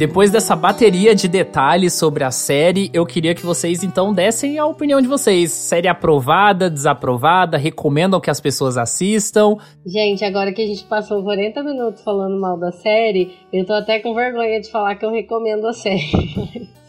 Depois 0.00 0.30
dessa 0.30 0.56
bateria 0.56 1.14
de 1.14 1.28
detalhes 1.28 1.92
sobre 1.92 2.24
a 2.24 2.30
série, 2.30 2.88
eu 2.90 3.04
queria 3.04 3.34
que 3.34 3.44
vocês 3.44 3.84
então 3.84 4.14
dessem 4.14 4.58
a 4.58 4.64
opinião 4.64 4.98
de 4.98 5.06
vocês. 5.06 5.52
Série 5.52 5.88
aprovada, 5.88 6.70
desaprovada, 6.70 7.58
recomendam 7.58 8.18
que 8.18 8.30
as 8.30 8.40
pessoas 8.40 8.78
assistam? 8.78 9.58
Gente, 9.84 10.24
agora 10.24 10.54
que 10.54 10.62
a 10.62 10.66
gente 10.66 10.84
passou 10.84 11.22
40 11.22 11.62
minutos 11.62 12.02
falando 12.02 12.40
mal 12.40 12.58
da 12.58 12.72
série, 12.72 13.36
eu 13.52 13.66
tô 13.66 13.74
até 13.74 14.00
com 14.00 14.14
vergonha 14.14 14.58
de 14.58 14.70
falar 14.70 14.94
que 14.94 15.04
eu 15.04 15.12
recomendo 15.12 15.66
a 15.66 15.74
série. 15.74 16.70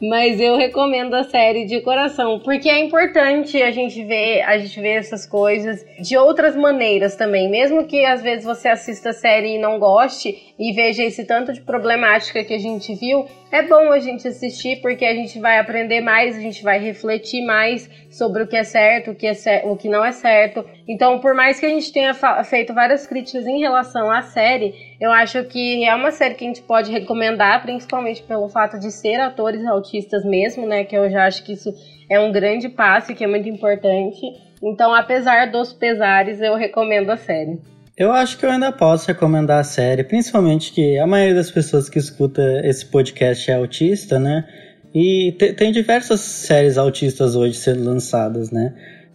Mas 0.00 0.40
eu 0.40 0.56
recomendo 0.56 1.14
a 1.14 1.24
série 1.24 1.66
de 1.66 1.80
coração, 1.80 2.40
porque 2.40 2.68
é 2.68 2.78
importante 2.78 3.62
a 3.62 3.70
gente 3.70 4.02
ver, 4.02 4.42
a 4.42 4.56
gente 4.58 4.80
ver 4.80 4.98
essas 4.98 5.26
coisas 5.26 5.84
de 6.00 6.16
outras 6.16 6.56
maneiras 6.56 7.14
também, 7.14 7.50
mesmo 7.50 7.84
que 7.84 8.04
às 8.04 8.22
vezes 8.22 8.44
você 8.44 8.68
assista 8.68 9.10
a 9.10 9.12
série 9.12 9.56
e 9.56 9.58
não 9.58 9.78
goste 9.78 10.54
e 10.58 10.72
veja 10.72 11.02
esse 11.02 11.24
tanto 11.24 11.52
de 11.52 11.60
problemática 11.60 12.42
que 12.44 12.54
a 12.54 12.58
gente 12.58 12.94
viu, 12.94 13.26
é 13.54 13.62
bom 13.62 13.92
a 13.92 14.00
gente 14.00 14.26
assistir 14.26 14.80
porque 14.82 15.04
a 15.04 15.14
gente 15.14 15.38
vai 15.38 15.60
aprender 15.60 16.00
mais, 16.00 16.36
a 16.36 16.40
gente 16.40 16.60
vai 16.60 16.80
refletir 16.80 17.46
mais 17.46 17.88
sobre 18.10 18.42
o 18.42 18.48
que 18.48 18.56
é 18.56 18.64
certo, 18.64 19.12
o 19.12 19.14
que, 19.14 19.28
é 19.28 19.62
o 19.64 19.76
que 19.76 19.88
não 19.88 20.04
é 20.04 20.10
certo. 20.10 20.64
Então, 20.88 21.20
por 21.20 21.34
mais 21.34 21.60
que 21.60 21.66
a 21.66 21.68
gente 21.68 21.92
tenha 21.92 22.12
feito 22.42 22.74
várias 22.74 23.06
críticas 23.06 23.46
em 23.46 23.60
relação 23.60 24.10
à 24.10 24.22
série, 24.22 24.74
eu 25.00 25.12
acho 25.12 25.44
que 25.44 25.84
é 25.84 25.94
uma 25.94 26.10
série 26.10 26.34
que 26.34 26.44
a 26.44 26.48
gente 26.48 26.62
pode 26.62 26.90
recomendar, 26.90 27.62
principalmente 27.62 28.24
pelo 28.24 28.48
fato 28.48 28.76
de 28.76 28.90
ser 28.90 29.20
atores 29.20 29.64
autistas 29.64 30.24
mesmo, 30.24 30.66
né? 30.66 30.82
Que 30.82 30.96
eu 30.96 31.08
já 31.08 31.24
acho 31.24 31.44
que 31.44 31.52
isso 31.52 31.72
é 32.10 32.18
um 32.18 32.32
grande 32.32 32.68
passo 32.68 33.14
que 33.14 33.22
é 33.22 33.28
muito 33.28 33.48
importante. 33.48 34.20
Então, 34.60 34.92
apesar 34.92 35.52
dos 35.52 35.72
pesares, 35.72 36.40
eu 36.40 36.56
recomendo 36.56 37.08
a 37.10 37.16
série. 37.16 37.60
Eu 37.96 38.10
acho 38.10 38.36
que 38.36 38.44
eu 38.44 38.50
ainda 38.50 38.72
posso 38.72 39.06
recomendar 39.06 39.60
a 39.60 39.64
série, 39.64 40.02
principalmente 40.02 40.72
que 40.72 40.98
a 40.98 41.06
maioria 41.06 41.36
das 41.36 41.50
pessoas 41.50 41.88
que 41.88 41.96
escuta 41.96 42.42
esse 42.64 42.84
podcast 42.86 43.48
é 43.48 43.54
autista, 43.54 44.18
né? 44.18 44.44
E 44.92 45.32
tem 45.56 45.70
diversas 45.70 46.20
séries 46.20 46.76
autistas 46.76 47.36
hoje 47.36 47.54
sendo 47.54 47.84
lançadas, 47.84 48.50
né? 48.50 48.74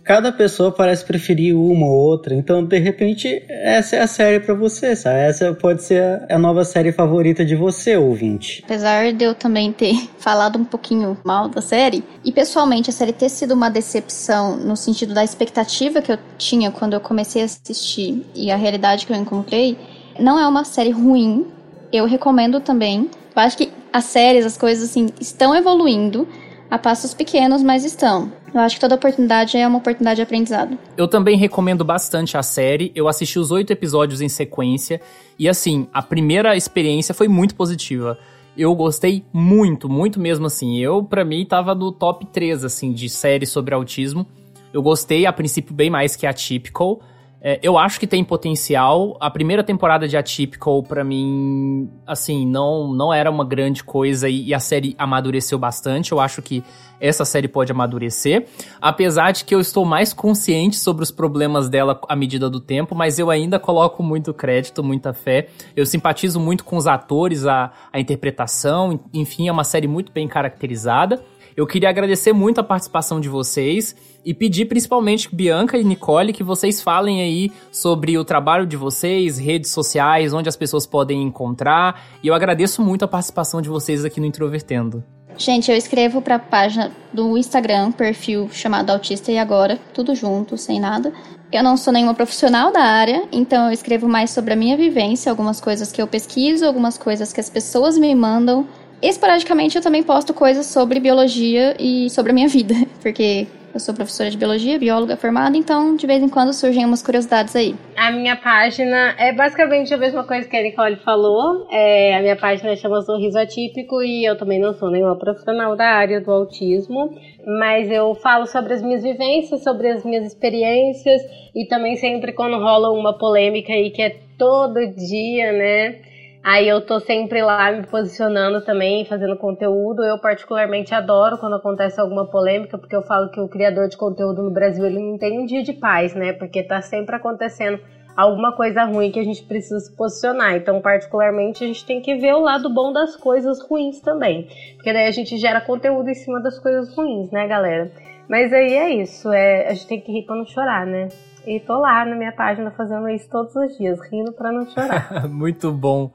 Cada 0.09 0.31
pessoa 0.31 0.71
parece 0.71 1.05
preferir 1.05 1.55
uma 1.55 1.85
ou 1.85 1.93
outra. 1.93 2.33
Então, 2.33 2.65
de 2.65 2.79
repente, 2.79 3.43
essa 3.47 3.95
é 3.95 4.01
a 4.01 4.07
série 4.07 4.39
para 4.39 4.55
você, 4.55 4.95
sabe? 4.95 5.19
Essa 5.19 5.53
pode 5.53 5.83
ser 5.83 6.25
a 6.27 6.35
nova 6.39 6.65
série 6.65 6.91
favorita 6.91 7.45
de 7.45 7.55
você, 7.55 7.95
ouvinte. 7.95 8.63
Apesar 8.65 9.13
de 9.13 9.23
eu 9.23 9.35
também 9.35 9.71
ter 9.71 9.93
falado 10.17 10.57
um 10.57 10.65
pouquinho 10.65 11.15
mal 11.23 11.47
da 11.47 11.61
série, 11.61 12.03
e 12.25 12.31
pessoalmente 12.31 12.89
a 12.89 12.93
série 12.93 13.13
ter 13.13 13.29
sido 13.29 13.53
uma 13.53 13.69
decepção 13.69 14.57
no 14.57 14.75
sentido 14.75 15.13
da 15.13 15.23
expectativa 15.23 16.01
que 16.01 16.11
eu 16.11 16.17
tinha 16.39 16.71
quando 16.71 16.95
eu 16.95 16.99
comecei 16.99 17.43
a 17.43 17.45
assistir 17.45 18.25
e 18.33 18.49
a 18.49 18.55
realidade 18.55 19.05
que 19.05 19.13
eu 19.13 19.17
encontrei, 19.17 19.77
não 20.19 20.39
é 20.39 20.47
uma 20.47 20.63
série 20.63 20.89
ruim. 20.89 21.45
Eu 21.93 22.07
recomendo 22.07 22.59
também. 22.59 23.11
Eu 23.35 23.41
acho 23.43 23.55
que 23.55 23.71
as 23.93 24.05
séries, 24.05 24.43
as 24.43 24.57
coisas 24.57 24.89
assim, 24.89 25.09
estão 25.21 25.53
evoluindo 25.55 26.27
a 26.69 26.77
passos 26.77 27.13
pequenos, 27.13 27.63
mas 27.63 27.83
estão. 27.83 28.31
Eu 28.53 28.61
acho 28.61 28.75
que 28.75 28.81
toda 28.81 28.95
oportunidade 28.95 29.57
é 29.57 29.67
uma 29.67 29.77
oportunidade 29.77 30.17
de 30.17 30.21
aprendizado. 30.21 30.77
Eu 30.97 31.07
também 31.07 31.37
recomendo 31.37 31.83
bastante 31.83 32.37
a 32.37 32.43
série. 32.43 32.91
Eu 32.95 33.07
assisti 33.07 33.39
os 33.39 33.51
oito 33.51 33.71
episódios 33.71 34.21
em 34.21 34.29
sequência. 34.29 35.01
E 35.37 35.47
assim, 35.47 35.87
a 35.93 36.01
primeira 36.01 36.55
experiência 36.55 37.13
foi 37.13 37.27
muito 37.27 37.55
positiva. 37.55 38.17
Eu 38.57 38.73
gostei 38.75 39.23
muito, 39.31 39.87
muito 39.87 40.19
mesmo 40.19 40.47
assim. 40.47 40.77
Eu, 40.79 41.03
para 41.03 41.23
mim, 41.23 41.45
tava 41.45 41.73
no 41.73 41.91
top 41.91 42.25
3, 42.25 42.65
assim, 42.65 42.91
de 42.91 43.09
séries 43.09 43.49
sobre 43.49 43.73
autismo. 43.73 44.25
Eu 44.73 44.81
gostei, 44.81 45.25
a 45.25 45.33
princípio, 45.33 45.73
bem 45.73 45.89
mais 45.89 46.15
que 46.15 46.27
a 46.27 46.33
Typical. 46.33 46.99
É, 47.41 47.57
eu 47.63 47.77
acho 47.77 47.99
que 47.99 48.07
tem 48.07 48.23
potencial. 48.23 49.15
A 49.19 49.29
primeira 49.29 49.63
temporada 49.63 50.07
de 50.07 50.17
Atypical, 50.17 50.83
para 50.83 51.03
mim, 51.03 51.89
assim, 52.05 52.45
não, 52.45 52.91
não 52.93 53.13
era 53.13 53.31
uma 53.31 53.45
grande 53.45 53.83
coisa 53.83 54.27
e, 54.27 54.47
e, 54.47 54.53
a 54.53 54.59
série 54.59 54.93
amadureceu 54.97 55.57
bastante. 55.57 56.11
Eu 56.11 56.19
acho 56.19 56.41
que 56.41 56.63
essa 56.99 57.23
série 57.23 57.47
pode 57.47 57.71
amadurecer. 57.71 58.45
Apesar 58.81 59.31
de 59.31 59.45
que 59.45 59.55
eu 59.55 59.61
estou 59.61 59.85
mais 59.85 60.11
consciente 60.11 60.77
sobre 60.77 61.01
os 61.01 61.11
problemas 61.11 61.69
dela 61.69 61.99
à 62.09 62.15
medida 62.15 62.49
do 62.49 62.59
tempo, 62.59 62.93
mas 62.93 63.17
eu 63.17 63.29
ainda 63.29 63.57
coloco 63.57 64.03
muito 64.03 64.33
crédito, 64.33 64.83
muita 64.83 65.13
fé. 65.13 65.47
Eu 65.75 65.85
simpatizo 65.85 66.39
muito 66.41 66.65
com 66.65 66.75
os 66.75 66.87
atores, 66.87 67.45
a, 67.45 67.71
a 67.93 67.99
interpretação, 68.01 68.99
enfim, 69.13 69.47
é 69.47 69.51
uma 69.51 69.63
série 69.63 69.87
muito 69.87 70.11
bem 70.11 70.27
caracterizada. 70.27 71.23
Eu 71.59 71.67
queria 71.67 71.89
agradecer 71.89 72.31
muito 72.31 72.61
a 72.61 72.63
participação 72.63 73.19
de 73.19 73.27
vocês 73.27 73.93
e 74.23 74.33
pedir 74.33 74.63
principalmente 74.63 75.27
Bianca 75.35 75.77
e 75.77 75.83
Nicole 75.83 76.31
que 76.31 76.41
vocês 76.41 76.81
falem 76.81 77.21
aí 77.21 77.51
sobre 77.69 78.17
o 78.17 78.23
trabalho 78.23 78.65
de 78.65 78.77
vocês, 78.77 79.37
redes 79.37 79.69
sociais, 79.69 80.33
onde 80.33 80.47
as 80.47 80.55
pessoas 80.55 80.87
podem 80.87 81.21
encontrar. 81.21 82.01
E 82.23 82.29
eu 82.29 82.33
agradeço 82.33 82.81
muito 82.81 83.03
a 83.03 83.09
participação 83.09 83.61
de 83.61 83.67
vocês 83.67 84.05
aqui 84.05 84.21
no 84.21 84.25
Introvertendo. 84.25 85.03
Gente, 85.37 85.69
eu 85.69 85.75
escrevo 85.75 86.21
para 86.21 86.35
a 86.35 86.39
página 86.39 86.93
do 87.11 87.37
Instagram, 87.37 87.91
perfil 87.91 88.49
chamado 88.53 88.91
Autista 88.91 89.29
e 89.29 89.37
Agora, 89.37 89.77
tudo 89.93 90.15
junto, 90.15 90.57
sem 90.57 90.79
nada. 90.79 91.11
Eu 91.51 91.61
não 91.61 91.75
sou 91.75 91.91
nenhuma 91.91 92.13
profissional 92.13 92.71
da 92.71 92.83
área, 92.83 93.27
então 93.33 93.65
eu 93.65 93.73
escrevo 93.73 94.07
mais 94.07 94.31
sobre 94.31 94.53
a 94.53 94.55
minha 94.55 94.77
vivência, 94.77 95.29
algumas 95.29 95.59
coisas 95.59 95.91
que 95.91 96.01
eu 96.01 96.07
pesquiso, 96.07 96.65
algumas 96.65 96.97
coisas 96.97 97.33
que 97.33 97.39
as 97.41 97.49
pessoas 97.49 97.97
me 97.97 98.15
mandam. 98.15 98.65
Esporadicamente 99.01 99.77
eu 99.77 99.81
também 99.81 100.03
posto 100.03 100.33
coisas 100.33 100.65
sobre 100.65 100.99
biologia 100.99 101.75
e 101.79 102.09
sobre 102.09 102.31
a 102.31 102.35
minha 102.35 102.47
vida, 102.47 102.73
porque 103.01 103.47
eu 103.73 103.79
sou 103.79 103.93
professora 103.93 104.29
de 104.29 104.37
biologia, 104.37 104.77
bióloga 104.77 105.15
formada, 105.15 105.55
então 105.55 105.95
de 105.95 106.05
vez 106.05 106.21
em 106.21 106.27
quando 106.27 106.51
surgem 106.51 106.83
umas 106.85 107.01
curiosidades 107.01 107.55
aí. 107.55 107.75
A 107.95 108.11
minha 108.11 108.35
página 108.35 109.15
é 109.17 109.31
basicamente 109.31 109.93
a 109.93 109.97
mesma 109.97 110.23
coisa 110.23 110.47
que 110.49 110.57
a 110.57 110.61
Nicole 110.61 110.97
falou. 110.97 111.67
É, 111.71 112.15
a 112.15 112.19
minha 112.21 112.35
página 112.35 112.75
chama 112.75 113.01
Sorriso 113.01 113.37
Atípico 113.37 114.01
e 114.01 114.25
eu 114.25 114.37
também 114.37 114.59
não 114.59 114.73
sou 114.73 114.89
nenhuma 114.89 115.15
profissional 115.15 115.75
da 115.75 115.85
área 115.85 116.19
do 116.19 116.31
autismo, 116.31 117.15
mas 117.45 117.89
eu 117.89 118.13
falo 118.15 118.45
sobre 118.47 118.73
as 118.73 118.81
minhas 118.81 119.03
vivências, 119.03 119.63
sobre 119.63 119.89
as 119.89 120.03
minhas 120.03 120.25
experiências 120.25 121.21
e 121.55 121.65
também 121.65 121.95
sempre 121.95 122.33
quando 122.33 122.57
rola 122.57 122.91
uma 122.91 123.17
polêmica 123.17 123.71
aí 123.71 123.91
que 123.91 124.01
é 124.01 124.17
todo 124.37 124.87
dia, 124.87 125.51
né? 125.53 126.08
Aí 126.43 126.67
eu 126.67 126.79
tô 126.79 126.99
sempre 126.99 127.41
lá 127.41 127.71
me 127.71 127.85
posicionando 127.85 128.61
também, 128.61 129.03
fazendo 129.05 129.35
conteúdo. 129.35 130.03
Eu 130.03 130.17
particularmente 130.17 130.93
adoro 130.95 131.37
quando 131.37 131.55
acontece 131.55 131.99
alguma 131.99 132.25
polêmica, 132.25 132.77
porque 132.77 132.95
eu 132.95 133.03
falo 133.03 133.29
que 133.29 133.41
o 133.41 133.47
criador 133.47 133.89
de 133.89 133.97
conteúdo 133.97 134.41
no 134.43 134.51
Brasil 134.51 134.85
ele 134.85 134.99
não 134.99 135.17
tem 135.17 135.39
um 135.39 135.45
dia 135.45 135.61
de 135.61 135.73
paz, 135.73 136.15
né? 136.15 136.31
Porque 136.31 136.63
tá 136.63 136.81
sempre 136.81 137.15
acontecendo 137.15 137.79
alguma 138.15 138.53
coisa 138.53 138.83
ruim 138.85 139.11
que 139.11 139.19
a 139.19 139.23
gente 139.23 139.43
precisa 139.43 139.79
se 139.79 139.95
posicionar. 139.95 140.55
Então, 140.55 140.81
particularmente, 140.81 141.63
a 141.63 141.67
gente 141.67 141.85
tem 141.85 142.01
que 142.01 142.15
ver 142.15 142.33
o 142.33 142.41
lado 142.41 142.73
bom 142.73 142.93
das 142.93 143.17
coisas 143.17 143.61
ruins 143.61 143.99
também. 143.99 144.47
Porque 144.75 144.93
daí 144.93 145.07
a 145.07 145.11
gente 145.11 145.37
gera 145.37 145.59
conteúdo 145.59 146.09
em 146.09 146.13
cima 146.13 146.41
das 146.41 146.57
coisas 146.57 146.95
ruins, 146.95 147.29
né, 147.31 147.47
galera? 147.47 147.91
Mas 148.29 148.53
aí 148.53 148.73
é 148.73 148.89
isso, 148.91 149.31
é, 149.31 149.67
a 149.67 149.73
gente 149.73 149.87
tem 149.87 149.99
que 149.99 150.11
rir 150.11 150.25
pra 150.25 150.35
não 150.35 150.45
chorar, 150.45 150.85
né? 150.85 151.09
E 151.47 151.59
tô 151.59 151.79
lá 151.79 152.05
na 152.05 152.15
minha 152.15 152.31
página 152.31 152.69
fazendo 152.71 153.09
isso 153.09 153.27
todos 153.29 153.55
os 153.55 153.77
dias, 153.77 153.99
rindo 154.11 154.31
para 154.33 154.51
não 154.51 154.65
chorar. 154.67 155.27
Muito 155.27 155.71
bom. 155.71 156.11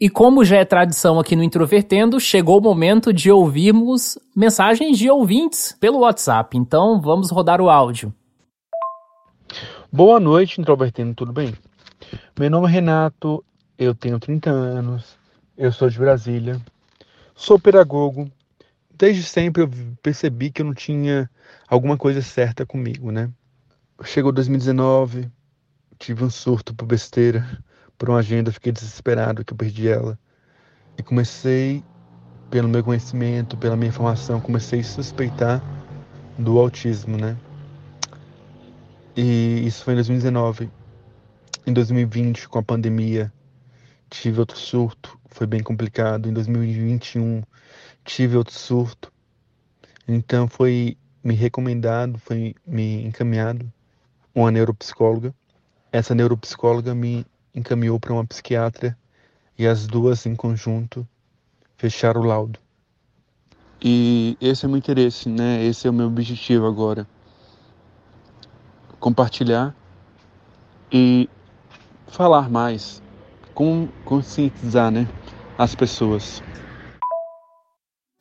E 0.00 0.08
como 0.08 0.44
já 0.44 0.58
é 0.58 0.64
tradição 0.64 1.18
aqui 1.18 1.34
no 1.34 1.42
Introvertendo, 1.42 2.20
chegou 2.20 2.58
o 2.58 2.62
momento 2.62 3.12
de 3.12 3.32
ouvirmos 3.32 4.16
mensagens 4.34 4.96
de 4.96 5.10
ouvintes 5.10 5.76
pelo 5.80 5.98
WhatsApp. 5.98 6.56
Então 6.56 7.00
vamos 7.00 7.32
rodar 7.32 7.60
o 7.60 7.68
áudio. 7.68 8.14
Boa 9.90 10.20
noite, 10.20 10.60
Introvertendo, 10.60 11.16
tudo 11.16 11.32
bem? 11.32 11.52
Meu 12.38 12.48
nome 12.48 12.68
é 12.68 12.70
Renato, 12.70 13.44
eu 13.76 13.92
tenho 13.92 14.20
30 14.20 14.48
anos, 14.48 15.18
eu 15.56 15.72
sou 15.72 15.90
de 15.90 15.98
Brasília, 15.98 16.60
sou 17.34 17.58
pedagogo. 17.58 18.30
Desde 18.94 19.24
sempre 19.24 19.64
eu 19.64 19.70
percebi 20.00 20.52
que 20.52 20.62
eu 20.62 20.66
não 20.66 20.74
tinha 20.74 21.28
alguma 21.66 21.96
coisa 21.96 22.22
certa 22.22 22.64
comigo, 22.64 23.10
né? 23.10 23.28
Chegou 24.04 24.30
2019, 24.30 25.28
tive 25.98 26.22
um 26.22 26.30
surto 26.30 26.72
por 26.72 26.86
besteira 26.86 27.44
por 27.98 28.08
uma 28.08 28.20
agenda, 28.20 28.52
fiquei 28.52 28.70
desesperado 28.70 29.44
que 29.44 29.52
eu 29.52 29.56
perdi 29.56 29.88
ela. 29.88 30.18
E 30.96 31.02
comecei, 31.02 31.82
pelo 32.48 32.68
meu 32.68 32.82
conhecimento, 32.82 33.56
pela 33.56 33.76
minha 33.76 33.88
informação, 33.88 34.40
comecei 34.40 34.80
a 34.80 34.84
suspeitar 34.84 35.62
do 36.38 36.58
autismo, 36.58 37.18
né? 37.18 37.36
E 39.16 39.66
isso 39.66 39.82
foi 39.82 39.94
em 39.94 39.96
2019. 39.96 40.70
Em 41.66 41.72
2020, 41.72 42.48
com 42.48 42.60
a 42.60 42.62
pandemia, 42.62 43.32
tive 44.08 44.38
outro 44.38 44.56
surto, 44.56 45.18
foi 45.26 45.46
bem 45.46 45.60
complicado. 45.60 46.28
Em 46.28 46.32
2021, 46.32 47.42
tive 48.04 48.36
outro 48.36 48.54
surto. 48.54 49.12
Então 50.06 50.48
foi 50.48 50.96
me 51.22 51.34
recomendado, 51.34 52.16
foi 52.18 52.54
me 52.64 53.04
encaminhado 53.04 53.70
uma 54.34 54.50
neuropsicóloga. 54.50 55.34
Essa 55.90 56.14
neuropsicóloga 56.14 56.94
me 56.94 57.26
encaminhou 57.58 57.98
para 58.00 58.12
uma 58.12 58.24
psiquiatra 58.24 58.96
e 59.58 59.66
as 59.66 59.86
duas 59.86 60.24
em 60.24 60.34
conjunto 60.34 61.06
fecharam 61.76 62.20
o 62.20 62.24
laudo. 62.24 62.58
E 63.82 64.36
esse 64.40 64.64
é 64.64 64.68
o 64.68 64.70
meu 64.70 64.78
interesse, 64.78 65.28
né? 65.28 65.64
Esse 65.64 65.86
é 65.86 65.90
o 65.90 65.92
meu 65.92 66.06
objetivo 66.06 66.66
agora. 66.66 67.06
Compartilhar 68.98 69.74
e 70.90 71.28
falar 72.08 72.48
mais, 72.48 73.02
com, 73.54 73.88
conscientizar, 74.04 74.90
né, 74.90 75.06
as 75.56 75.74
pessoas. 75.74 76.42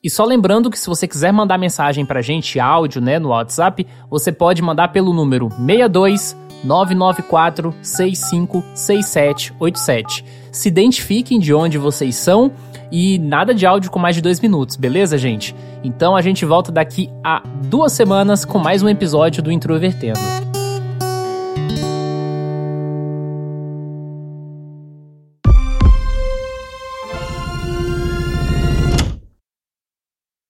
E 0.03 0.09
só 0.09 0.23
lembrando 0.23 0.69
que 0.69 0.77
se 0.77 0.87
você 0.87 1.07
quiser 1.07 1.33
mandar 1.33 1.57
mensagem 1.57 2.05
pra 2.05 2.21
gente, 2.21 2.59
áudio, 2.59 3.01
né, 3.01 3.17
no 3.17 3.29
WhatsApp, 3.29 3.87
você 4.09 4.31
pode 4.31 4.61
mandar 4.61 4.89
pelo 4.89 5.13
número 5.13 5.49
62 5.49 6.35
994 6.67 7.73
656787. 7.81 10.25
Se 10.51 10.67
identifiquem 10.67 11.39
de 11.39 11.53
onde 11.53 11.77
vocês 11.77 12.15
são 12.15 12.51
e 12.91 13.17
nada 13.17 13.55
de 13.55 13.65
áudio 13.65 13.89
com 13.89 13.99
mais 13.99 14.15
de 14.15 14.21
dois 14.21 14.39
minutos, 14.39 14.75
beleza, 14.75 15.17
gente? 15.17 15.55
Então 15.83 16.15
a 16.15 16.21
gente 16.21 16.45
volta 16.45 16.71
daqui 16.71 17.09
a 17.23 17.41
duas 17.63 17.93
semanas 17.93 18.43
com 18.43 18.59
mais 18.59 18.83
um 18.83 18.89
episódio 18.89 19.41
do 19.41 19.51
Introvertendo. 19.51 20.46